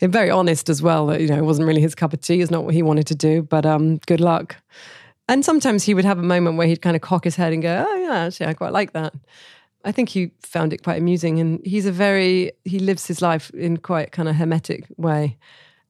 And 0.00 0.12
very 0.12 0.30
honest 0.30 0.68
as 0.68 0.82
well. 0.82 1.06
That 1.06 1.20
you 1.20 1.28
know, 1.28 1.38
it 1.38 1.44
wasn't 1.44 1.68
really 1.68 1.80
his 1.80 1.94
cup 1.94 2.12
of 2.12 2.20
tea. 2.20 2.40
It's 2.40 2.50
not 2.50 2.64
what 2.64 2.74
he 2.74 2.82
wanted 2.82 3.06
to 3.08 3.14
do. 3.14 3.42
But 3.42 3.64
um, 3.64 3.98
good 4.06 4.20
luck. 4.20 4.56
And 5.28 5.44
sometimes 5.44 5.84
he 5.84 5.94
would 5.94 6.04
have 6.04 6.18
a 6.18 6.22
moment 6.22 6.56
where 6.56 6.66
he'd 6.66 6.82
kind 6.82 6.96
of 6.96 7.02
cock 7.02 7.24
his 7.24 7.36
head 7.36 7.52
and 7.52 7.62
go, 7.62 7.86
"Oh 7.88 7.96
yeah, 7.96 8.26
actually, 8.26 8.46
I 8.46 8.54
quite 8.54 8.72
like 8.72 8.92
that." 8.92 9.14
I 9.84 9.92
think 9.92 10.08
he 10.08 10.32
found 10.42 10.72
it 10.72 10.82
quite 10.82 10.98
amusing, 10.98 11.40
and 11.40 11.60
he's 11.64 11.86
a 11.86 11.92
very 11.92 12.52
he 12.64 12.78
lives 12.78 13.06
his 13.06 13.22
life 13.22 13.50
in 13.50 13.76
quite 13.78 14.12
kind 14.12 14.28
of 14.28 14.36
hermetic 14.36 14.86
way. 14.96 15.38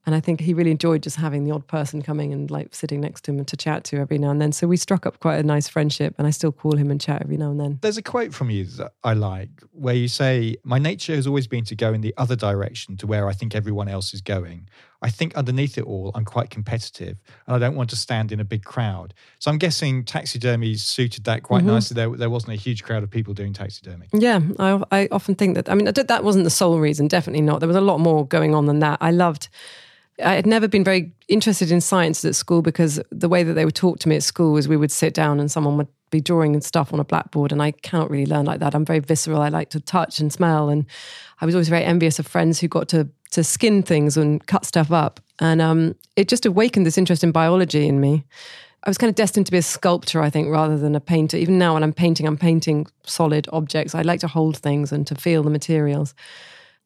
And 0.07 0.14
I 0.14 0.21
think 0.21 0.40
he 0.40 0.53
really 0.53 0.71
enjoyed 0.71 1.03
just 1.03 1.17
having 1.17 1.45
the 1.45 1.51
odd 1.51 1.67
person 1.67 2.03
coming 2.03 2.33
and 2.33 2.51
like 2.51 2.75
sitting 2.75 3.01
next 3.01 3.23
to 3.25 3.33
him 3.33 3.45
to 3.45 3.57
chat 3.57 3.85
to 3.85 3.97
every 3.97 4.19
now 4.19 4.31
and 4.31 4.40
then. 4.40 4.53
So 4.53 4.67
we 4.67 4.77
struck 4.77 5.07
up 5.07 5.21
quite 5.21 5.37
a 5.37 5.43
nice 5.43 5.69
friendship, 5.69 6.14
and 6.19 6.27
I 6.27 6.31
still 6.31 6.53
call 6.53 6.77
him 6.77 6.90
and 6.90 7.01
chat 7.01 7.23
every 7.23 7.37
now 7.37 7.51
and 7.51 7.59
then. 7.59 7.79
There's 7.81 7.97
a 7.97 8.03
quote 8.03 8.35
from 8.35 8.51
you 8.51 8.64
that 8.64 8.93
I 9.03 9.14
like 9.14 9.62
where 9.73 9.95
you 9.95 10.09
say, 10.09 10.57
My 10.64 10.79
nature 10.79 11.14
has 11.14 11.27
always 11.27 11.47
been 11.47 11.64
to 11.64 11.77
go 11.77 11.93
in 11.93 12.01
the 12.01 12.14
other 12.17 12.37
direction 12.37 12.97
to 12.99 13.07
where 13.07 13.29
I 13.29 13.33
think 13.33 13.55
everyone 13.55 13.88
else 13.88 14.12
is 14.12 14.21
going. 14.21 14.69
I 15.05 15.11
think 15.11 15.37
underneath 15.37 15.77
it 15.77 15.85
all, 15.85 16.11
I'm 16.14 16.25
quite 16.25 16.49
competitive 16.49 17.19
and 17.47 17.55
I 17.55 17.59
don't 17.59 17.77
want 17.77 17.90
to 17.90 17.97
stand 17.97 18.33
in 18.33 18.40
a 18.40 18.45
big 18.45 18.64
crowd. 18.64 19.12
So 19.38 19.51
I'm 19.51 19.59
guessing 19.59 20.03
taxidermy 20.03 20.77
suited 20.77 21.25
that 21.25 21.43
quite 21.43 21.59
mm-hmm. 21.59 21.73
nicely. 21.73 21.95
There, 21.95 22.09
there 22.17 22.31
wasn't 22.31 22.55
a 22.55 22.57
huge 22.57 22.83
crowd 22.83 23.03
of 23.03 23.11
people 23.11 23.35
doing 23.35 23.53
taxidermy. 23.53 24.09
Yeah, 24.14 24.40
I, 24.59 24.83
I 24.90 25.09
often 25.12 25.35
think 25.35 25.57
that. 25.57 25.69
I 25.69 25.75
mean, 25.75 25.85
that 25.93 26.25
wasn't 26.25 26.45
the 26.45 26.51
sole 26.51 26.79
reason. 26.79 27.07
Definitely 27.07 27.43
not. 27.43 27.61
There 27.61 27.67
was 27.67 27.77
a 27.77 27.83
lot 27.83 28.01
more 28.01 28.27
going 28.27 28.55
on 28.55 28.64
than 28.64 28.79
that. 28.79 28.97
I 29.03 29.11
loved. 29.11 29.49
I 30.22 30.35
had 30.35 30.46
never 30.46 30.68
been 30.68 30.85
very 30.85 31.12
interested 31.29 31.72
in 31.72 31.81
science 31.81 32.24
at 32.24 32.37
school 32.37 32.62
because 32.62 33.00
the 33.11 33.29
way 33.29 33.42
that 33.42 33.55
they 33.55 33.64
would 33.64 33.74
talk 33.74 33.98
to 34.00 34.09
me 34.09 34.16
at 34.16 34.22
school 34.22 34.53
was 34.53 34.68
we 34.68 34.77
would 34.77 34.92
sit 34.92 35.14
down 35.14 35.40
and 35.40 35.50
someone 35.50 35.77
would 35.77 35.88
be 36.11 36.20
drawing 36.20 36.55
and 36.55 36.62
stuff 36.62 36.92
on 36.92 37.00
a 37.00 37.05
blackboard, 37.05 37.50
and 37.50 37.61
I 37.61 37.72
cannot 37.72 38.11
really 38.11 38.27
learn 38.27 38.44
like 38.44 38.61
that. 38.61 38.74
I'm 38.74 38.85
very 38.85 39.00
visceral. 39.00 39.40
I 39.40 39.48
like 39.48 39.70
to 39.70 39.81
touch 39.81 40.20
and 40.20 40.33
smell, 40.33 40.68
and 40.68 40.87
I 41.40 41.46
was 41.46 41.55
always 41.55 41.68
very 41.68 41.85
envious 41.85 42.18
of 42.18 42.27
friends 42.27 42.61
who 42.61 42.68
got 42.68 42.88
to 42.90 43.09
to 43.33 43.42
skin 43.42 43.83
things 43.83 44.16
and 44.16 44.46
cut 44.46 44.64
stuff 44.64 44.92
up, 44.92 45.18
and 45.40 45.61
um, 45.61 45.96
it 46.14 46.29
just 46.29 46.46
awakened 46.46 46.87
this 46.87 46.96
interest 46.96 47.24
in 47.24 47.33
biology 47.33 47.88
in 47.88 48.00
me. 48.00 48.24
I 48.85 48.90
was 48.90 48.98
kind 48.98 49.09
of 49.09 49.16
destined 49.16 49.46
to 49.46 49.53
be 49.53 49.59
a 49.59 49.62
sculptor, 49.62 50.20
I 50.20 50.31
think, 50.31 50.48
rather 50.50 50.79
than 50.79 50.94
a 50.94 51.00
painter. 51.00 51.38
Even 51.38 51.59
now, 51.59 51.74
when 51.74 51.83
I'm 51.83 51.92
painting, 51.92 52.27
I'm 52.27 52.37
painting 52.37 52.87
solid 53.03 53.48
objects. 53.50 53.94
I 53.94 54.03
like 54.03 54.20
to 54.20 54.29
hold 54.29 54.59
things 54.59 54.92
and 54.92 55.07
to 55.07 55.14
feel 55.14 55.42
the 55.42 55.50
materials. 55.50 56.14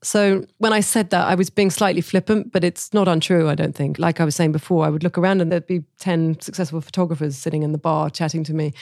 So 0.03 0.45
when 0.59 0.73
I 0.73 0.81
said 0.81 1.11
that, 1.11 1.27
I 1.27 1.35
was 1.35 1.51
being 1.51 1.71
slightly 1.71 2.01
flippant, 2.01 2.53
but 2.53 2.63
it's 2.63 2.95
not 2.95 3.09
untrue, 3.09 3.49
I 3.49 3.55
don't 3.57 3.75
think. 3.75 3.99
Like 3.99 4.21
I 4.21 4.25
was 4.25 4.37
saying 4.37 4.53
before, 4.53 4.85
I 4.85 4.91
would 4.91 5.03
look 5.03 5.19
around 5.19 5.41
and 5.41 5.51
there'd 5.51 5.67
be 5.67 5.83
10 5.99 6.41
successful 6.41 6.81
photographers 6.81 7.37
sitting 7.37 7.65
in 7.65 7.73
the 7.73 7.79
bar 7.79 8.09
chatting 8.09 8.45
to 8.45 8.55
me. 8.55 8.73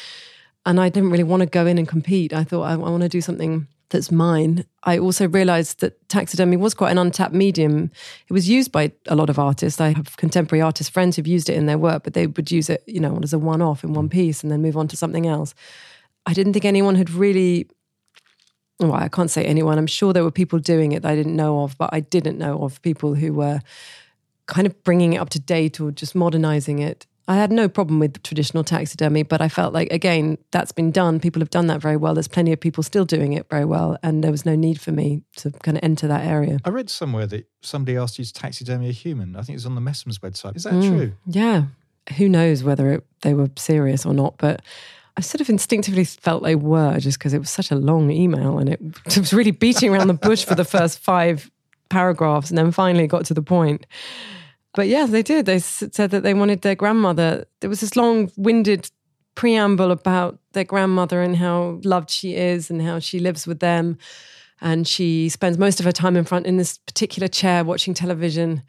And 0.67 0.79
I 0.79 0.89
didn't 0.89 1.11
really 1.11 1.25
want 1.25 1.41
to 1.41 1.47
go 1.47 1.67
in 1.67 1.79
and 1.79 1.89
compete. 1.89 2.35
I 2.35 2.45
thought, 2.45 2.65
I, 2.65 2.73
I 2.73 2.77
want 2.77 3.03
to 3.03 3.09
do 3.09 3.21
something 3.21 3.67
that's 3.91 4.11
mine. 4.11 4.65
I 4.83 4.99
also 4.99 5.29
realized 5.29 5.81
that 5.81 6.09
taxidermy 6.09 6.57
was 6.57 6.75
quite 6.75 6.91
an 6.91 6.99
untapped 6.99 7.33
medium. 7.33 7.91
It 8.29 8.33
was 8.33 8.49
used 8.49 8.73
by 8.73 8.93
a 9.07 9.15
lot 9.15 9.31
of 9.31 9.39
artists. 9.39 9.81
I 9.81 9.93
have 9.93 10.17
contemporary 10.17 10.61
artist 10.61 10.91
friends 10.91 11.17
who've 11.17 11.27
used 11.27 11.49
it 11.49 11.55
in 11.55 11.67
their 11.67 11.79
work, 11.79 12.03
but 12.03 12.15
they 12.15 12.27
would 12.27 12.51
use 12.51 12.69
it, 12.69 12.83
you 12.87 13.01
know, 13.01 13.19
as 13.23 13.33
a 13.33 13.39
one 13.39 13.63
off 13.63 13.85
in 13.85 13.93
one 13.93 14.09
piece 14.09 14.43
and 14.43 14.51
then 14.51 14.61
move 14.61 14.77
on 14.77 14.89
to 14.89 14.97
something 14.97 15.27
else. 15.27 15.55
I 16.27 16.33
didn't 16.33 16.53
think 16.53 16.65
anyone 16.65 16.97
had 16.97 17.11
really 17.11 17.69
well, 18.79 18.93
I 18.95 19.09
can't 19.09 19.31
say 19.31 19.45
anyone. 19.45 19.79
I'm 19.79 19.87
sure 19.87 20.13
there 20.13 20.25
were 20.25 20.31
people 20.31 20.59
doing 20.59 20.93
it 20.93 21.03
that 21.03 21.11
I 21.13 21.17
didn't 21.17 21.37
know 21.37 21.63
of, 21.63 21.77
but 21.79 21.91
I 21.93 22.01
didn't 22.01 22.39
know 22.39 22.63
of 22.63 22.81
people 22.83 23.15
who 23.15 23.33
were 23.33 23.61
kind 24.47 24.67
of 24.67 24.83
bringing 24.85 25.15
it 25.15 25.19
up 25.19 25.31
to 25.31 25.41
date 25.41 25.81
or 25.81 25.91
just 25.91 26.15
modernizing 26.15 26.79
it. 26.79 27.07
I 27.29 27.35
had 27.35 27.51
no 27.51 27.69
problem 27.69 27.99
with 27.99 28.23
traditional 28.23 28.63
taxidermy, 28.63 29.25
but 29.25 29.41
I 29.41 29.49
felt 29.49 29.75
like, 29.75 29.91
again, 29.93 30.39
that's 30.53 30.71
been 30.71 30.93
done. 30.93 31.19
People 31.19 31.41
have 31.41 31.51
done 31.51 31.67
that 31.67 31.81
very 31.81 31.97
well. 31.97 32.15
There's 32.15 32.29
plenty 32.29 32.53
of 32.53 32.61
people 32.61 32.85
still 32.85 33.05
doing 33.05 33.33
it 33.33 33.49
very 33.51 33.65
well. 33.65 33.97
And 34.05 34.23
there 34.23 34.31
was 34.31 34.47
no 34.47 34.55
need 34.55 34.81
for 34.81 34.93
me 34.93 35.23
to 35.39 35.51
kind 35.51 35.77
of 35.77 35.83
enter 35.83 36.07
that 36.07 36.25
area. 36.25 36.59
I 36.65 36.69
read 36.69 36.89
somewhere 36.89 37.27
that 37.27 37.49
somebody 37.63 37.97
asked 37.97 38.21
you 38.21 38.25
to 38.25 38.33
taxidermy 38.33 38.91
a 38.91 38.93
human. 38.93 39.35
I 39.35 39.41
think 39.41 39.55
it 39.55 39.57
was 39.57 39.67
on 39.67 39.75
the 39.75 39.81
Messham's 39.81 40.21
website. 40.21 40.55
Is 40.55 40.63
that 40.65 40.75
Mm. 40.75 40.89
true? 40.89 41.13
Yeah. 41.27 41.65
Who 42.17 42.29
knows 42.29 42.63
whether 42.63 42.93
it, 42.93 43.05
they 43.23 43.35
were 43.35 43.51
serious 43.57 44.07
or 44.07 44.15
not, 44.15 44.37
but 44.39 44.63
I 45.17 45.23
sort 45.23 45.41
of 45.41 45.49
instinctively 45.49 46.05
felt 46.05 46.43
they 46.43 46.57
were 46.57 46.99
just 46.99 47.19
because 47.19 47.33
it 47.33 47.39
was 47.39 47.51
such 47.51 47.71
a 47.71 47.75
long 47.75 48.11
email 48.11 48.59
and 48.59 48.69
it, 48.69 48.81
it 49.07 49.17
was 49.19 49.33
really 49.33 49.51
beating 49.51 49.91
around 49.91 50.09
the 50.09 50.15
bush 50.15 50.45
for 50.45 50.55
the 50.55 50.65
first 50.65 50.99
five 50.99 51.51
paragraphs 51.89 52.51
and 52.51 52.59
then 52.59 52.71
finally 52.71 53.07
got 53.07 53.25
to 53.27 53.35
the 53.35 53.43
point. 53.43 53.87
But 54.75 54.89
yeah, 54.89 55.07
they 55.07 55.23
did. 55.23 55.47
They 55.47 55.59
said 55.59 56.11
that 56.11 56.23
they 56.23 56.35
wanted 56.35 56.61
their 56.61 56.75
grandmother. 56.75 57.47
There 57.61 57.71
was 57.71 57.81
this 57.81 57.97
long 57.97 58.31
winded 58.37 58.91
preamble 59.35 59.91
about 59.91 60.39
their 60.53 60.65
grandmother 60.65 61.23
and 61.23 61.37
how 61.37 61.81
loved 61.83 62.11
she 62.11 62.35
is 62.35 62.71
and 62.71 62.83
how 62.83 62.99
she 62.99 63.19
lives 63.19 63.47
with 63.47 63.61
them. 63.61 63.97
And 64.61 64.87
she 64.87 65.31
spends 65.31 65.57
most 65.57 65.81
of 65.81 65.87
her 65.87 65.93
time 65.93 66.17
in 66.17 66.25
front 66.25 66.47
in 66.47 66.59
this 66.59 66.79
particular 66.79 67.29
chair 67.29 67.65
watching 67.65 67.95
television. 67.95 68.63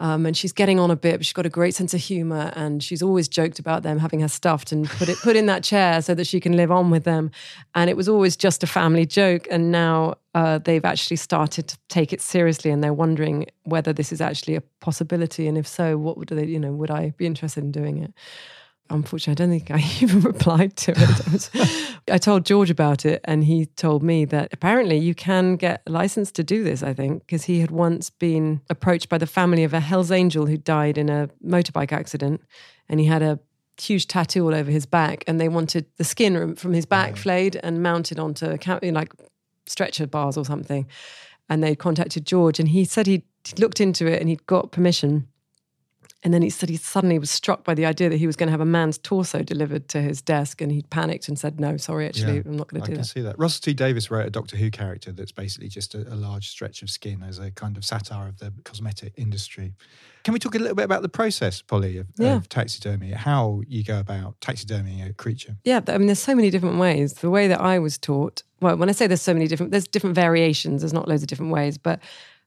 Um, 0.00 0.26
and 0.26 0.36
she's 0.36 0.52
getting 0.52 0.78
on 0.78 0.90
a 0.90 0.96
bit, 0.96 1.16
but 1.16 1.26
she's 1.26 1.32
got 1.32 1.44
a 1.44 1.50
great 1.50 1.74
sense 1.74 1.92
of 1.92 2.00
humor, 2.00 2.52
and 2.54 2.82
she's 2.82 3.02
always 3.02 3.28
joked 3.28 3.58
about 3.58 3.82
them 3.82 3.98
having 3.98 4.20
her 4.20 4.28
stuffed 4.28 4.70
and 4.70 4.88
put 4.88 5.08
it 5.08 5.18
put 5.18 5.34
in 5.34 5.46
that 5.46 5.64
chair 5.64 6.00
so 6.00 6.14
that 6.14 6.26
she 6.26 6.38
can 6.38 6.56
live 6.56 6.70
on 6.70 6.90
with 6.90 7.02
them. 7.02 7.30
And 7.74 7.90
it 7.90 7.96
was 7.96 8.08
always 8.08 8.36
just 8.36 8.62
a 8.62 8.66
family 8.66 9.06
joke, 9.06 9.48
and 9.50 9.72
now 9.72 10.14
uh, 10.34 10.58
they've 10.58 10.84
actually 10.84 11.16
started 11.16 11.66
to 11.68 11.78
take 11.88 12.12
it 12.12 12.20
seriously, 12.20 12.70
and 12.70 12.82
they're 12.82 12.92
wondering 12.92 13.46
whether 13.64 13.92
this 13.92 14.12
is 14.12 14.20
actually 14.20 14.54
a 14.54 14.62
possibility, 14.80 15.48
and 15.48 15.58
if 15.58 15.66
so, 15.66 15.98
what 15.98 16.16
would 16.16 16.28
they, 16.28 16.46
you 16.46 16.60
know, 16.60 16.72
would 16.72 16.92
I 16.92 17.10
be 17.16 17.26
interested 17.26 17.64
in 17.64 17.72
doing 17.72 17.98
it? 17.98 18.14
Unfortunately, 18.90 19.32
I 19.32 19.46
don't 19.46 19.58
think 19.58 19.70
I 19.70 20.02
even 20.02 20.20
replied 20.20 20.76
to 20.76 20.92
it. 20.96 21.50
I, 22.10 22.18
told 22.18 22.46
George 22.46 22.70
about 22.70 23.04
it, 23.04 23.20
and 23.24 23.44
he 23.44 23.66
told 23.66 24.02
me 24.02 24.24
that 24.26 24.48
apparently 24.52 24.96
you 24.96 25.14
can 25.14 25.56
get 25.56 25.82
a 25.86 25.90
license 25.90 26.30
to 26.32 26.44
do 26.44 26.64
this, 26.64 26.82
I 26.82 26.94
think, 26.94 27.22
because 27.26 27.44
he 27.44 27.60
had 27.60 27.70
once 27.70 28.10
been 28.10 28.60
approached 28.70 29.08
by 29.08 29.18
the 29.18 29.26
family 29.26 29.64
of 29.64 29.74
a 29.74 29.80
Hells 29.80 30.10
Angel 30.10 30.46
who 30.46 30.56
died 30.56 30.98
in 30.98 31.08
a 31.08 31.28
motorbike 31.44 31.92
accident, 31.92 32.42
and 32.88 33.00
he 33.00 33.06
had 33.06 33.22
a 33.22 33.38
huge 33.80 34.06
tattoo 34.06 34.44
all 34.44 34.54
over 34.54 34.70
his 34.70 34.86
back, 34.86 35.24
and 35.26 35.40
they 35.40 35.48
wanted 35.48 35.86
the 35.96 36.04
skin 36.04 36.56
from 36.56 36.72
his 36.72 36.86
back 36.86 37.16
flayed 37.16 37.56
and 37.62 37.82
mounted 37.82 38.18
onto 38.18 38.46
a, 38.46 38.90
like 38.90 39.12
stretcher 39.66 40.06
bars 40.06 40.36
or 40.36 40.44
something. 40.44 40.86
And 41.50 41.62
they 41.62 41.74
contacted 41.74 42.26
George, 42.26 42.58
and 42.58 42.68
he 42.68 42.84
said 42.84 43.06
he'd 43.06 43.22
looked 43.58 43.80
into 43.80 44.06
it 44.06 44.20
and 44.20 44.28
he'd 44.28 44.46
got 44.46 44.72
permission 44.72 45.26
and 46.24 46.34
then 46.34 46.42
he 46.42 46.50
said 46.50 46.68
he 46.68 46.76
suddenly 46.76 47.18
was 47.18 47.30
struck 47.30 47.62
by 47.62 47.74
the 47.74 47.86
idea 47.86 48.08
that 48.08 48.16
he 48.16 48.26
was 48.26 48.34
going 48.34 48.48
to 48.48 48.50
have 48.50 48.60
a 48.60 48.64
man's 48.64 48.98
torso 48.98 49.42
delivered 49.42 49.88
to 49.90 50.00
his 50.00 50.20
desk, 50.20 50.60
and 50.60 50.72
he 50.72 50.82
panicked 50.82 51.28
and 51.28 51.38
said, 51.38 51.60
"No, 51.60 51.76
sorry, 51.76 52.06
actually, 52.06 52.36
yeah, 52.36 52.42
I'm 52.44 52.56
not 52.56 52.68
going 52.68 52.82
to 52.82 52.86
do 52.86 52.92
that." 52.92 52.98
I 52.98 53.02
can 53.02 53.04
see 53.04 53.20
that. 53.20 53.38
Russell 53.38 53.60
T 53.62 53.74
Davies 53.74 54.10
wrote 54.10 54.26
a 54.26 54.30
Doctor 54.30 54.56
Who 54.56 54.70
character 54.70 55.12
that's 55.12 55.30
basically 55.30 55.68
just 55.68 55.94
a, 55.94 56.00
a, 56.12 56.16
large 56.16 56.48
stretch 56.48 56.82
of 56.82 56.90
skin 56.90 57.22
as 57.22 57.38
a 57.38 57.52
kind 57.52 57.76
of 57.76 57.84
satire 57.84 58.26
of 58.26 58.38
the 58.38 58.52
cosmetic 58.64 59.12
industry. 59.16 59.74
Can 60.24 60.32
we 60.32 60.40
talk 60.40 60.56
a 60.56 60.58
little 60.58 60.74
bit 60.74 60.84
about 60.84 61.02
the 61.02 61.08
process, 61.08 61.62
Polly, 61.62 61.98
of, 61.98 62.08
yeah. 62.18 62.34
of 62.34 62.48
taxidermy? 62.48 63.12
How 63.12 63.62
you 63.68 63.84
go 63.84 64.00
about 64.00 64.40
taxidermying 64.40 65.08
a 65.08 65.12
creature? 65.12 65.56
Yeah, 65.62 65.80
I 65.86 65.98
mean, 65.98 66.08
there's 66.08 66.18
so 66.18 66.34
many 66.34 66.50
different 66.50 66.78
ways. 66.78 67.14
The 67.14 67.30
way 67.30 67.46
that 67.46 67.60
I 67.60 67.78
was 67.78 67.96
taught, 67.96 68.42
well, 68.60 68.76
when 68.76 68.88
I 68.88 68.92
say 68.92 69.06
there's 69.06 69.22
so 69.22 69.32
many 69.32 69.46
different, 69.46 69.70
there's 69.70 69.86
different 69.86 70.16
variations. 70.16 70.82
There's 70.82 70.92
not 70.92 71.06
loads 71.06 71.22
of 71.22 71.28
different 71.28 71.52
ways, 71.52 71.78
but 71.78 72.00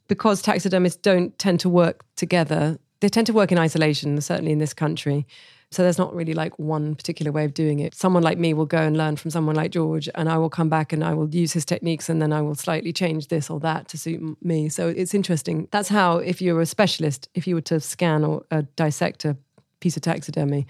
because 0.09 0.41
taxidermists 0.41 0.99
don't 1.01 1.39
tend 1.39 1.61
to 1.61 1.69
work 1.69 2.03
together 2.17 2.77
they 3.01 3.09
tend 3.09 3.27
to 3.27 3.33
work 3.33 3.51
in 3.51 3.57
isolation, 3.57 4.19
certainly 4.21 4.51
in 4.51 4.59
this 4.59 4.73
country. 4.73 5.27
So 5.71 5.83
there's 5.83 5.97
not 5.97 6.13
really 6.13 6.33
like 6.33 6.59
one 6.59 6.95
particular 6.95 7.31
way 7.31 7.45
of 7.45 7.53
doing 7.53 7.79
it. 7.79 7.95
Someone 7.95 8.23
like 8.23 8.37
me 8.37 8.53
will 8.53 8.65
go 8.65 8.79
and 8.79 8.97
learn 8.97 9.15
from 9.15 9.31
someone 9.31 9.55
like 9.55 9.71
George, 9.71 10.09
and 10.15 10.29
I 10.29 10.37
will 10.37 10.49
come 10.49 10.69
back 10.69 10.91
and 10.91 11.03
I 11.03 11.13
will 11.13 11.33
use 11.33 11.53
his 11.53 11.65
techniques, 11.65 12.09
and 12.09 12.21
then 12.21 12.33
I 12.33 12.41
will 12.41 12.55
slightly 12.55 12.91
change 12.93 13.27
this 13.27 13.49
or 13.49 13.59
that 13.61 13.87
to 13.89 13.97
suit 13.97 14.21
me. 14.43 14.69
So 14.69 14.89
it's 14.89 15.13
interesting. 15.13 15.67
That's 15.71 15.89
how, 15.89 16.17
if 16.17 16.41
you're 16.41 16.61
a 16.61 16.65
specialist, 16.65 17.29
if 17.33 17.47
you 17.47 17.55
were 17.55 17.61
to 17.61 17.79
scan 17.79 18.23
or 18.23 18.43
uh, 18.51 18.63
dissect 18.75 19.25
a 19.25 19.37
piece 19.79 19.95
of 19.95 20.03
taxidermy, 20.03 20.67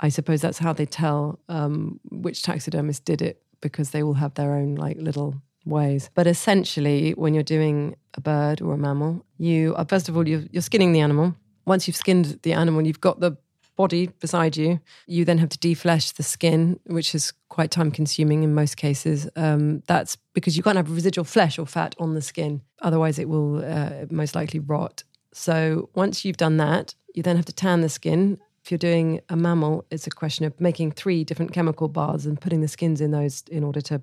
I 0.00 0.08
suppose 0.08 0.40
that's 0.40 0.58
how 0.58 0.72
they 0.72 0.86
tell 0.86 1.38
um, 1.48 2.00
which 2.10 2.42
taxidermist 2.42 3.04
did 3.04 3.22
it 3.22 3.42
because 3.60 3.90
they 3.90 4.02
all 4.02 4.14
have 4.14 4.34
their 4.34 4.54
own 4.54 4.74
like 4.74 4.96
little 4.96 5.36
ways. 5.64 6.10
But 6.14 6.26
essentially, 6.26 7.12
when 7.12 7.34
you're 7.34 7.42
doing 7.42 7.94
a 8.14 8.20
bird 8.20 8.60
or 8.60 8.74
a 8.74 8.78
mammal, 8.78 9.24
you 9.38 9.74
are 9.76 9.84
first 9.84 10.08
of 10.08 10.16
all 10.16 10.26
you're, 10.26 10.44
you're 10.50 10.62
skinning 10.62 10.92
the 10.92 11.00
animal 11.00 11.36
once 11.64 11.86
you've 11.86 11.96
skinned 11.96 12.38
the 12.42 12.52
animal, 12.52 12.86
you've 12.86 13.00
got 13.00 13.20
the 13.20 13.36
body 13.76 14.08
beside 14.20 14.56
you. 14.56 14.78
You 15.06 15.24
then 15.24 15.38
have 15.38 15.48
to 15.50 15.58
deflesh 15.58 16.14
the 16.14 16.22
skin, 16.22 16.78
which 16.84 17.14
is 17.14 17.32
quite 17.48 17.70
time 17.70 17.90
consuming 17.90 18.42
in 18.42 18.54
most 18.54 18.76
cases. 18.76 19.28
Um, 19.36 19.82
that's 19.86 20.16
because 20.34 20.56
you 20.56 20.62
can't 20.62 20.76
have 20.76 20.90
residual 20.90 21.24
flesh 21.24 21.58
or 21.58 21.66
fat 21.66 21.94
on 21.98 22.14
the 22.14 22.22
skin, 22.22 22.60
otherwise, 22.82 23.18
it 23.18 23.28
will 23.28 23.64
uh, 23.64 24.06
most 24.10 24.34
likely 24.34 24.60
rot. 24.60 25.02
So 25.32 25.88
once 25.94 26.24
you've 26.24 26.36
done 26.36 26.56
that, 26.58 26.94
you 27.14 27.22
then 27.22 27.36
have 27.36 27.46
to 27.46 27.52
tan 27.52 27.80
the 27.80 27.88
skin. 27.88 28.38
If 28.62 28.70
you're 28.70 28.78
doing 28.78 29.20
a 29.28 29.36
mammal, 29.36 29.86
it's 29.90 30.06
a 30.06 30.10
question 30.10 30.44
of 30.44 30.60
making 30.60 30.92
three 30.92 31.24
different 31.24 31.52
chemical 31.52 31.88
baths 31.88 32.26
and 32.26 32.40
putting 32.40 32.60
the 32.60 32.68
skins 32.68 33.00
in 33.00 33.10
those 33.10 33.44
in 33.50 33.64
order 33.64 33.80
to 33.82 34.02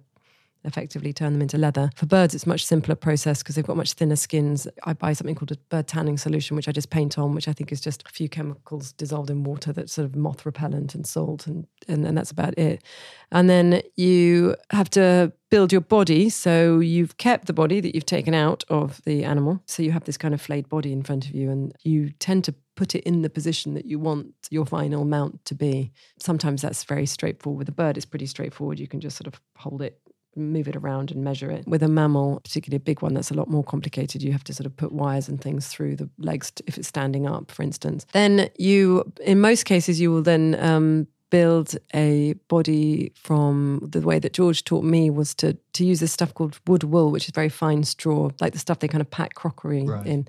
effectively 0.64 1.14
turn 1.14 1.34
them 1.34 1.42
into 1.42 1.58
leather. 1.58 1.90
For 1.96 2.06
birds, 2.06 2.36
it's 2.36 2.48
much 2.48 2.66
simpler 2.66 2.96
process 2.96 3.42
because 3.42 3.56
they've 3.56 3.66
got 3.66 3.78
much 3.78 3.94
thinner 3.94 4.16
skins. 4.16 4.68
I 4.84 4.94
buy 4.94 5.14
something 5.14 5.36
called 5.36 5.52
a 5.52 5.58
bird 5.70 5.88
tanning 5.88 6.18
solution, 6.18 6.56
which 6.56 6.68
I 6.68 6.72
just 6.72 6.90
paint 6.90 7.18
on, 7.18 7.34
which 7.34 7.48
I 7.48 7.54
think 7.54 7.72
is 7.72 7.82
just 7.82 8.04
a 8.08 8.10
few 8.10 8.30
chemicals 8.30 8.92
dissolved 8.94 9.30
in 9.30 9.44
water 9.44 9.74
that's 9.74 9.94
sort 9.94 10.06
of 10.06 10.16
moth 10.16 10.46
repellent 10.46 10.96
and 10.96 11.06
salt, 11.06 11.48
and, 11.48 11.68
and, 11.88 12.06
and 12.06 12.18
that's 12.18 12.32
about 12.32 12.58
it. 12.58 12.84
And 13.32 13.50
then 13.50 13.82
you 13.96 14.56
have 14.72 14.90
to 14.92 15.34
build 15.50 15.72
your 15.72 15.82
body. 15.82 16.30
So 16.30 16.80
you've 16.80 17.18
kept 17.18 17.48
the 17.48 17.54
body 17.54 17.80
that 17.80 17.96
you've 17.96 18.06
taken 18.06 18.34
out 18.34 18.64
of 18.70 19.02
the 19.04 19.24
animal. 19.24 19.62
So 19.66 19.84
you 19.84 19.92
have 19.92 20.04
this 20.04 20.18
kind 20.18 20.34
of 20.34 20.42
flayed 20.42 20.68
body 20.70 20.92
in 20.92 21.04
front 21.04 21.26
of 21.26 21.32
you, 21.32 21.50
and 21.50 21.74
you 21.84 22.12
tend 22.12 22.44
to 22.46 22.56
put 22.76 22.96
it 22.96 23.04
in 23.04 23.24
the 23.24 23.30
position 23.30 23.74
that 23.74 23.86
you 23.86 24.00
want 24.00 24.34
your 24.52 24.66
final 24.66 25.04
mount 25.04 25.44
to 25.46 25.56
be. 25.56 25.92
Sometimes 26.20 26.62
that's 26.62 26.84
very 26.84 27.06
straightforward. 27.06 27.60
With 27.60 27.70
a 27.70 27.74
bird, 27.74 27.98
it's 27.98 28.06
pretty 28.06 28.28
straightforward. 28.28 28.80
You 28.80 28.88
can 28.88 29.02
just 29.02 29.18
sort 29.18 29.28
of 29.28 29.42
hold 29.56 29.82
it 29.82 30.00
move 30.38 30.68
it 30.68 30.76
around 30.76 31.12
and 31.12 31.24
measure 31.24 31.52
it. 31.52 31.68
With 31.68 31.84
a 31.84 31.88
mammal, 31.88 32.40
particularly 32.42 32.78
a 32.78 32.82
big 32.82 33.02
one 33.02 33.14
that's 33.14 33.32
a 33.32 33.34
lot 33.34 33.50
more 33.50 33.64
complicated, 33.64 34.22
you 34.22 34.32
have 34.32 34.44
to 34.46 34.54
sort 34.54 34.66
of 34.66 34.76
put 34.76 34.92
wires 34.92 35.28
and 35.28 35.42
things 35.42 35.68
through 35.68 35.96
the 35.96 36.10
legs 36.18 36.52
if 36.66 36.78
it's 36.78 36.88
standing 36.88 37.28
up, 37.28 37.52
for 37.52 37.64
instance. 37.64 38.06
Then 38.14 38.50
you, 38.58 39.12
in 39.22 39.42
most 39.42 39.66
cases, 39.66 40.00
you 40.00 40.12
will 40.12 40.22
then 40.22 40.58
um, 40.60 41.08
build 41.30 41.76
a 41.94 42.34
body 42.48 43.12
from 43.16 43.80
the 43.84 44.02
way 44.02 44.20
that 44.20 44.34
George 44.34 44.64
taught 44.64 44.84
me 44.84 45.10
was 45.10 45.34
to 45.36 45.58
to 45.74 45.86
use 45.86 46.00
this 46.00 46.12
stuff 46.12 46.34
called 46.34 46.60
wood 46.68 46.84
wool, 46.84 47.12
which 47.12 47.26
is 47.26 47.32
very 47.32 47.50
fine 47.50 47.84
straw, 47.84 48.30
like 48.40 48.54
the 48.54 48.60
stuff 48.60 48.80
they 48.80 48.88
kind 48.88 49.02
of 49.02 49.10
pack 49.10 49.34
crockery 49.34 49.86
right. 49.86 50.06
in, 50.06 50.28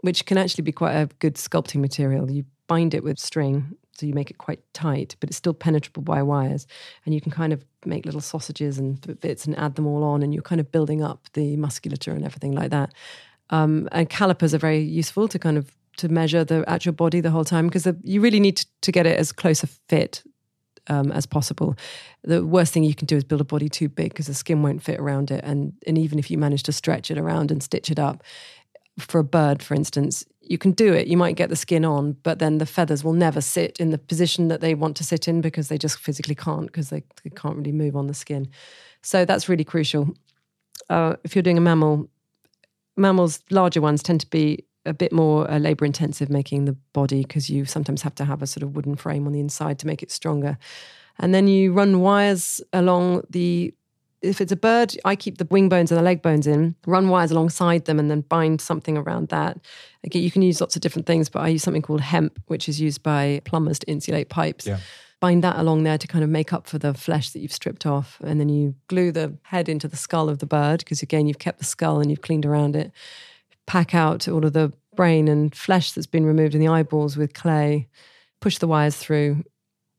which 0.00 0.24
can 0.26 0.38
actually 0.38 0.62
be 0.62 0.72
quite 0.72 0.94
a 0.94 1.08
good 1.18 1.34
sculpting 1.34 1.80
material. 1.80 2.30
You 2.30 2.44
bind 2.66 2.94
it 2.94 3.02
with 3.02 3.18
string 3.18 3.76
so 4.00 4.06
you 4.06 4.14
make 4.14 4.30
it 4.30 4.38
quite 4.38 4.60
tight, 4.72 5.14
but 5.20 5.28
it's 5.28 5.36
still 5.36 5.52
penetrable 5.52 6.02
by 6.02 6.22
wires. 6.22 6.66
And 7.04 7.14
you 7.14 7.20
can 7.20 7.30
kind 7.30 7.52
of 7.52 7.64
make 7.84 8.06
little 8.06 8.22
sausages 8.22 8.78
and 8.78 9.20
bits 9.20 9.44
and 9.44 9.56
add 9.58 9.74
them 9.74 9.86
all 9.86 10.02
on, 10.02 10.22
and 10.22 10.32
you're 10.32 10.42
kind 10.42 10.60
of 10.60 10.72
building 10.72 11.02
up 11.02 11.28
the 11.34 11.56
musculature 11.56 12.12
and 12.12 12.24
everything 12.24 12.52
like 12.52 12.70
that. 12.70 12.94
Um, 13.50 13.88
and 13.92 14.08
calipers 14.08 14.54
are 14.54 14.58
very 14.58 14.80
useful 14.80 15.28
to 15.28 15.38
kind 15.38 15.58
of 15.58 15.70
to 15.98 16.08
measure 16.08 16.44
the 16.44 16.64
actual 16.66 16.92
body 16.92 17.20
the 17.20 17.30
whole 17.30 17.44
time 17.44 17.66
because 17.66 17.86
you 18.04 18.20
really 18.20 18.40
need 18.40 18.56
to, 18.56 18.66
to, 18.82 18.92
get 18.92 19.06
it 19.06 19.18
as 19.18 19.32
close 19.32 19.62
a 19.62 19.66
fit 19.66 20.22
um, 20.86 21.12
as 21.12 21.26
possible. 21.26 21.76
The 22.22 22.46
worst 22.46 22.72
thing 22.72 22.84
you 22.84 22.94
can 22.94 23.06
do 23.06 23.16
is 23.16 23.24
build 23.24 23.40
a 23.40 23.44
body 23.44 23.68
too 23.68 23.88
big 23.88 24.10
because 24.10 24.28
the 24.28 24.34
skin 24.34 24.62
won't 24.62 24.82
fit 24.82 24.98
around 24.98 25.30
it, 25.30 25.44
and 25.44 25.74
and 25.86 25.98
even 25.98 26.18
if 26.18 26.30
you 26.30 26.38
manage 26.38 26.62
to 26.64 26.72
stretch 26.72 27.10
it 27.10 27.18
around 27.18 27.50
and 27.50 27.62
stitch 27.62 27.90
it 27.90 27.98
up, 27.98 28.22
for 28.98 29.18
a 29.18 29.24
bird, 29.24 29.62
for 29.62 29.74
instance, 29.74 30.24
you 30.40 30.58
can 30.58 30.72
do 30.72 30.92
it. 30.92 31.06
You 31.06 31.16
might 31.16 31.36
get 31.36 31.48
the 31.48 31.56
skin 31.56 31.84
on, 31.84 32.12
but 32.22 32.38
then 32.38 32.58
the 32.58 32.66
feathers 32.66 33.04
will 33.04 33.12
never 33.12 33.40
sit 33.40 33.78
in 33.78 33.90
the 33.90 33.98
position 33.98 34.48
that 34.48 34.60
they 34.60 34.74
want 34.74 34.96
to 34.96 35.04
sit 35.04 35.28
in 35.28 35.40
because 35.40 35.68
they 35.68 35.78
just 35.78 35.98
physically 35.98 36.34
can't 36.34 36.66
because 36.66 36.90
they, 36.90 37.02
they, 37.22 37.30
can't 37.30 37.56
really 37.56 37.72
move 37.72 37.94
on 37.94 38.06
the 38.06 38.14
skin. 38.14 38.48
So 39.02 39.24
that's 39.24 39.48
really 39.48 39.64
crucial. 39.64 40.14
Uh, 40.88 41.16
if 41.24 41.36
you're 41.36 41.42
doing 41.42 41.58
a 41.58 41.60
mammal, 41.60 42.08
mammals, 42.96 43.40
larger 43.50 43.80
ones 43.80 44.02
tend 44.02 44.20
to 44.20 44.26
be 44.28 44.64
a 44.86 44.94
bit 44.94 45.12
more 45.12 45.48
uh, 45.50 45.58
labor 45.58 45.84
intensive 45.84 46.30
making 46.30 46.64
the 46.64 46.76
body 46.92 47.22
because 47.22 47.50
you 47.50 47.66
sometimes 47.66 48.02
have 48.02 48.14
to 48.14 48.24
have 48.24 48.42
a 48.42 48.46
sort 48.46 48.62
of 48.62 48.74
wooden 48.74 48.96
frame 48.96 49.26
on 49.26 49.32
the 49.32 49.40
inside 49.40 49.78
to 49.78 49.86
make 49.86 50.02
it 50.02 50.10
stronger. 50.10 50.56
And 51.18 51.34
then 51.34 51.48
you 51.48 51.72
run 51.72 52.00
wires 52.00 52.62
along 52.72 53.24
the 53.28 53.74
if 54.22 54.40
it's 54.40 54.52
a 54.52 54.56
bird, 54.56 54.96
I 55.04 55.16
keep 55.16 55.38
the 55.38 55.46
wing 55.46 55.68
bones 55.68 55.90
and 55.90 55.98
the 55.98 56.02
leg 56.02 56.22
bones 56.22 56.46
in, 56.46 56.74
run 56.86 57.08
wires 57.08 57.30
alongside 57.30 57.86
them, 57.86 57.98
and 57.98 58.10
then 58.10 58.20
bind 58.22 58.60
something 58.60 58.96
around 58.96 59.28
that. 59.28 59.58
Again, 60.04 60.22
you 60.22 60.30
can 60.30 60.42
use 60.42 60.60
lots 60.60 60.76
of 60.76 60.82
different 60.82 61.06
things, 61.06 61.28
but 61.28 61.40
I 61.40 61.48
use 61.48 61.62
something 61.62 61.82
called 61.82 62.02
hemp, 62.02 62.38
which 62.46 62.68
is 62.68 62.80
used 62.80 63.02
by 63.02 63.40
plumbers 63.44 63.78
to 63.80 63.90
insulate 63.90 64.28
pipes. 64.28 64.66
Yeah. 64.66 64.78
Bind 65.20 65.44
that 65.44 65.58
along 65.58 65.82
there 65.82 65.98
to 65.98 66.06
kind 66.06 66.24
of 66.24 66.30
make 66.30 66.52
up 66.52 66.66
for 66.66 66.78
the 66.78 66.94
flesh 66.94 67.30
that 67.30 67.40
you've 67.40 67.52
stripped 67.52 67.86
off. 67.86 68.18
And 68.22 68.40
then 68.40 68.48
you 68.48 68.74
glue 68.88 69.12
the 69.12 69.36
head 69.42 69.68
into 69.68 69.88
the 69.88 69.96
skull 69.96 70.28
of 70.28 70.38
the 70.38 70.46
bird, 70.46 70.80
because 70.80 71.02
again, 71.02 71.26
you've 71.26 71.38
kept 71.38 71.58
the 71.58 71.64
skull 71.64 72.00
and 72.00 72.10
you've 72.10 72.22
cleaned 72.22 72.46
around 72.46 72.76
it. 72.76 72.92
Pack 73.66 73.94
out 73.94 74.28
all 74.28 74.44
of 74.44 74.52
the 74.52 74.72
brain 74.96 75.28
and 75.28 75.54
flesh 75.54 75.92
that's 75.92 76.06
been 76.06 76.26
removed 76.26 76.54
in 76.54 76.60
the 76.60 76.68
eyeballs 76.68 77.16
with 77.16 77.34
clay, 77.34 77.88
push 78.40 78.58
the 78.58 78.66
wires 78.66 78.96
through, 78.96 79.44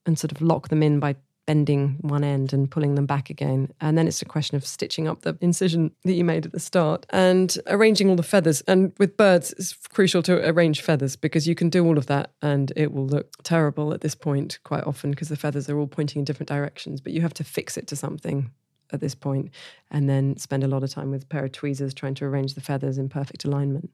and 0.05 0.17
sort 0.17 0.32
of 0.32 0.41
lock 0.41 0.69
them 0.69 0.84
in 0.84 0.99
by 0.99 1.15
bending 1.52 1.97
one 1.99 2.24
end 2.24 2.54
and 2.54 2.72
pulling 2.72 2.95
them 2.95 3.06
back 3.06 3.30
again. 3.30 3.70
And 3.82 3.97
then 3.97 4.08
it's 4.08 4.22
a 4.22 4.26
question 4.26 4.56
of 4.56 4.66
stitching 4.66 5.10
up 5.10 5.24
the 5.24 5.38
incision 5.41 5.91
that 6.06 6.14
you 6.14 6.24
made 6.24 6.45
at 6.45 6.54
the 6.54 6.62
start 6.62 7.06
and 7.10 7.58
arranging 7.68 8.10
all 8.10 8.16
the 8.16 8.24
feathers. 8.24 8.62
And 8.70 8.93
with 8.99 9.18
birds, 9.18 9.54
it's 9.58 9.74
crucial 9.74 10.24
to 10.24 10.47
arrange 10.47 10.80
feathers 10.80 11.18
because 11.18 11.49
you 11.49 11.54
can 11.54 11.70
do 11.70 11.86
all 11.86 11.97
of 11.97 12.06
that 12.06 12.32
and 12.41 12.72
it 12.78 12.93
will 12.93 13.06
look 13.06 13.43
terrible 13.43 13.93
at 13.93 13.99
this 13.99 14.16
point 14.16 14.60
quite 14.64 14.86
often 14.86 15.12
because 15.12 15.28
the 15.28 15.36
feathers 15.36 15.70
are 15.70 15.78
all 15.78 15.88
pointing 15.88 16.20
in 16.20 16.24
different 16.24 16.47
directions. 16.47 17.02
But 17.02 17.12
you 17.12 17.20
have 17.20 17.34
to 17.34 17.43
fix 17.43 17.76
it 17.76 17.86
to 17.88 17.97
something 17.97 18.49
at 18.93 19.02
this 19.02 19.14
point 19.14 19.49
and 19.89 20.10
then 20.10 20.38
spend 20.38 20.64
a 20.64 20.70
lot 20.70 20.84
of 20.84 20.89
time 20.89 21.12
with 21.12 21.24
a 21.24 21.28
pair 21.28 21.43
of 21.43 21.52
tweezers 21.52 21.93
trying 21.93 22.16
to 22.16 22.24
arrange 22.24 22.54
the 22.54 22.62
feathers 22.62 22.97
in 22.97 23.10
perfect 23.10 23.43
alignment. 23.43 23.93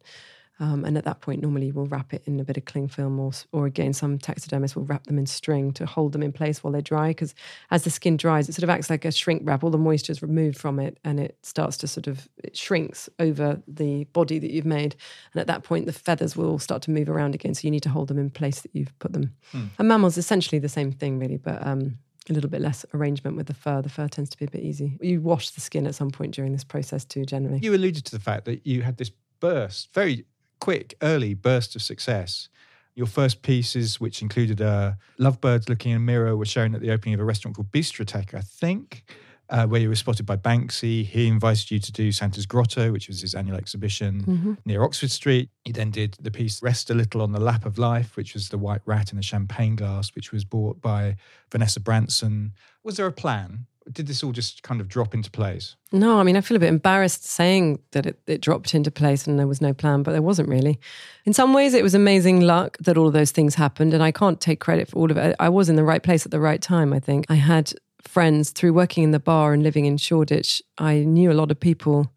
Um, 0.59 0.85
and 0.85 0.97
at 0.97 1.05
that 1.05 1.21
point, 1.21 1.41
normally 1.41 1.71
we'll 1.71 1.85
wrap 1.85 2.13
it 2.13 2.23
in 2.25 2.39
a 2.39 2.43
bit 2.43 2.57
of 2.57 2.65
cling 2.65 2.87
film, 2.87 3.19
or, 3.19 3.31
or 3.51 3.65
again, 3.65 3.93
some 3.93 4.17
taxidermists 4.17 4.75
will 4.75 4.85
wrap 4.85 5.05
them 5.05 5.19
in 5.19 5.25
string 5.25 5.71
to 5.73 5.85
hold 5.85 6.13
them 6.13 6.23
in 6.23 6.31
place 6.31 6.63
while 6.63 6.73
they 6.73 6.81
dry. 6.81 7.09
Because 7.09 7.35
as 7.69 7.83
the 7.83 7.89
skin 7.89 8.17
dries, 8.17 8.49
it 8.49 8.53
sort 8.53 8.63
of 8.63 8.69
acts 8.69 8.89
like 8.89 9.05
a 9.05 9.11
shrink 9.11 9.43
wrap. 9.45 9.63
All 9.63 9.69
the 9.69 9.77
moisture 9.77 10.11
is 10.11 10.21
removed 10.21 10.57
from 10.57 10.79
it, 10.79 10.97
and 11.03 11.19
it 11.19 11.37
starts 11.43 11.77
to 11.77 11.87
sort 11.87 12.07
of 12.07 12.27
it 12.43 12.57
shrinks 12.57 13.09
over 13.19 13.61
the 13.67 14.05
body 14.05 14.39
that 14.39 14.51
you've 14.51 14.65
made. 14.65 14.95
And 15.33 15.41
at 15.41 15.47
that 15.47 15.63
point, 15.63 15.85
the 15.85 15.93
feathers 15.93 16.35
will 16.35 16.49
all 16.49 16.59
start 16.59 16.81
to 16.83 16.91
move 16.91 17.09
around 17.09 17.35
again. 17.35 17.53
So 17.53 17.61
you 17.67 17.71
need 17.71 17.83
to 17.83 17.89
hold 17.89 18.07
them 18.07 18.17
in 18.17 18.29
place 18.29 18.61
that 18.61 18.71
you've 18.73 18.97
put 18.99 19.13
them. 19.13 19.35
Hmm. 19.51 19.65
And 19.77 19.87
mammals 19.87 20.17
essentially 20.17 20.59
the 20.59 20.69
same 20.69 20.91
thing, 20.91 21.19
really, 21.19 21.37
but 21.37 21.65
um, 21.65 21.97
a 22.29 22.33
little 22.33 22.49
bit 22.49 22.61
less 22.61 22.85
arrangement 22.93 23.37
with 23.37 23.47
the 23.47 23.53
fur. 23.53 23.81
The 23.81 23.89
fur 23.89 24.07
tends 24.07 24.29
to 24.31 24.37
be 24.37 24.45
a 24.45 24.49
bit 24.49 24.63
easy. 24.63 24.97
You 25.01 25.21
wash 25.21 25.51
the 25.51 25.61
skin 25.61 25.87
at 25.87 25.95
some 25.95 26.11
point 26.11 26.33
during 26.33 26.51
this 26.51 26.63
process 26.63 27.05
too, 27.05 27.25
generally. 27.25 27.59
You 27.61 27.75
alluded 27.75 28.05
to 28.05 28.11
the 28.11 28.19
fact 28.19 28.45
that 28.45 28.65
you 28.65 28.81
had 28.81 28.97
this 28.97 29.11
burst, 29.39 29.93
very 29.93 30.25
quick, 30.59 30.95
early 31.01 31.33
burst 31.33 31.75
of 31.75 31.81
success. 31.81 32.49
Your 32.95 33.07
first 33.07 33.43
pieces, 33.43 33.99
which 33.99 34.21
included 34.21 34.61
uh, 34.61 34.93
lovebirds 35.19 35.69
looking 35.69 35.91
in 35.91 35.97
a 35.97 35.99
mirror, 35.99 36.35
were 36.35 36.45
shown 36.45 36.73
at 36.73 36.81
the 36.81 36.91
opening 36.91 37.13
of 37.13 37.19
a 37.19 37.23
restaurant 37.23 37.55
called 37.55 37.71
Bistrotheque, 37.71 38.33
I 38.33 38.41
think, 38.41 39.03
uh, 39.49 39.67
where 39.67 39.79
you 39.79 39.89
were 39.89 39.95
spotted 39.95 40.25
by 40.25 40.35
Banksy. 40.35 41.05
He 41.05 41.27
invited 41.27 41.69
you 41.69 41.79
to 41.79 41.91
do 41.91 42.11
Santa's 42.11 42.47
Ghetto, 42.47 42.91
which 42.91 43.07
was 43.07 43.21
his 43.21 43.35
annual 43.35 43.57
exhibition 43.57 44.23
mm-hmm. 44.23 44.53
near 44.65 44.83
Oxford 44.83 45.11
Street. 45.11 45.49
You 45.65 45.73
then 45.73 45.91
did 45.91 46.17
the 46.19 46.31
piece 46.31 46.61
Rest 46.63 46.89
a 46.89 46.95
Little 46.95 47.21
on 47.21 47.31
the 47.31 47.39
Lap 47.39 47.65
of 47.65 47.77
Life, 47.77 48.17
which 48.17 48.33
was 48.33 48.49
the 48.49 48.57
white 48.57 48.81
rat 48.85 49.13
in 49.13 49.19
a 49.19 49.23
champagne 49.23 49.75
glass, 49.75 50.15
which 50.15 50.31
was 50.31 50.43
bought 50.43 50.81
by 50.81 51.17
Vanessa 51.51 51.79
Branson. 51.79 52.53
Was 52.83 52.97
there 52.97 53.05
a 53.05 53.11
plan? 53.11 53.67
Did 53.91 54.07
this 54.07 54.23
all 54.23 54.31
just 54.31 54.63
kind 54.63 54.81
of 54.81 54.87
drop 54.87 55.13
into 55.13 55.31
place? 55.31 55.75
No, 55.91 56.19
I 56.19 56.23
mean, 56.23 56.35
I 56.35 56.41
feel 56.41 56.57
a 56.57 56.59
bit 56.59 56.69
embarrassed 56.69 57.25
saying 57.25 57.79
that 57.91 58.05
it, 58.05 58.19
it, 58.27 58.41
dropped 58.41 58.73
into 58.75 58.91
place 58.91 59.27
and 59.27 59.39
there 59.39 59.47
was 59.47 59.61
no 59.61 59.73
plan, 59.73 60.03
but 60.03 60.11
there 60.11 60.21
wasn't 60.21 60.49
really. 60.49 60.79
In 61.25 61.33
some 61.33 61.53
ways, 61.53 61.73
it 61.73 61.83
was 61.83 61.95
amazing 61.95 62.41
luck 62.41 62.77
that 62.79 62.97
all 62.97 63.07
of 63.07 63.13
those 63.13 63.31
things 63.31 63.55
happened, 63.55 63.93
and 63.93 64.03
I 64.03 64.11
can't 64.11 64.41
take 64.41 64.59
credit 64.59 64.89
for 64.89 64.97
all 64.97 65.11
of 65.11 65.17
it. 65.17 65.35
I 65.39 65.49
was 65.49 65.69
in 65.69 65.75
the 65.75 65.83
right 65.83 66.03
place 66.03 66.25
at 66.25 66.31
the 66.31 66.39
right 66.39 66.61
time, 66.61 66.93
I 66.93 66.99
think. 66.99 67.25
I 67.29 67.35
had 67.35 67.73
friends 68.01 68.51
through 68.51 68.73
working 68.73 69.03
in 69.03 69.11
the 69.11 69.19
bar 69.19 69.53
and 69.53 69.63
living 69.63 69.85
in 69.85 69.97
Shoreditch. 69.97 70.61
I 70.77 70.99
knew 70.99 71.31
a 71.31 71.33
lot 71.33 71.51
of 71.51 71.59
people 71.59 72.11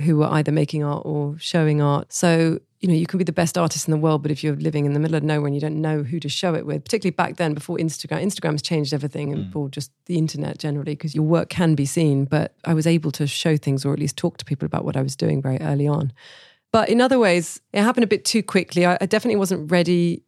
who 0.00 0.18
were 0.18 0.28
either 0.28 0.52
making 0.52 0.82
art 0.82 1.02
or 1.04 1.36
showing 1.38 1.80
art. 1.80 2.12
So 2.12 2.60
you 2.80 2.88
know, 2.88 2.94
you 2.94 3.06
can 3.06 3.18
be 3.18 3.24
the 3.24 3.32
best 3.32 3.58
artist 3.58 3.86
in 3.86 3.92
the 3.92 3.98
world, 3.98 4.22
but 4.22 4.30
if 4.30 4.42
you're 4.42 4.56
living 4.56 4.86
in 4.86 4.94
the 4.94 5.00
middle 5.00 5.16
of 5.16 5.22
nowhere 5.22 5.46
and 5.46 5.54
you 5.54 5.60
don't 5.60 5.80
know 5.80 6.02
who 6.02 6.18
to 6.18 6.30
show 6.30 6.54
it 6.54 6.64
with, 6.64 6.82
particularly 6.82 7.14
back 7.14 7.36
then 7.36 7.52
before 7.52 7.76
Instagram, 7.76 8.22
Instagram's 8.22 8.62
changed 8.62 8.94
everything 8.94 9.32
and 9.32 9.46
mm. 9.46 9.52
for 9.52 9.68
just 9.68 9.92
the 10.06 10.16
internet 10.16 10.58
generally, 10.58 10.92
because 10.92 11.14
your 11.14 11.24
work 11.24 11.50
can 11.50 11.74
be 11.74 11.84
seen. 11.84 12.24
But 12.24 12.54
I 12.64 12.72
was 12.72 12.86
able 12.86 13.10
to 13.12 13.26
show 13.26 13.58
things 13.58 13.84
or 13.84 13.92
at 13.92 13.98
least 13.98 14.16
talk 14.16 14.38
to 14.38 14.46
people 14.46 14.64
about 14.64 14.86
what 14.86 14.96
I 14.96 15.02
was 15.02 15.14
doing 15.14 15.42
very 15.42 15.60
early 15.60 15.86
on. 15.86 16.12
But 16.72 16.88
in 16.88 17.02
other 17.02 17.18
ways, 17.18 17.60
it 17.72 17.82
happened 17.82 18.04
a 18.04 18.06
bit 18.06 18.24
too 18.24 18.42
quickly. 18.42 18.86
I, 18.86 18.96
I 19.00 19.06
definitely 19.06 19.36
wasn't 19.36 19.70
ready 19.70 20.22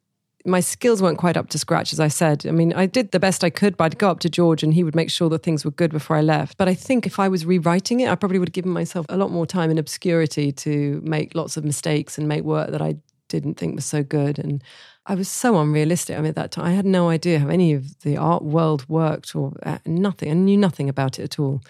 my 0.44 0.60
skills 0.60 1.00
weren't 1.00 1.18
quite 1.18 1.36
up 1.36 1.48
to 1.50 1.58
scratch, 1.58 1.92
as 1.92 2.00
I 2.00 2.08
said. 2.08 2.46
I 2.46 2.50
mean, 2.50 2.72
I 2.72 2.86
did 2.86 3.12
the 3.12 3.20
best 3.20 3.44
I 3.44 3.50
could, 3.50 3.76
but 3.76 3.84
I'd 3.84 3.98
go 3.98 4.10
up 4.10 4.20
to 4.20 4.30
George 4.30 4.62
and 4.62 4.74
he 4.74 4.82
would 4.82 4.94
make 4.94 5.10
sure 5.10 5.28
that 5.28 5.42
things 5.42 5.64
were 5.64 5.70
good 5.70 5.92
before 5.92 6.16
I 6.16 6.20
left. 6.20 6.58
But 6.58 6.68
I 6.68 6.74
think 6.74 7.06
if 7.06 7.20
I 7.20 7.28
was 7.28 7.46
rewriting 7.46 8.00
it, 8.00 8.08
I 8.08 8.14
probably 8.14 8.38
would 8.38 8.48
have 8.48 8.54
given 8.54 8.72
myself 8.72 9.06
a 9.08 9.16
lot 9.16 9.30
more 9.30 9.46
time 9.46 9.70
in 9.70 9.78
obscurity 9.78 10.50
to 10.52 11.00
make 11.04 11.34
lots 11.34 11.56
of 11.56 11.64
mistakes 11.64 12.18
and 12.18 12.26
make 12.26 12.42
work 12.42 12.70
that 12.70 12.82
I 12.82 12.96
didn't 13.28 13.54
think 13.54 13.76
was 13.76 13.84
so 13.84 14.02
good. 14.02 14.38
And 14.38 14.62
I 15.06 15.14
was 15.14 15.28
so 15.28 15.58
unrealistic. 15.58 16.16
I 16.16 16.20
mean, 16.20 16.30
at 16.30 16.34
that 16.36 16.50
time, 16.52 16.66
I 16.66 16.72
had 16.72 16.86
no 16.86 17.08
idea 17.08 17.38
how 17.38 17.48
any 17.48 17.72
of 17.72 18.00
the 18.00 18.16
art 18.16 18.42
world 18.42 18.88
worked 18.88 19.36
or 19.36 19.52
uh, 19.62 19.78
nothing. 19.86 20.30
I 20.30 20.34
knew 20.34 20.56
nothing 20.56 20.88
about 20.88 21.18
it 21.18 21.22
at 21.22 21.38
all. 21.38 21.62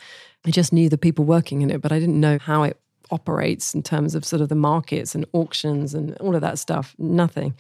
I 0.45 0.51
just 0.51 0.73
knew 0.73 0.89
the 0.89 0.99
people 0.99 1.25
working 1.25 1.63
in 1.63 1.71
it, 1.71 1.83
but 1.83 1.93
I 1.93 1.99
didn't 1.99 2.21
know 2.21 2.39
how 2.39 2.63
it 2.63 2.79
operates 3.11 3.75
in 3.75 3.83
terms 3.83 4.15
of 4.15 4.25
sort 4.25 4.41
of 4.41 4.49
the 4.49 4.55
markets 4.55 5.15
and 5.15 5.27
auctions 5.35 5.93
and 5.93 6.17
all 6.17 6.35
of 6.35 6.41
that 6.41 6.59
stuff. 6.59 6.95
Nothing 6.99 7.55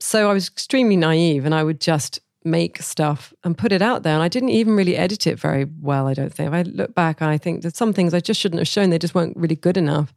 so 0.00 0.30
I 0.30 0.32
was 0.32 0.48
extremely 0.48 0.96
naive 0.96 1.44
and 1.44 1.54
I 1.54 1.62
would 1.62 1.80
just 1.80 2.20
make 2.44 2.80
stuff 2.82 3.32
and 3.44 3.56
put 3.56 3.72
it 3.72 3.82
out 3.82 4.02
there. 4.02 4.14
And 4.14 4.22
I 4.22 4.28
didn't 4.28 4.50
even 4.50 4.76
really 4.76 4.96
edit 4.96 5.26
it 5.26 5.38
very 5.38 5.66
well, 5.80 6.06
I 6.06 6.14
don't 6.14 6.32
think. 6.32 6.48
If 6.48 6.54
I 6.54 6.62
look 6.62 6.94
back, 6.94 7.20
I 7.20 7.38
think 7.38 7.62
that 7.62 7.76
some 7.76 7.92
things 7.92 8.14
I 8.14 8.20
just 8.20 8.40
shouldn't 8.40 8.60
have 8.60 8.68
shown, 8.68 8.90
they 8.90 8.98
just 8.98 9.14
weren't 9.14 9.36
really 9.36 9.56
good 9.56 9.76
enough. 9.76 10.14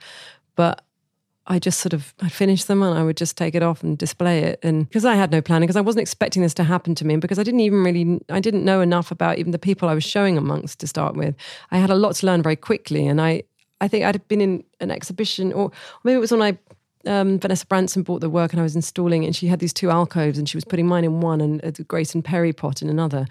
But 0.55 0.83
I 1.47 1.59
just 1.59 1.79
sort 1.79 1.93
of 1.93 2.13
I 2.21 2.29
finished 2.29 2.67
them 2.67 2.83
and 2.83 2.97
I 2.97 3.03
would 3.03 3.17
just 3.17 3.35
take 3.35 3.55
it 3.55 3.63
off 3.63 3.83
and 3.83 3.97
display 3.97 4.43
it. 4.43 4.59
And 4.63 4.87
because 4.87 5.05
I 5.05 5.15
had 5.15 5.31
no 5.31 5.41
planning, 5.41 5.67
because 5.67 5.75
I 5.75 5.81
wasn't 5.81 6.01
expecting 6.01 6.43
this 6.43 6.53
to 6.55 6.63
happen 6.63 6.93
to 6.95 7.05
me, 7.05 7.17
because 7.17 7.39
I 7.39 7.43
didn't 7.43 7.61
even 7.61 7.83
really 7.83 8.21
I 8.29 8.39
didn't 8.39 8.63
know 8.63 8.81
enough 8.81 9.11
about 9.11 9.39
even 9.39 9.51
the 9.51 9.59
people 9.59 9.89
I 9.89 9.93
was 9.93 10.03
showing 10.03 10.37
amongst 10.37 10.79
to 10.79 10.87
start 10.87 11.15
with. 11.15 11.35
I 11.71 11.77
had 11.77 11.89
a 11.89 11.95
lot 11.95 12.15
to 12.15 12.25
learn 12.25 12.43
very 12.43 12.55
quickly, 12.55 13.07
and 13.07 13.19
I 13.19 13.43
I 13.81 13.87
think 13.87 14.05
I'd 14.05 14.25
been 14.27 14.41
in 14.41 14.63
an 14.79 14.91
exhibition, 14.91 15.51
or 15.51 15.71
maybe 16.03 16.15
it 16.15 16.19
was 16.19 16.31
when 16.31 16.43
I 16.43 16.57
um, 17.05 17.39
Vanessa 17.39 17.65
Branson 17.65 18.03
bought 18.03 18.21
the 18.21 18.29
work 18.29 18.53
and 18.53 18.59
I 18.59 18.63
was 18.63 18.75
installing 18.75 19.23
it, 19.23 19.27
and 19.27 19.35
she 19.35 19.47
had 19.47 19.59
these 19.59 19.73
two 19.73 19.89
alcoves, 19.89 20.37
and 20.37 20.47
she 20.47 20.57
was 20.57 20.65
putting 20.65 20.87
mine 20.87 21.03
in 21.03 21.21
one 21.21 21.41
and 21.41 21.63
a 21.63 21.71
Grayson 21.83 22.21
Perry 22.21 22.53
pot 22.53 22.81
in 22.81 22.89
another. 22.89 23.25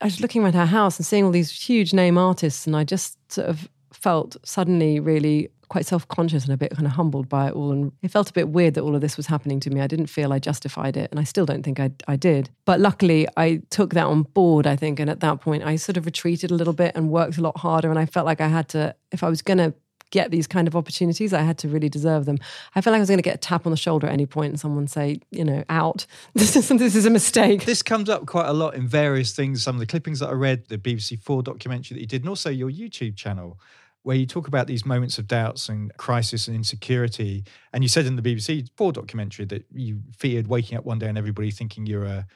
I 0.00 0.06
was 0.06 0.20
looking 0.20 0.42
around 0.42 0.54
her 0.54 0.66
house 0.66 0.98
and 0.98 1.06
seeing 1.06 1.24
all 1.24 1.30
these 1.30 1.50
huge 1.50 1.92
name 1.92 2.18
artists, 2.18 2.66
and 2.66 2.76
I 2.76 2.84
just 2.84 3.18
sort 3.32 3.48
of 3.48 3.68
felt 3.92 4.36
suddenly 4.44 5.00
really 5.00 5.50
quite 5.68 5.86
self 5.86 6.06
conscious 6.08 6.44
and 6.44 6.52
a 6.52 6.56
bit 6.56 6.70
kind 6.72 6.86
of 6.86 6.92
humbled 6.92 7.28
by 7.28 7.48
it 7.48 7.54
all. 7.54 7.72
And 7.72 7.92
it 8.02 8.10
felt 8.10 8.30
a 8.30 8.32
bit 8.32 8.48
weird 8.48 8.74
that 8.74 8.82
all 8.82 8.94
of 8.94 9.00
this 9.00 9.16
was 9.16 9.26
happening 9.26 9.60
to 9.60 9.70
me. 9.70 9.80
I 9.80 9.86
didn't 9.86 10.06
feel 10.06 10.32
I 10.32 10.38
justified 10.38 10.96
it, 10.96 11.10
and 11.10 11.20
I 11.20 11.24
still 11.24 11.46
don't 11.46 11.62
think 11.62 11.80
I, 11.80 11.90
I 12.06 12.16
did. 12.16 12.50
But 12.64 12.80
luckily, 12.80 13.26
I 13.36 13.62
took 13.70 13.94
that 13.94 14.06
on 14.06 14.22
board, 14.22 14.66
I 14.66 14.76
think. 14.76 15.00
And 15.00 15.10
at 15.10 15.20
that 15.20 15.40
point, 15.40 15.64
I 15.64 15.76
sort 15.76 15.96
of 15.96 16.06
retreated 16.06 16.50
a 16.50 16.54
little 16.54 16.72
bit 16.72 16.92
and 16.94 17.10
worked 17.10 17.38
a 17.38 17.42
lot 17.42 17.58
harder. 17.58 17.90
And 17.90 17.98
I 17.98 18.06
felt 18.06 18.26
like 18.26 18.40
I 18.40 18.48
had 18.48 18.68
to, 18.70 18.94
if 19.12 19.22
I 19.22 19.28
was 19.28 19.42
going 19.42 19.58
to 19.58 19.74
get 20.10 20.30
these 20.30 20.46
kind 20.46 20.68
of 20.68 20.76
opportunities, 20.76 21.32
I 21.32 21.42
had 21.42 21.58
to 21.58 21.68
really 21.68 21.88
deserve 21.88 22.24
them. 22.24 22.38
I 22.74 22.80
felt 22.80 22.92
like 22.92 22.98
I 22.98 23.00
was 23.00 23.08
going 23.08 23.18
to 23.18 23.22
get 23.22 23.34
a 23.34 23.38
tap 23.38 23.66
on 23.66 23.70
the 23.70 23.76
shoulder 23.76 24.06
at 24.06 24.12
any 24.12 24.26
point 24.26 24.50
and 24.50 24.60
someone 24.60 24.86
say, 24.86 25.20
you 25.30 25.44
know, 25.44 25.64
out. 25.68 26.06
This 26.34 26.54
is 26.54 26.68
this 26.68 26.94
is 26.94 27.06
a 27.06 27.10
mistake. 27.10 27.64
This 27.64 27.82
comes 27.82 28.08
up 28.08 28.26
quite 28.26 28.46
a 28.46 28.52
lot 28.52 28.74
in 28.74 28.86
various 28.86 29.34
things. 29.34 29.62
Some 29.62 29.76
of 29.76 29.80
the 29.80 29.86
clippings 29.86 30.20
that 30.20 30.28
I 30.28 30.32
read, 30.32 30.68
the 30.68 30.78
BBC 30.78 31.20
Four 31.20 31.42
documentary 31.42 31.94
that 31.94 32.00
you 32.00 32.06
did, 32.06 32.22
and 32.22 32.28
also 32.28 32.50
your 32.50 32.70
YouTube 32.70 33.16
channel. 33.16 33.58
Where 34.02 34.16
you 34.16 34.26
talk 34.26 34.46
about 34.46 34.68
these 34.68 34.86
moments 34.86 35.18
of 35.18 35.26
doubts 35.26 35.68
and 35.68 35.92
crisis 35.96 36.46
and 36.46 36.56
insecurity, 36.56 37.42
and 37.72 37.82
you 37.82 37.88
said 37.88 38.06
in 38.06 38.14
the 38.14 38.22
BBC 38.22 38.68
Four 38.76 38.92
documentary 38.92 39.46
that 39.46 39.66
you 39.72 40.00
feared 40.16 40.46
waking 40.46 40.78
up 40.78 40.84
one 40.84 41.00
day 41.00 41.08
and 41.08 41.18
everybody 41.18 41.50
thinking 41.50 41.86
you're 41.86 42.04
a 42.04 42.26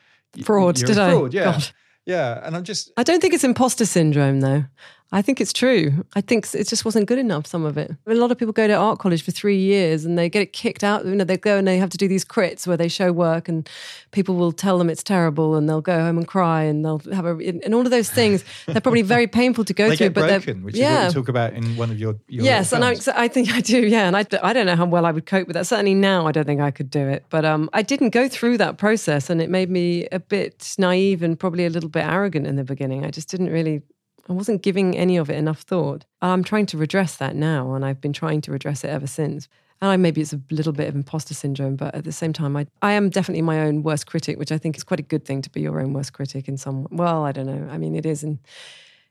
fraud. 0.42 0.78
You're 0.80 0.88
did 0.88 0.98
a 0.98 1.10
fraud, 1.10 1.34
I? 1.34 1.38
Yeah, 1.38 1.44
God. 1.52 1.70
yeah. 2.06 2.40
And 2.42 2.56
I'm 2.56 2.64
just. 2.64 2.90
I 2.96 3.04
don't 3.04 3.20
think 3.20 3.34
it's 3.34 3.44
imposter 3.44 3.86
syndrome 3.86 4.40
though. 4.40 4.64
I 5.12 5.22
think 5.22 5.40
it's 5.40 5.52
true. 5.52 6.04
I 6.14 6.20
think 6.20 6.46
it 6.54 6.68
just 6.68 6.84
wasn't 6.84 7.06
good 7.06 7.18
enough, 7.18 7.44
some 7.44 7.64
of 7.64 7.76
it. 7.76 7.90
A 8.06 8.14
lot 8.14 8.30
of 8.30 8.38
people 8.38 8.52
go 8.52 8.68
to 8.68 8.74
art 8.74 9.00
college 9.00 9.24
for 9.24 9.32
three 9.32 9.58
years 9.58 10.04
and 10.04 10.16
they 10.16 10.28
get 10.28 10.40
it 10.40 10.52
kicked 10.52 10.84
out. 10.84 11.04
You 11.04 11.16
know, 11.16 11.24
they 11.24 11.36
go 11.36 11.56
and 11.58 11.66
they 11.66 11.78
have 11.78 11.90
to 11.90 11.98
do 11.98 12.06
these 12.06 12.24
crits 12.24 12.64
where 12.64 12.76
they 12.76 12.86
show 12.86 13.10
work 13.10 13.48
and 13.48 13.68
people 14.12 14.36
will 14.36 14.52
tell 14.52 14.78
them 14.78 14.88
it's 14.88 15.02
terrible 15.02 15.56
and 15.56 15.68
they'll 15.68 15.80
go 15.80 15.98
home 15.98 16.16
and 16.16 16.28
cry 16.28 16.62
and 16.62 16.84
they'll 16.84 17.02
have 17.12 17.26
a, 17.26 17.30
and 17.30 17.74
all 17.74 17.80
of 17.80 17.90
those 17.90 18.08
things, 18.08 18.44
they're 18.66 18.80
probably 18.80 19.02
very 19.02 19.26
painful 19.26 19.64
to 19.64 19.74
go 19.74 19.88
they 19.88 19.96
through. 19.96 20.10
Get 20.10 20.14
but 20.14 20.28
broken, 20.28 20.62
which 20.62 20.76
yeah. 20.76 20.90
is 20.90 20.96
what 20.98 21.06
you 21.06 21.22
talk 21.22 21.28
about 21.28 21.54
in 21.54 21.76
one 21.76 21.90
of 21.90 21.98
your, 21.98 22.14
your 22.28 22.44
Yes, 22.44 22.72
and 22.72 22.84
I, 22.84 22.94
I, 23.16 23.26
think 23.26 23.52
I 23.52 23.60
do, 23.60 23.80
yeah. 23.80 24.06
And 24.06 24.16
I, 24.16 24.24
I 24.42 24.52
don't 24.52 24.66
know 24.66 24.76
how 24.76 24.86
well 24.86 25.06
I 25.06 25.10
would 25.10 25.26
cope 25.26 25.48
with 25.48 25.54
that. 25.54 25.66
Certainly 25.66 25.94
now, 25.94 26.28
I 26.28 26.32
don't 26.32 26.46
think 26.46 26.60
I 26.60 26.70
could 26.70 26.90
do 26.90 27.08
it. 27.08 27.24
But 27.30 27.44
um, 27.44 27.68
I 27.72 27.82
didn't 27.82 28.10
go 28.10 28.28
through 28.28 28.58
that 28.58 28.78
process 28.78 29.28
and 29.28 29.42
it 29.42 29.50
made 29.50 29.70
me 29.70 30.06
a 30.12 30.20
bit 30.20 30.76
naive 30.78 31.24
and 31.24 31.38
probably 31.38 31.66
a 31.66 31.70
little 31.70 31.90
bit 31.90 32.04
arrogant 32.04 32.46
in 32.46 32.54
the 32.54 32.64
beginning. 32.64 33.04
I 33.04 33.10
just 33.10 33.28
didn't 33.28 33.50
really 33.50 33.82
I 34.30 34.32
wasn't 34.32 34.62
giving 34.62 34.96
any 34.96 35.16
of 35.16 35.28
it 35.28 35.34
enough 35.34 35.62
thought. 35.62 36.04
I'm 36.22 36.44
trying 36.44 36.66
to 36.66 36.78
redress 36.78 37.16
that 37.16 37.34
now, 37.34 37.74
and 37.74 37.84
I've 37.84 38.00
been 38.00 38.12
trying 38.12 38.40
to 38.42 38.52
redress 38.52 38.84
it 38.84 38.88
ever 38.88 39.08
since. 39.08 39.48
And 39.82 39.90
I, 39.90 39.96
maybe 39.96 40.20
it's 40.20 40.32
a 40.32 40.40
little 40.52 40.72
bit 40.72 40.88
of 40.88 40.94
imposter 40.94 41.34
syndrome, 41.34 41.74
but 41.74 41.96
at 41.96 42.04
the 42.04 42.12
same 42.12 42.32
time, 42.32 42.56
I, 42.56 42.68
I 42.80 42.92
am 42.92 43.10
definitely 43.10 43.42
my 43.42 43.60
own 43.62 43.82
worst 43.82 44.06
critic, 44.06 44.38
which 44.38 44.52
I 44.52 44.58
think 44.58 44.76
is 44.76 44.84
quite 44.84 45.00
a 45.00 45.02
good 45.02 45.24
thing 45.24 45.42
to 45.42 45.50
be 45.50 45.60
your 45.60 45.80
own 45.80 45.94
worst 45.94 46.12
critic 46.12 46.46
in 46.46 46.56
some. 46.56 46.86
Well, 46.92 47.24
I 47.24 47.32
don't 47.32 47.46
know. 47.46 47.68
I 47.72 47.76
mean, 47.76 47.96
it 47.96 48.06
is 48.06 48.22
in 48.22 48.38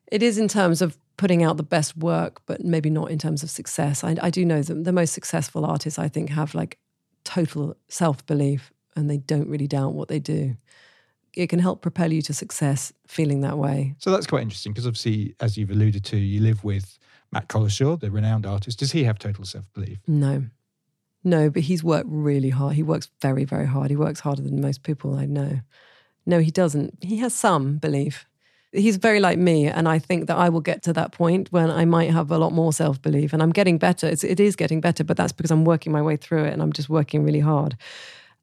it 0.07 0.23
is 0.23 0.37
in 0.37 0.47
terms 0.47 0.81
of 0.81 0.97
putting 1.17 1.43
out 1.43 1.57
the 1.57 1.63
best 1.63 1.97
work, 1.97 2.41
but 2.45 2.63
maybe 2.63 2.89
not 2.89 3.11
in 3.11 3.19
terms 3.19 3.43
of 3.43 3.49
success. 3.49 4.05
I, 4.05 4.15
I 4.21 4.29
do 4.29 4.45
know 4.45 4.61
that 4.61 4.85
the 4.85 4.93
most 4.93 5.11
successful 5.11 5.65
artists, 5.65 5.99
I 5.99 6.07
think, 6.07 6.29
have 6.29 6.55
like 6.55 6.77
total 7.25 7.75
self 7.89 8.25
belief, 8.25 8.71
and 8.95 9.09
they 9.09 9.17
don't 9.17 9.49
really 9.49 9.67
doubt 9.67 9.93
what 9.93 10.07
they 10.07 10.19
do 10.19 10.55
it 11.39 11.49
can 11.49 11.59
help 11.59 11.81
propel 11.81 12.11
you 12.11 12.21
to 12.23 12.33
success 12.33 12.91
feeling 13.07 13.41
that 13.41 13.57
way. 13.57 13.95
So 13.99 14.11
that's 14.11 14.27
quite 14.27 14.41
interesting 14.41 14.73
because 14.73 14.85
obviously, 14.85 15.35
as 15.39 15.57
you've 15.57 15.71
alluded 15.71 16.03
to, 16.05 16.17
you 16.17 16.41
live 16.41 16.63
with 16.63 16.99
Matt 17.31 17.47
Collishaw, 17.47 17.99
the 17.99 18.11
renowned 18.11 18.45
artist. 18.45 18.79
Does 18.79 18.91
he 18.91 19.03
have 19.05 19.17
total 19.19 19.45
self 19.45 19.71
belief? 19.73 19.99
No. 20.07 20.45
No, 21.23 21.49
but 21.49 21.63
he's 21.63 21.83
worked 21.83 22.07
really 22.09 22.49
hard. 22.49 22.75
He 22.75 22.83
works 22.83 23.09
very, 23.21 23.43
very 23.43 23.65
hard. 23.67 23.89
He 23.89 23.95
works 23.95 24.21
harder 24.21 24.41
than 24.41 24.61
most 24.61 24.83
people 24.83 25.15
I 25.15 25.25
know. 25.25 25.59
No, 26.25 26.39
he 26.39 26.51
doesn't. 26.51 27.03
He 27.03 27.17
has 27.17 27.33
some 27.33 27.77
belief. 27.77 28.25
He's 28.71 28.97
very 28.97 29.19
like 29.19 29.39
me, 29.39 29.65
and 29.65 29.87
I 29.87 29.97
think 29.97 30.27
that 30.27 30.37
I 30.37 30.49
will 30.49 30.61
get 30.61 30.83
to 30.83 30.93
that 30.93 31.11
point 31.11 31.51
when 31.51 31.71
I 31.71 31.85
might 31.85 32.11
have 32.11 32.29
a 32.29 32.37
lot 32.37 32.53
more 32.53 32.71
self 32.71 33.01
belief. 33.01 33.33
And 33.33 33.41
I'm 33.41 33.51
getting 33.51 33.77
better. 33.77 34.07
It's, 34.07 34.23
it 34.23 34.39
is 34.39 34.55
getting 34.55 34.79
better, 34.79 35.03
but 35.03 35.17
that's 35.17 35.31
because 35.31 35.51
I'm 35.51 35.65
working 35.65 35.91
my 35.91 36.01
way 36.01 36.17
through 36.17 36.43
it 36.45 36.53
and 36.53 36.61
I'm 36.61 36.71
just 36.71 36.87
working 36.87 37.23
really 37.23 37.39
hard. 37.39 37.75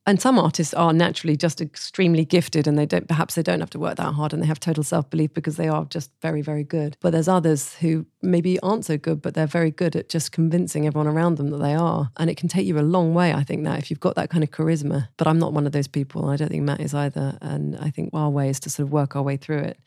And 0.06 0.20
some 0.20 0.38
artists 0.38 0.72
are 0.74 0.92
naturally 0.92 1.36
just 1.36 1.60
extremely 1.60 2.24
gifted 2.24 2.66
and 2.66 2.78
they 2.78 2.86
don't 2.86 3.08
perhaps 3.08 3.34
they 3.34 3.42
don't 3.42 3.60
have 3.60 3.70
to 3.70 3.78
work 3.78 3.96
that 3.96 4.12
hard 4.12 4.32
and 4.32 4.42
they 4.42 4.46
have 4.46 4.60
total 4.60 4.84
self-belief 4.84 5.34
because 5.34 5.56
they 5.56 5.68
are 5.68 5.84
just 5.86 6.10
very 6.22 6.42
very 6.42 6.64
good. 6.64 6.96
But 7.00 7.10
there's 7.10 7.28
others 7.28 7.74
who 7.76 8.06
maybe 8.22 8.58
aren't 8.60 8.84
so 8.84 8.96
good 8.96 9.20
but 9.20 9.34
they're 9.34 9.46
very 9.46 9.70
good 9.70 9.96
at 9.96 10.08
just 10.08 10.32
convincing 10.32 10.86
everyone 10.86 11.08
around 11.08 11.36
them 11.36 11.50
that 11.50 11.58
they 11.58 11.74
are. 11.74 12.10
And 12.16 12.30
it 12.30 12.36
can 12.36 12.48
take 12.48 12.66
you 12.66 12.78
a 12.78 12.80
long 12.80 13.14
way 13.14 13.32
i 13.32 13.42
think 13.42 13.64
that 13.64 13.78
if 13.78 13.90
you've 13.90 14.00
got 14.00 14.14
that 14.14 14.30
kind 14.30 14.44
of 14.44 14.50
charisma. 14.50 15.08
But 15.16 15.26
i'm 15.26 15.38
not 15.38 15.52
one 15.52 15.66
of 15.66 15.72
those 15.72 15.88
people. 15.88 16.28
I 16.28 16.36
don't 16.36 16.48
think 16.48 16.62
matt 16.62 16.80
is 16.80 16.94
either. 16.94 17.36
And 17.42 17.76
i 17.78 17.90
think 17.90 18.10
our 18.12 18.30
way 18.30 18.48
is 18.48 18.60
to 18.60 18.70
sort 18.70 18.86
of 18.86 18.92
work 18.92 19.16
our 19.16 19.22
way 19.22 19.36
through 19.36 19.58
it. 19.58 19.78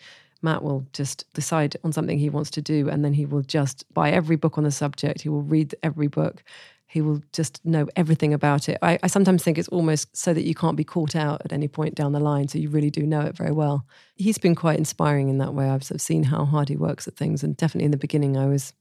Matt 0.41 0.63
will 0.63 0.86
just 0.93 1.26
decide 1.34 1.76
on 1.84 1.91
something 1.91 2.17
he 2.17 2.30
wants 2.30 2.49
to 2.51 2.61
do, 2.61 2.88
and 2.89 3.03
then 3.03 3.13
he 3.13 3.26
will 3.26 3.41
just 3.41 3.84
buy 3.93 4.09
every 4.09 4.38
book 4.38 4.57
on 4.57 4.63
the 4.63 4.72
subject. 4.72 5.22
He 5.22 5.28
will 5.28 5.41
read 5.41 5.76
every 5.84 6.07
book 6.07 6.43
he 6.89 7.01
will 7.01 7.21
just 7.31 7.63
know 7.63 7.87
everything 7.95 8.33
about 8.33 8.67
it. 8.67 8.79
I, 8.81 8.97
I, 9.03 9.07
sometimes 9.07 9.43
think 9.43 9.59
it's 9.59 9.67
almost 9.67 10.17
so 10.17 10.33
that 10.33 10.43
you 10.43 10.55
can't 10.55 10.75
be 10.75 10.83
caught 10.83 11.15
out 11.15 11.39
at 11.45 11.53
any 11.53 11.67
point 11.67 11.93
down 11.93 12.13
the 12.13 12.19
line, 12.19 12.47
so 12.47 12.57
you 12.57 12.67
really 12.67 12.89
do 12.89 13.05
know 13.05 13.21
it 13.21 13.37
very 13.37 13.51
well. 13.51 13.85
He's 14.15 14.39
been 14.39 14.55
quite 14.55 14.79
inspiring 14.79 15.29
in 15.29 15.37
that 15.37 15.53
way. 15.53 15.69
I've 15.69 15.83
sort 15.83 15.97
of 15.97 16.01
seen 16.01 16.23
how 16.23 16.45
hard 16.45 16.67
he 16.67 16.75
works 16.75 17.07
at 17.07 17.15
things, 17.15 17.43
and 17.43 17.55
definitely 17.55 17.85
in 17.85 17.91
the 17.91 17.97
beginning, 17.97 18.37
I 18.37 18.47
was 18.47 18.73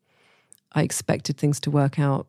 I 0.73 0.83
expected 0.83 1.37
things 1.37 1.61
to 1.61 1.71
work 1.71 1.99
out 1.99 2.29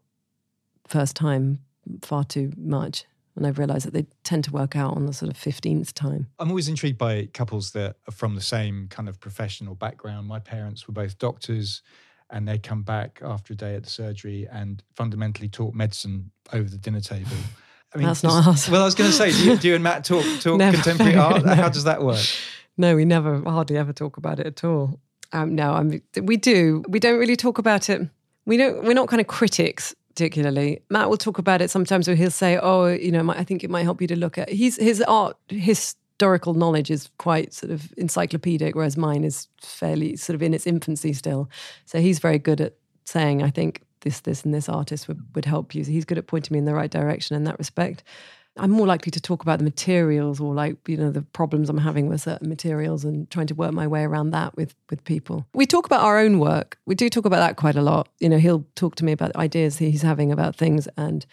first 0.86 1.16
time 1.16 1.60
far 2.02 2.26
too 2.26 2.52
much. 2.58 3.06
And 3.38 3.48
I've 3.48 3.58
realized 3.58 3.86
that 3.86 3.94
they 3.94 4.06
tend 4.26 4.44
to 4.46 4.52
work 4.52 4.76
out 4.76 4.98
on 4.98 5.06
the 5.06 5.14
sort 5.14 5.32
of 5.32 5.38
15th 5.38 5.94
time. 5.94 6.28
I'm 6.40 6.50
always 6.50 6.68
intrigued 6.68 6.98
by 6.98 7.30
couples 7.34 7.72
that 7.72 7.96
are 8.06 8.12
from 8.12 8.36
the 8.36 8.42
same 8.42 8.88
kind 8.90 9.08
of 9.08 9.22
professional 9.22 9.76
background. 9.76 10.28
My 10.28 10.40
parents 10.40 10.90
were 10.90 10.94
both 10.94 11.18
doctors 11.18 11.82
and 12.30 12.48
they 12.48 12.58
come 12.58 12.84
back 12.84 13.20
after 13.24 13.54
a 13.54 13.56
day 13.56 13.76
at 13.76 13.84
the 13.84 13.90
surgery 13.90 14.48
and 14.52 14.84
fundamentally 14.96 15.50
talk 15.50 15.74
medicine 15.74 16.32
over 16.54 16.70
the 16.70 16.78
dinner 16.78 17.02
table. 17.02 17.32
I 17.94 17.98
mean, 17.98 18.08
that's 18.08 18.24
not 18.24 18.48
us. 18.48 18.70
Well, 18.70 18.82
I 18.82 18.86
was 18.86 18.96
going 18.96 19.10
to 19.10 19.16
say, 19.16 19.32
do 19.32 19.44
you, 19.44 19.58
do 19.58 19.68
you, 19.70 19.76
and 19.76 19.84
Matt 19.84 20.04
talk 20.04 20.24
talk 20.42 20.60
contemporary 20.60 21.16
art? 21.18 21.44
No. 21.44 21.56
How 21.56 21.70
does 21.70 21.86
that 21.86 22.04
work? 22.04 22.24
No, 22.78 22.96
we 22.96 23.06
never, 23.06 23.42
hardly 23.42 23.78
ever 23.78 23.94
talk 23.94 24.18
about 24.18 24.40
it 24.40 24.46
at 24.46 24.64
all. 24.64 25.00
Um, 25.34 25.56
no, 25.56 25.74
I 25.74 25.84
mean, 25.84 26.02
we 26.22 26.38
do. 26.38 26.84
We 26.88 27.00
don't 27.00 27.20
really 27.20 27.36
talk 27.36 27.58
about 27.58 27.90
it. 27.90 28.08
We 28.46 28.58
don't. 28.58 28.84
We're 28.84 28.94
not 28.94 29.08
kind 29.08 29.22
of 29.22 29.28
critics 29.28 29.96
particularly. 30.10 30.82
Matt 30.90 31.10
will 31.10 31.18
talk 31.18 31.38
about 31.38 31.62
it 31.62 31.70
sometimes, 31.70 32.08
where 32.08 32.16
he'll 32.16 32.32
say, 32.32 32.58
"Oh, 32.58 32.88
you 32.88 33.12
know, 33.12 33.30
I 33.32 33.44
think 33.44 33.64
it 33.64 33.70
might 33.70 33.84
help 33.84 34.02
you 34.02 34.08
to 34.08 34.16
look 34.16 34.38
at." 34.38 34.50
He's 34.50 34.76
his 34.76 35.02
art. 35.02 35.38
His 35.48 35.96
historical 36.20 36.54
knowledge 36.54 36.92
is 36.92 37.10
quite 37.18 37.54
sort 37.54 37.72
of 37.72 37.94
encyclopedic, 37.96 38.76
whereas 38.76 38.98
mine 38.98 39.24
is 39.24 39.48
fairly 39.62 40.18
sort 40.18 40.36
of 40.36 40.44
in 40.44 40.54
its 40.54 40.68
infancy 40.68 41.14
still. 41.14 41.50
So 41.86 42.02
he's 42.02 42.20
very 42.20 42.38
good 42.38 42.60
at 42.60 42.74
saying, 43.06 43.42
I 43.42 43.50
think 43.50 43.84
this, 44.02 44.20
this, 44.20 44.44
and 44.44 44.54
this 44.54 44.68
artist 44.68 45.08
would, 45.08 45.24
would 45.34 45.46
help 45.46 45.74
you. 45.74 45.86
So 45.86 45.92
he's 45.92 46.04
good 46.04 46.18
at 46.18 46.28
pointing 46.28 46.54
me 46.54 46.60
in 46.60 46.66
the 46.66 46.74
right 46.74 46.92
direction 46.92 47.38
in 47.38 47.46
that 47.46 47.58
respect. 47.58 48.04
I'm 48.58 48.70
more 48.70 48.86
likely 48.86 49.12
to 49.12 49.22
talk 49.22 49.44
about 49.44 49.60
the 49.60 49.64
materials 49.64 50.42
or 50.42 50.54
like, 50.54 50.76
you 50.90 50.98
know, 50.98 51.10
the 51.10 51.22
problems 51.22 51.70
I'm 51.70 51.78
having 51.78 52.10
with 52.10 52.20
certain 52.20 52.50
materials 52.50 53.06
and 53.06 53.32
trying 53.32 53.48
to 53.48 53.56
work 53.56 53.72
my 53.72 53.88
way 53.88 54.04
around 54.04 54.32
that 54.32 54.58
with 54.58 54.76
with 54.90 55.02
people. 55.06 55.46
We 55.54 55.66
talk 55.66 55.86
about 55.86 56.02
our 56.02 56.20
own 56.20 56.40
work. 56.40 56.78
We 56.86 56.96
do 56.96 57.08
talk 57.10 57.24
about 57.24 57.40
that 57.40 57.56
quite 57.56 57.78
a 57.78 57.82
lot. 57.82 58.10
You 58.20 58.28
know, 58.28 58.40
he'll 58.40 58.66
talk 58.76 58.96
to 58.96 59.06
me 59.06 59.14
about 59.14 59.34
ideas 59.38 59.78
he's 59.78 60.02
having 60.02 60.34
about 60.34 60.58
things 60.58 60.90
and 60.98 61.26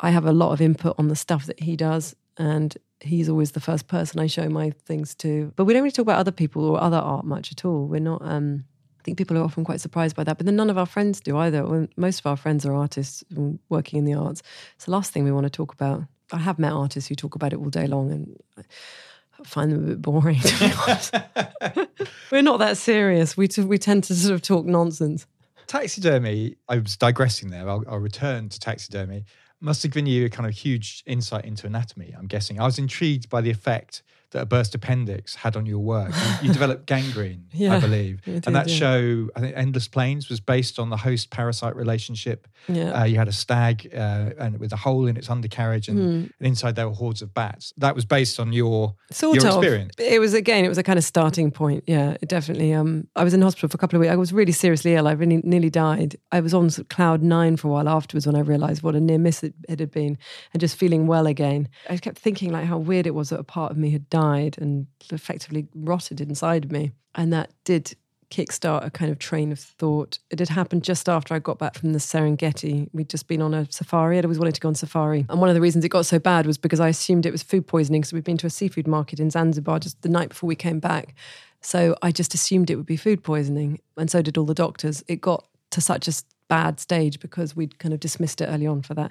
I 0.00 0.10
have 0.10 0.26
a 0.26 0.32
lot 0.32 0.52
of 0.52 0.60
input 0.60 0.96
on 0.98 1.08
the 1.08 1.16
stuff 1.16 1.46
that 1.46 1.60
he 1.60 1.74
does 1.76 2.14
and 2.36 2.76
he's 3.00 3.28
always 3.28 3.52
the 3.52 3.60
first 3.60 3.86
person 3.86 4.20
I 4.20 4.26
show 4.26 4.48
my 4.48 4.70
things 4.84 5.14
to. 5.16 5.52
But 5.56 5.64
we 5.64 5.72
don't 5.72 5.82
really 5.82 5.92
talk 5.92 6.04
about 6.04 6.18
other 6.18 6.32
people 6.32 6.64
or 6.64 6.80
other 6.80 6.96
art 6.96 7.24
much 7.24 7.52
at 7.52 7.64
all. 7.64 7.86
We're 7.86 8.00
not. 8.00 8.22
Um, 8.22 8.64
I 8.98 9.02
think 9.04 9.16
people 9.16 9.38
are 9.38 9.44
often 9.44 9.64
quite 9.64 9.80
surprised 9.80 10.16
by 10.16 10.24
that, 10.24 10.36
but 10.36 10.44
then 10.44 10.56
none 10.56 10.70
of 10.70 10.76
our 10.76 10.86
friends 10.86 11.20
do 11.20 11.36
either. 11.36 11.88
Most 11.96 12.20
of 12.20 12.26
our 12.26 12.36
friends 12.36 12.66
are 12.66 12.74
artists 12.74 13.24
working 13.68 13.98
in 13.98 14.04
the 14.04 14.14
arts. 14.14 14.42
It's 14.74 14.86
the 14.86 14.90
last 14.90 15.12
thing 15.12 15.24
we 15.24 15.32
want 15.32 15.44
to 15.44 15.50
talk 15.50 15.72
about. 15.72 16.02
I 16.32 16.38
have 16.38 16.58
met 16.58 16.72
artists 16.72 17.08
who 17.08 17.14
talk 17.14 17.34
about 17.34 17.52
it 17.52 17.58
all 17.58 17.70
day 17.70 17.86
long, 17.86 18.10
and 18.10 18.36
I 18.58 19.44
find 19.44 19.72
them 19.72 19.84
a 19.84 19.86
bit 19.88 20.02
boring. 20.02 20.40
We're 22.32 22.42
not 22.42 22.58
that 22.58 22.76
serious. 22.76 23.36
We 23.36 23.48
t- 23.48 23.62
we 23.62 23.78
tend 23.78 24.04
to 24.04 24.14
sort 24.14 24.34
of 24.34 24.42
talk 24.42 24.66
nonsense. 24.66 25.26
Taxidermy. 25.68 26.56
I 26.68 26.78
was 26.78 26.96
digressing 26.96 27.50
there. 27.50 27.68
I'll, 27.68 27.84
I'll 27.88 27.98
return 27.98 28.48
to 28.48 28.58
taxidermy 28.58 29.24
must 29.60 29.82
have 29.82 29.92
given 29.92 30.06
you 30.06 30.26
a 30.26 30.28
kind 30.28 30.48
of 30.48 30.54
huge 30.54 31.02
insight 31.06 31.44
into 31.44 31.66
anatomy, 31.66 32.14
I'm 32.16 32.26
guessing. 32.26 32.60
I 32.60 32.64
was 32.64 32.78
intrigued 32.78 33.28
by 33.28 33.40
the 33.40 33.50
effect 33.50 34.02
that 34.32 34.42
a 34.42 34.46
burst 34.46 34.74
appendix 34.74 35.34
had 35.34 35.56
on 35.56 35.64
your 35.64 35.78
work. 35.78 36.12
You, 36.12 36.48
you 36.48 36.52
developed 36.52 36.86
gangrene, 36.86 37.46
yeah, 37.52 37.76
I 37.76 37.80
believe. 37.80 38.20
Did, 38.22 38.46
and 38.46 38.54
that 38.54 38.68
yeah. 38.68 38.74
show, 38.74 39.28
I 39.34 39.40
think 39.40 39.56
Endless 39.56 39.88
Plains, 39.88 40.28
was 40.28 40.40
based 40.40 40.78
on 40.78 40.90
the 40.90 40.98
host 40.98 41.30
parasite 41.30 41.74
relationship. 41.74 42.46
Yeah. 42.68 42.90
Uh, 42.90 43.04
you 43.04 43.16
had 43.16 43.28
a 43.28 43.32
stag 43.32 43.90
uh, 43.94 44.30
and 44.38 44.58
with 44.58 44.72
a 44.72 44.76
hole 44.76 45.06
in 45.06 45.16
its 45.16 45.30
undercarriage, 45.30 45.88
and, 45.88 45.98
mm. 45.98 46.12
and, 46.12 46.32
inside 46.40 46.76
there 46.76 46.88
were 46.88 46.94
hordes 46.94 47.22
of 47.22 47.32
bats. 47.32 47.72
That 47.78 47.94
was 47.94 48.04
based 48.04 48.38
on 48.38 48.52
your, 48.52 48.94
sort 49.10 49.36
your 49.36 49.48
of. 49.48 49.56
experience. 49.56 49.94
It 49.98 50.20
was, 50.20 50.34
again, 50.34 50.64
it 50.64 50.68
was 50.68 50.78
a 50.78 50.82
kind 50.82 50.98
of 50.98 51.04
starting 51.04 51.50
point. 51.50 51.84
Yeah, 51.86 52.16
definitely. 52.26 52.74
Um, 52.74 53.08
I 53.16 53.24
was 53.24 53.32
in 53.32 53.40
hospital 53.40 53.70
for 53.70 53.76
a 53.76 53.78
couple 53.78 53.96
of 53.96 54.00
weeks. 54.00 54.12
I 54.12 54.16
was 54.16 54.32
really 54.32 54.52
seriously 54.52 54.94
ill. 54.94 55.08
I 55.08 55.12
really 55.12 55.40
nearly 55.42 55.70
died. 55.70 56.16
I 56.32 56.40
was 56.40 56.52
on 56.52 56.68
cloud 56.90 57.22
nine 57.22 57.56
for 57.56 57.68
a 57.68 57.70
while 57.70 57.88
afterwards 57.88 58.26
when 58.26 58.36
I 58.36 58.40
realized 58.40 58.82
what 58.82 58.94
a 58.94 59.00
near 59.00 59.18
miss 59.18 59.42
it, 59.42 59.54
it 59.68 59.80
had 59.80 59.90
been 59.90 60.18
and 60.52 60.60
just 60.60 60.76
feeling 60.76 61.06
well 61.06 61.26
again. 61.26 61.68
I 61.88 61.96
kept 61.96 62.18
thinking 62.18 62.52
like 62.52 62.66
how 62.66 62.76
weird 62.76 63.06
it 63.06 63.14
was 63.14 63.30
that 63.30 63.40
a 63.40 63.44
part 63.44 63.72
of 63.72 63.78
me 63.78 63.90
had 63.90 64.08
died 64.10 64.17
died 64.18 64.56
and 64.58 64.86
effectively 65.10 65.66
rotted 65.74 66.20
inside 66.20 66.72
me. 66.72 66.92
And 67.14 67.32
that 67.32 67.52
did 67.64 67.94
kickstart 68.30 68.84
a 68.84 68.90
kind 68.90 69.10
of 69.10 69.18
train 69.18 69.52
of 69.52 69.58
thought. 69.58 70.18
It 70.30 70.38
had 70.38 70.50
happened 70.50 70.84
just 70.84 71.08
after 71.08 71.34
I 71.34 71.38
got 71.38 71.58
back 71.58 71.74
from 71.74 71.92
the 71.92 71.98
Serengeti. 71.98 72.88
We'd 72.92 73.08
just 73.08 73.26
been 73.26 73.40
on 73.40 73.54
a 73.54 73.66
safari. 73.70 74.18
I'd 74.18 74.24
always 74.24 74.38
wanted 74.38 74.54
to 74.54 74.60
go 74.60 74.68
on 74.68 74.74
safari. 74.74 75.24
And 75.30 75.40
one 75.40 75.48
of 75.48 75.54
the 75.54 75.60
reasons 75.60 75.84
it 75.84 75.88
got 75.88 76.04
so 76.04 76.18
bad 76.18 76.46
was 76.46 76.58
because 76.58 76.80
I 76.80 76.88
assumed 76.88 77.24
it 77.24 77.32
was 77.32 77.42
food 77.42 77.66
poisoning 77.66 78.04
So 78.04 78.16
we'd 78.16 78.24
been 78.24 78.36
to 78.38 78.46
a 78.46 78.50
seafood 78.50 78.86
market 78.86 79.18
in 79.18 79.30
Zanzibar 79.30 79.78
just 79.78 80.02
the 80.02 80.08
night 80.08 80.28
before 80.30 80.48
we 80.48 80.56
came 80.56 80.78
back. 80.78 81.14
So 81.60 81.96
I 82.02 82.12
just 82.12 82.34
assumed 82.34 82.70
it 82.70 82.76
would 82.76 82.86
be 82.86 82.96
food 82.96 83.22
poisoning. 83.22 83.80
And 83.96 84.10
so 84.10 84.20
did 84.20 84.36
all 84.36 84.44
the 84.44 84.54
doctors. 84.54 85.02
It 85.08 85.20
got 85.20 85.46
to 85.70 85.80
such 85.80 86.06
a 86.08 86.12
bad 86.48 86.80
stage 86.80 87.20
because 87.20 87.56
we'd 87.56 87.78
kind 87.78 87.94
of 87.94 88.00
dismissed 88.00 88.40
it 88.40 88.46
early 88.46 88.66
on 88.66 88.82
for 88.82 88.94
that. 88.94 89.10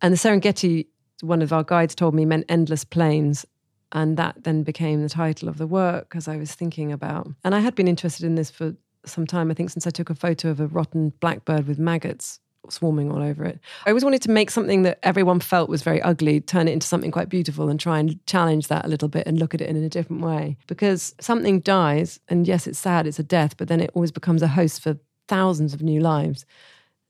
And 0.00 0.12
the 0.12 0.18
Serengeti, 0.18 0.86
one 1.20 1.42
of 1.42 1.52
our 1.52 1.64
guides 1.64 1.94
told 1.94 2.14
me, 2.14 2.24
meant 2.24 2.46
endless 2.48 2.84
plains 2.84 3.44
and 3.92 4.16
that 4.16 4.44
then 4.44 4.62
became 4.62 5.02
the 5.02 5.08
title 5.08 5.48
of 5.48 5.58
the 5.58 5.66
work 5.66 6.14
as 6.16 6.28
I 6.28 6.36
was 6.36 6.54
thinking 6.54 6.92
about, 6.92 7.28
and 7.44 7.54
I 7.54 7.60
had 7.60 7.74
been 7.74 7.88
interested 7.88 8.24
in 8.24 8.34
this 8.34 8.50
for 8.50 8.74
some 9.06 9.26
time, 9.26 9.50
I 9.50 9.54
think, 9.54 9.70
since 9.70 9.86
I 9.86 9.90
took 9.90 10.10
a 10.10 10.14
photo 10.14 10.50
of 10.50 10.60
a 10.60 10.66
rotten 10.66 11.12
blackbird 11.20 11.66
with 11.66 11.78
maggots 11.78 12.40
swarming 12.70 13.10
all 13.12 13.22
over 13.22 13.44
it. 13.44 13.60
I 13.84 13.90
always 13.90 14.04
wanted 14.04 14.22
to 14.22 14.30
make 14.30 14.50
something 14.50 14.82
that 14.82 14.98
everyone 15.02 15.40
felt 15.40 15.68
was 15.68 15.82
very 15.82 16.00
ugly, 16.02 16.40
turn 16.40 16.68
it 16.68 16.72
into 16.72 16.86
something 16.86 17.10
quite 17.10 17.28
beautiful 17.28 17.68
and 17.68 17.78
try 17.78 17.98
and 17.98 18.24
challenge 18.26 18.68
that 18.68 18.84
a 18.84 18.88
little 18.88 19.08
bit 19.08 19.26
and 19.26 19.38
look 19.38 19.54
at 19.54 19.60
it 19.60 19.68
in 19.68 19.76
a 19.76 19.88
different 19.88 20.22
way. 20.22 20.56
Because 20.66 21.14
something 21.20 21.60
dies, 21.60 22.20
and 22.28 22.48
yes, 22.48 22.66
it's 22.66 22.78
sad, 22.78 23.06
it's 23.06 23.18
a 23.18 23.22
death, 23.24 23.56
but 23.56 23.68
then 23.68 23.80
it 23.80 23.90
always 23.94 24.12
becomes 24.12 24.42
a 24.42 24.48
host 24.48 24.82
for 24.82 24.96
thousands 25.28 25.74
of 25.74 25.82
new 25.82 26.00
lives. 26.00 26.46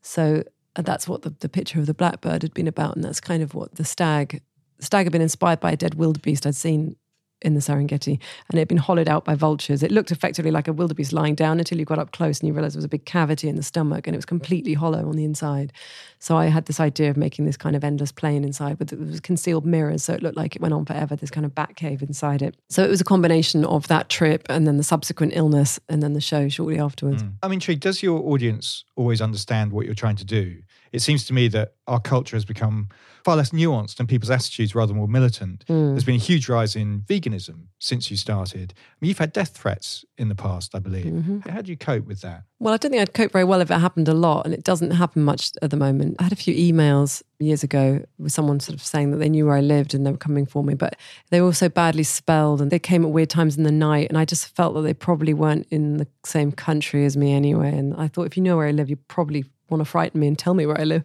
So 0.02 0.42
uh, 0.76 0.82
that's 0.82 1.06
what 1.06 1.22
the, 1.22 1.30
the 1.38 1.48
picture 1.48 1.78
of 1.78 1.86
the 1.86 1.94
blackbird 1.94 2.42
had 2.42 2.54
been 2.54 2.68
about, 2.68 2.96
and 2.96 3.04
that's 3.04 3.20
kind 3.20 3.42
of 3.42 3.54
what 3.54 3.76
the 3.76 3.84
stag 3.84 4.42
stag 4.78 5.06
had 5.06 5.12
been 5.12 5.22
inspired 5.22 5.60
by 5.60 5.72
a 5.72 5.76
dead 5.76 5.94
wildebeest 5.94 6.46
I'd 6.46 6.54
seen 6.54 6.96
in 7.44 7.54
the 7.54 7.60
Serengeti, 7.60 8.18
and 8.48 8.54
it 8.54 8.58
had 8.58 8.68
been 8.68 8.78
hollowed 8.78 9.06
out 9.06 9.24
by 9.24 9.34
vultures. 9.34 9.82
It 9.82 9.92
looked 9.92 10.10
effectively 10.10 10.50
like 10.50 10.66
a 10.66 10.72
wildebeest 10.72 11.12
lying 11.12 11.34
down 11.34 11.58
until 11.58 11.78
you 11.78 11.84
got 11.84 11.98
up 11.98 12.10
close 12.12 12.40
and 12.40 12.48
you 12.48 12.54
realized 12.54 12.74
there 12.74 12.78
was 12.78 12.86
a 12.86 12.88
big 12.88 13.04
cavity 13.04 13.48
in 13.48 13.56
the 13.56 13.62
stomach 13.62 14.06
and 14.06 14.14
it 14.14 14.18
was 14.18 14.24
completely 14.24 14.72
hollow 14.72 15.06
on 15.06 15.16
the 15.16 15.24
inside. 15.24 15.72
So 16.18 16.36
I 16.38 16.46
had 16.46 16.64
this 16.64 16.80
idea 16.80 17.10
of 17.10 17.18
making 17.18 17.44
this 17.44 17.58
kind 17.58 17.76
of 17.76 17.84
endless 17.84 18.10
plane 18.10 18.44
inside 18.44 18.78
with 18.78 18.92
it 18.92 18.98
was 18.98 19.20
concealed 19.20 19.66
mirrors, 19.66 20.04
so 20.04 20.14
it 20.14 20.22
looked 20.22 20.36
like 20.36 20.56
it 20.56 20.62
went 20.62 20.72
on 20.72 20.86
forever. 20.86 21.14
This 21.16 21.30
kind 21.30 21.44
of 21.44 21.54
bat 21.54 21.76
cave 21.76 22.02
inside 22.02 22.40
it. 22.40 22.56
So 22.70 22.82
it 22.82 22.88
was 22.88 23.00
a 23.00 23.04
combination 23.04 23.64
of 23.66 23.86
that 23.88 24.08
trip 24.08 24.46
and 24.48 24.66
then 24.66 24.78
the 24.78 24.82
subsequent 24.82 25.32
illness 25.36 25.78
and 25.88 26.02
then 26.02 26.14
the 26.14 26.20
show 26.20 26.48
shortly 26.48 26.78
afterwards. 26.78 27.22
Mm. 27.22 27.32
I'm 27.42 27.52
intrigued. 27.52 27.82
Does 27.82 28.02
your 28.02 28.20
audience 28.20 28.84
always 28.96 29.20
understand 29.20 29.72
what 29.72 29.84
you're 29.84 29.94
trying 29.94 30.16
to 30.16 30.24
do? 30.24 30.62
It 30.94 31.02
seems 31.02 31.24
to 31.24 31.32
me 31.32 31.48
that 31.48 31.74
our 31.88 31.98
culture 31.98 32.36
has 32.36 32.44
become 32.44 32.88
far 33.24 33.34
less 33.36 33.50
nuanced 33.50 33.98
and 33.98 34.08
people's 34.08 34.30
attitudes 34.30 34.76
rather 34.76 34.94
more 34.94 35.08
militant. 35.08 35.64
Mm. 35.66 35.90
There's 35.90 36.04
been 36.04 36.14
a 36.14 36.18
huge 36.18 36.48
rise 36.48 36.76
in 36.76 37.00
veganism 37.00 37.64
since 37.80 38.12
you 38.12 38.16
started. 38.16 38.74
I 38.76 38.94
mean, 39.00 39.08
you've 39.08 39.18
had 39.18 39.32
death 39.32 39.56
threats 39.56 40.04
in 40.18 40.28
the 40.28 40.36
past, 40.36 40.74
I 40.74 40.78
believe. 40.78 41.06
Mm-hmm. 41.06 41.48
How 41.48 41.62
do 41.62 41.72
you 41.72 41.76
cope 41.76 42.06
with 42.06 42.20
that? 42.20 42.44
Well, 42.60 42.72
I 42.72 42.76
don't 42.76 42.92
think 42.92 43.02
I'd 43.02 43.12
cope 43.12 43.32
very 43.32 43.44
well 43.44 43.60
if 43.60 43.70
it 43.72 43.78
happened 43.78 44.08
a 44.08 44.14
lot, 44.14 44.44
and 44.44 44.54
it 44.54 44.62
doesn't 44.62 44.92
happen 44.92 45.22
much 45.22 45.50
at 45.62 45.70
the 45.70 45.76
moment. 45.76 46.16
I 46.20 46.24
had 46.24 46.32
a 46.32 46.36
few 46.36 46.54
emails 46.54 47.22
years 47.40 47.64
ago 47.64 48.04
with 48.18 48.32
someone 48.32 48.60
sort 48.60 48.78
of 48.78 48.84
saying 48.84 49.10
that 49.10 49.16
they 49.16 49.28
knew 49.28 49.46
where 49.46 49.56
I 49.56 49.60
lived 49.60 49.94
and 49.94 50.06
they 50.06 50.12
were 50.12 50.16
coming 50.16 50.46
for 50.46 50.62
me, 50.62 50.74
but 50.74 50.96
they 51.30 51.40
were 51.40 51.46
also 51.48 51.68
badly 51.68 52.04
spelled 52.04 52.60
and 52.62 52.70
they 52.70 52.78
came 52.78 53.04
at 53.04 53.10
weird 53.10 53.30
times 53.30 53.56
in 53.56 53.64
the 53.64 53.72
night. 53.72 54.08
And 54.08 54.16
I 54.16 54.24
just 54.24 54.46
felt 54.54 54.74
that 54.74 54.82
they 54.82 54.94
probably 54.94 55.34
weren't 55.34 55.66
in 55.70 55.96
the 55.96 56.06
same 56.24 56.52
country 56.52 57.04
as 57.04 57.16
me 57.16 57.32
anyway. 57.32 57.76
And 57.76 57.94
I 57.94 58.08
thought, 58.08 58.26
if 58.26 58.36
you 58.36 58.42
know 58.42 58.56
where 58.56 58.68
I 58.68 58.70
live, 58.70 58.88
you're 58.88 58.98
probably 59.08 59.44
want 59.74 59.86
to 59.86 59.90
frighten 59.90 60.20
me 60.20 60.26
and 60.26 60.38
tell 60.38 60.54
me 60.54 60.66
where 60.66 60.80
I 60.80 60.84
live. 60.84 61.04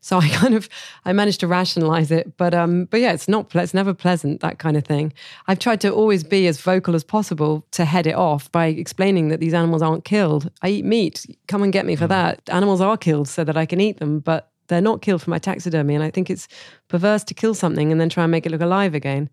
So 0.00 0.18
I 0.18 0.28
kind 0.40 0.54
of 0.54 0.68
I 1.04 1.12
managed 1.12 1.40
to 1.40 1.46
rationalize 1.46 2.10
it, 2.10 2.36
but 2.36 2.54
um, 2.54 2.84
but 2.86 3.00
yeah, 3.00 3.12
it's 3.12 3.28
not 3.28 3.54
it's 3.54 3.74
never 3.74 3.94
pleasant 3.94 4.40
that 4.40 4.58
kind 4.58 4.76
of 4.76 4.84
thing. 4.84 5.12
I've 5.48 5.58
tried 5.58 5.80
to 5.82 5.92
always 5.92 6.24
be 6.24 6.46
as 6.46 6.60
vocal 6.60 6.94
as 6.94 7.04
possible 7.04 7.66
to 7.72 7.84
head 7.84 8.06
it 8.06 8.14
off 8.14 8.50
by 8.52 8.66
explaining 8.66 9.28
that 9.28 9.40
these 9.40 9.54
animals 9.54 9.82
aren't 9.82 10.04
killed. 10.04 10.50
I 10.62 10.68
eat 10.68 10.84
meat. 10.84 11.26
Come 11.48 11.62
and 11.62 11.72
get 11.72 11.86
me 11.86 11.96
for 11.96 12.06
mm. 12.06 12.10
that. 12.10 12.40
Animals 12.48 12.80
are 12.80 12.96
killed 12.96 13.28
so 13.28 13.44
that 13.44 13.56
I 13.56 13.66
can 13.66 13.80
eat 13.80 13.98
them, 13.98 14.20
but 14.20 14.50
they're 14.68 14.80
not 14.80 15.02
killed 15.02 15.22
for 15.22 15.30
my 15.30 15.38
taxidermy. 15.38 15.94
And 15.94 16.04
I 16.04 16.10
think 16.10 16.30
it's 16.30 16.48
perverse 16.88 17.24
to 17.24 17.34
kill 17.34 17.54
something 17.54 17.92
and 17.92 18.00
then 18.00 18.08
try 18.08 18.24
and 18.24 18.30
make 18.30 18.46
it 18.46 18.52
look 18.52 18.60
alive 18.60 18.94
again. 18.94 19.28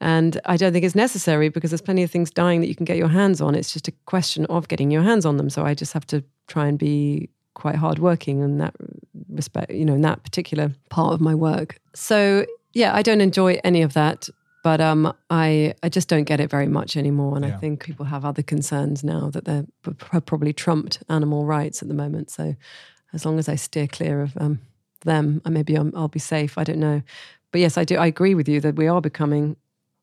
And 0.00 0.40
I 0.46 0.56
don't 0.56 0.72
think 0.72 0.84
it's 0.84 0.94
necessary 0.94 1.50
because 1.50 1.70
there's 1.70 1.82
plenty 1.82 2.02
of 2.02 2.10
things 2.10 2.30
dying 2.30 2.60
that 2.60 2.68
you 2.68 2.74
can 2.74 2.86
get 2.86 2.96
your 2.96 3.08
hands 3.08 3.40
on. 3.40 3.54
It's 3.54 3.72
just 3.72 3.86
a 3.86 3.92
question 4.06 4.46
of 4.46 4.68
getting 4.68 4.90
your 4.90 5.02
hands 5.02 5.26
on 5.26 5.36
them. 5.36 5.50
So 5.50 5.64
I 5.64 5.74
just 5.74 5.92
have 5.92 6.06
to 6.06 6.24
try 6.48 6.66
and 6.66 6.78
be 6.78 7.28
quite 7.54 7.76
hardworking 7.76 8.40
in 8.40 8.58
that 8.58 8.74
respect, 9.28 9.70
you 9.70 9.84
know, 9.84 9.94
in 9.94 10.02
that 10.02 10.22
particular 10.22 10.72
part 10.88 11.14
of 11.14 11.20
my 11.20 11.34
work. 11.34 11.78
So 11.94 12.46
yeah, 12.72 12.94
I 12.94 13.02
don't 13.02 13.20
enjoy 13.20 13.60
any 13.64 13.82
of 13.82 13.94
that 13.94 14.28
but 14.62 14.80
um, 14.80 15.12
I 15.30 15.74
I 15.82 15.88
just 15.88 16.08
don't 16.08 16.24
get 16.24 16.40
it 16.40 16.50
very 16.50 16.66
much 16.66 16.96
anymore, 16.96 17.36
and 17.36 17.44
yeah. 17.44 17.54
I 17.54 17.58
think 17.58 17.82
people 17.82 18.06
have 18.06 18.24
other 18.24 18.42
concerns 18.42 19.02
now 19.02 19.30
that 19.30 19.44
they're 19.44 19.66
probably 20.26 20.52
trumped 20.52 21.02
animal 21.08 21.46
rights 21.46 21.82
at 21.82 21.88
the 21.88 21.94
moment. 21.94 22.30
So 22.30 22.54
as 23.12 23.24
long 23.24 23.38
as 23.38 23.48
I 23.48 23.56
steer 23.56 23.86
clear 23.86 24.22
of 24.22 24.36
um, 24.36 24.60
them, 25.04 25.40
maybe 25.48 25.76
i 25.76 25.80
will 25.80 26.08
be 26.08 26.18
safe. 26.18 26.58
I 26.58 26.64
don't 26.64 26.78
know, 26.80 27.02
but 27.52 27.60
yes, 27.60 27.78
I 27.78 27.84
do. 27.84 27.96
I 27.96 28.06
agree 28.06 28.34
with 28.34 28.48
you 28.48 28.60
that 28.60 28.76
we 28.76 28.86
are 28.86 29.00
becoming 29.00 29.56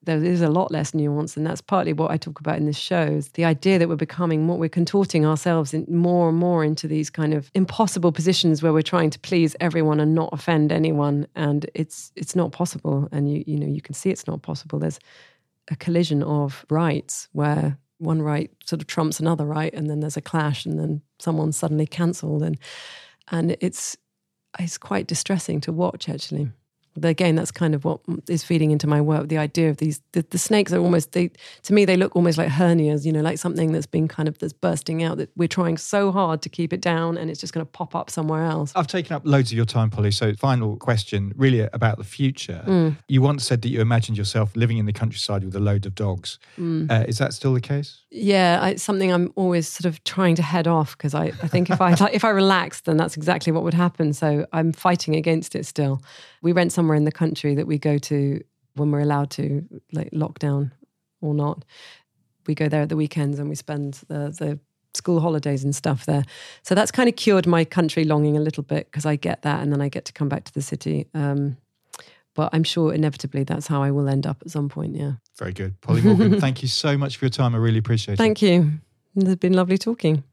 there 0.08 0.24
is 0.24 0.42
a 0.42 0.50
lot 0.50 0.72
less 0.72 0.94
nuance, 0.94 1.38
and 1.38 1.46
that's 1.46 1.62
partly 1.62 1.94
what 1.94 2.10
I 2.10 2.18
talk 2.18 2.40
about 2.40 2.58
in 2.58 2.66
this 2.66 2.78
show. 2.78 3.04
Is 3.04 3.30
the 3.30 3.46
idea 3.46 3.78
that 3.78 3.90
we're 3.90 3.96
becoming 3.96 4.46
more, 4.46 4.58
we're 4.58 4.70
contorting 4.70 5.26
ourselves 5.26 5.76
more 5.88 6.30
and 6.30 6.38
more 6.38 6.64
into 6.64 6.88
these 6.88 7.10
kind 7.10 7.34
of 7.34 7.52
impossible 7.54 8.12
positions 8.12 8.64
where 8.64 8.74
we're 8.74 8.82
trying 8.82 9.10
to 9.12 9.20
please 9.20 9.56
everyone 9.60 10.00
and 10.00 10.16
not 10.16 10.30
offend 10.32 10.72
anyone, 10.72 11.28
and 11.36 11.70
it's 11.76 12.12
it's 12.16 12.36
not 12.36 12.52
possible. 12.52 13.08
And 13.12 13.32
you 13.32 13.44
you 13.46 13.60
know 13.60 13.68
you 13.68 13.82
can 13.82 13.94
see 13.94 14.10
it's 14.10 14.28
not 14.28 14.42
possible. 14.42 14.80
There's 14.80 15.00
a 15.70 15.76
collision 15.76 16.24
of 16.24 16.66
rights 16.70 17.28
where 17.34 17.78
one 17.98 18.22
right 18.22 18.50
sort 18.66 18.82
of 18.82 18.88
trumps 18.88 19.20
another 19.20 19.46
right, 19.46 19.74
and 19.74 19.90
then 19.90 20.00
there's 20.00 20.18
a 20.18 20.22
clash, 20.22 20.66
and 20.66 20.80
then 20.80 21.02
someone's 21.20 21.58
suddenly 21.58 21.86
cancelled, 21.86 22.44
and 22.44 22.58
and 23.30 23.58
it's 23.60 23.98
it's 24.58 24.78
quite 24.78 25.06
distressing 25.06 25.62
to 25.62 25.72
watch 25.72 26.10
actually 26.10 26.50
but 26.98 27.10
again, 27.10 27.36
that's 27.36 27.52
kind 27.52 27.76
of 27.76 27.86
what 27.86 28.00
is 28.28 28.44
feeding 28.44 28.72
into 28.72 28.88
my 28.88 29.00
work. 29.00 29.28
The 29.28 29.38
idea 29.38 29.70
of 29.70 29.78
these, 29.78 30.02
the, 30.14 30.26
the, 30.30 30.38
snakes 30.38 30.74
are 30.74 30.80
almost, 30.80 31.12
they, 31.12 31.30
to 31.64 31.74
me, 31.74 31.86
they 31.86 31.96
look 31.96 32.16
almost 32.16 32.38
like 32.38 32.50
hernias, 32.50 33.06
you 33.06 33.12
know, 33.12 33.22
like 33.22 33.38
something 33.38 33.72
that's 33.72 33.86
been 33.86 34.08
kind 34.08 34.28
of, 34.28 34.38
that's 34.40 34.54
bursting 34.54 35.04
out 35.04 35.18
that 35.18 35.30
we're 35.36 35.48
trying 35.48 35.78
so 35.78 36.12
hard 36.12 36.42
to 36.42 36.50
keep 36.50 36.74
it 36.74 36.82
down 36.82 37.18
and 37.18 37.30
it's 37.30 37.40
just 37.40 37.54
going 37.54 37.66
to 37.66 37.72
pop 37.72 37.96
up 37.96 38.10
somewhere 38.10 38.46
else. 38.46 38.72
I've 38.76 38.88
taken 38.88 39.16
up 39.16 39.22
loads 39.26 39.52
of 39.52 39.58
your 39.58 39.66
time, 39.66 39.90
Polly. 39.90 40.12
So 40.12 40.34
final 40.34 40.76
question, 40.78 41.34
really 41.38 41.62
about 41.74 41.98
the 41.98 42.04
future. 42.04 42.64
Mm. 42.66 42.98
You 43.08 43.22
once 43.22 43.46
said 43.46 43.62
that 43.62 43.70
you 43.70 43.80
imagined 43.80 44.18
yourself 44.18 44.56
living 44.56 44.78
in 44.78 44.86
the 44.86 44.94
countryside 44.94 45.44
with 45.44 45.56
a 45.56 45.60
load 45.60 45.86
of 45.86 45.94
dogs. 45.94 46.40
Mm. 46.58 46.90
Uh, 46.90 47.06
is 47.08 47.20
that 47.20 47.34
still 47.34 47.54
the 47.54 47.62
case? 47.62 48.02
Yeah, 48.10 48.66
it's 48.68 48.84
something 48.84 49.12
I'm 49.12 49.32
always 49.36 49.68
sort 49.68 49.86
of 49.86 50.04
trying 50.04 50.36
to 50.36 50.42
head 50.42 50.68
off 50.68 50.98
because 50.98 51.14
I, 51.14 51.26
I 51.26 51.48
think 51.48 51.70
if 51.70 51.80
I, 51.80 51.92
if 52.12 52.24
I 52.24 52.30
relaxed, 52.30 52.86
then 52.86 52.98
that's 52.98 53.16
exactly 53.16 53.52
what 53.52 53.64
would 53.64 53.74
happen. 53.74 54.14
So 54.14 54.48
I'm 54.54 54.72
fighting 54.72 55.16
against 55.16 55.56
it 55.56 55.66
still. 55.66 56.02
We 56.42 56.52
rent 56.52 56.72
somewhere 56.72 56.96
in 56.96 57.04
the 57.04 57.12
country 57.12 57.56
that 57.56 57.68
we 57.68 57.78
go 57.78 57.98
to 57.98 58.44
when 58.76 58.92
we're 58.92 59.02
allowed 59.02 59.32
to, 59.32 59.66
like 59.92 60.12
lockdown 60.12 60.72
or 61.22 61.34
not. 61.34 61.66
We 62.46 62.56
go 62.56 62.70
there 62.70 62.84
at 62.84 62.90
the 62.90 62.96
weekends 62.96 63.40
and 63.40 63.50
we 63.50 63.56
spend 63.56 63.96
the, 64.08 64.30
the 64.38 64.60
school 64.94 65.20
holidays 65.20 65.64
and 65.64 65.76
stuff 65.76 66.06
there. 66.06 66.24
So 66.64 66.76
that's 66.76 66.92
kind 66.92 67.10
of 67.10 67.16
cured 67.16 67.48
my 67.48 67.66
country 67.66 68.04
longing 68.04 68.38
a 68.38 68.40
little 68.40 68.64
bit 68.64 68.92
because 68.92 69.06
I 69.06 69.16
get 69.16 69.42
that 69.44 69.62
and 69.62 69.72
then 69.72 69.82
I 69.82 69.90
get 69.90 70.06
to 70.06 70.14
come 70.14 70.30
back 70.30 70.44
to 70.46 70.54
the 70.54 70.62
city. 70.62 71.08
Um, 71.14 71.58
but 72.34 72.50
I'm 72.54 72.64
sure 72.64 72.94
inevitably 72.94 73.44
that's 73.44 73.68
how 73.68 73.82
I 73.82 73.92
will 73.92 74.08
end 74.08 74.28
up 74.28 74.38
at 74.42 74.52
some 74.52 74.70
point. 74.70 74.96
Yeah. 74.96 75.14
Very 75.38 75.54
good. 75.54 75.80
Polly 75.82 76.02
Morgan, 76.02 76.40
thank 76.42 76.62
you 76.62 76.68
so 76.68 76.98
much 76.98 77.18
for 77.18 77.26
your 77.26 77.32
time. 77.32 77.56
I 77.56 77.58
really 77.58 77.80
appreciate 77.80 78.18
thank 78.18 78.44
it. 78.44 78.48
Thank 78.62 78.76
you. 79.16 79.32
It's 79.32 79.40
been 79.40 79.54
lovely 79.54 79.78
talking. 79.78 80.24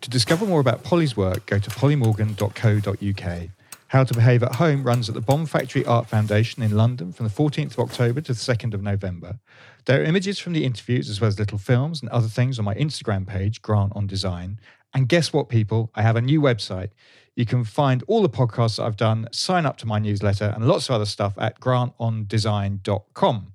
To 0.00 0.10
discover 0.10 0.46
more 0.46 0.60
about 0.60 0.82
Polly's 0.82 1.16
work, 1.16 1.46
go 1.46 1.58
to 1.58 1.70
pollymorgan.co.uk. 1.70 3.50
How 3.90 4.04
to 4.04 4.14
Behave 4.14 4.44
at 4.44 4.54
Home 4.54 4.84
runs 4.84 5.08
at 5.08 5.16
the 5.16 5.20
Bomb 5.20 5.46
Factory 5.46 5.84
Art 5.84 6.06
Foundation 6.06 6.62
in 6.62 6.76
London 6.76 7.12
from 7.12 7.26
the 7.26 7.32
14th 7.32 7.72
of 7.72 7.80
October 7.80 8.20
to 8.20 8.32
the 8.32 8.38
2nd 8.38 8.72
of 8.72 8.84
November. 8.84 9.40
There 9.86 10.00
are 10.00 10.04
images 10.04 10.38
from 10.38 10.52
the 10.52 10.64
interviews 10.64 11.10
as 11.10 11.20
well 11.20 11.26
as 11.26 11.40
little 11.40 11.58
films 11.58 12.00
and 12.00 12.08
other 12.10 12.28
things 12.28 12.60
on 12.60 12.64
my 12.64 12.76
Instagram 12.76 13.26
page, 13.26 13.62
Grant 13.62 13.92
on 13.96 14.06
Design. 14.06 14.60
And 14.94 15.08
guess 15.08 15.32
what, 15.32 15.48
people? 15.48 15.90
I 15.96 16.02
have 16.02 16.14
a 16.14 16.20
new 16.20 16.40
website. 16.40 16.90
You 17.34 17.44
can 17.44 17.64
find 17.64 18.04
all 18.06 18.22
the 18.22 18.28
podcasts 18.28 18.76
that 18.76 18.84
I've 18.84 18.96
done, 18.96 19.26
sign 19.32 19.66
up 19.66 19.76
to 19.78 19.86
my 19.86 19.98
newsletter, 19.98 20.52
and 20.54 20.68
lots 20.68 20.88
of 20.88 20.94
other 20.94 21.04
stuff 21.04 21.34
at 21.36 21.58
grantondesign.com. 21.58 23.52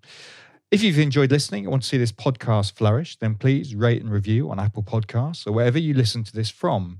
If 0.69 0.83
you've 0.83 0.99
enjoyed 0.99 1.31
listening 1.31 1.63
and 1.63 1.71
want 1.71 1.83
to 1.83 1.88
see 1.88 1.97
this 1.97 2.11
podcast 2.11 2.73
flourish, 2.73 3.15
then 3.15 3.36
please 3.36 3.73
rate 3.73 4.01
and 4.01 4.11
review 4.11 4.51
on 4.51 4.59
Apple 4.59 4.83
Podcasts 4.83 5.47
or 5.47 5.53
wherever 5.53 5.79
you 5.79 5.93
listen 5.93 6.25
to 6.25 6.33
this 6.33 6.49
from. 6.49 6.99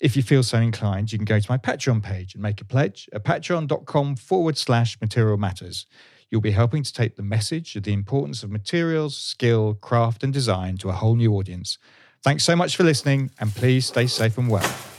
If 0.00 0.16
you 0.16 0.22
feel 0.22 0.42
so 0.42 0.58
inclined, 0.58 1.12
you 1.12 1.18
can 1.18 1.24
go 1.24 1.38
to 1.38 1.50
my 1.50 1.56
Patreon 1.56 2.02
page 2.02 2.34
and 2.34 2.42
make 2.42 2.60
a 2.60 2.64
pledge 2.64 3.08
at 3.12 3.24
patreon.com 3.24 4.16
forward 4.16 4.58
slash 4.58 5.00
material 5.00 5.36
matters. 5.36 5.86
You'll 6.30 6.40
be 6.40 6.50
helping 6.50 6.82
to 6.82 6.92
take 6.92 7.16
the 7.16 7.22
message 7.22 7.76
of 7.76 7.84
the 7.84 7.92
importance 7.92 8.42
of 8.42 8.50
materials, 8.50 9.16
skill, 9.16 9.74
craft, 9.74 10.24
and 10.24 10.32
design 10.32 10.78
to 10.78 10.88
a 10.88 10.92
whole 10.92 11.14
new 11.14 11.32
audience. 11.34 11.78
Thanks 12.22 12.42
so 12.42 12.56
much 12.56 12.74
for 12.76 12.82
listening, 12.82 13.30
and 13.38 13.54
please 13.54 13.86
stay 13.86 14.06
safe 14.06 14.36
and 14.36 14.50
well. 14.50 14.93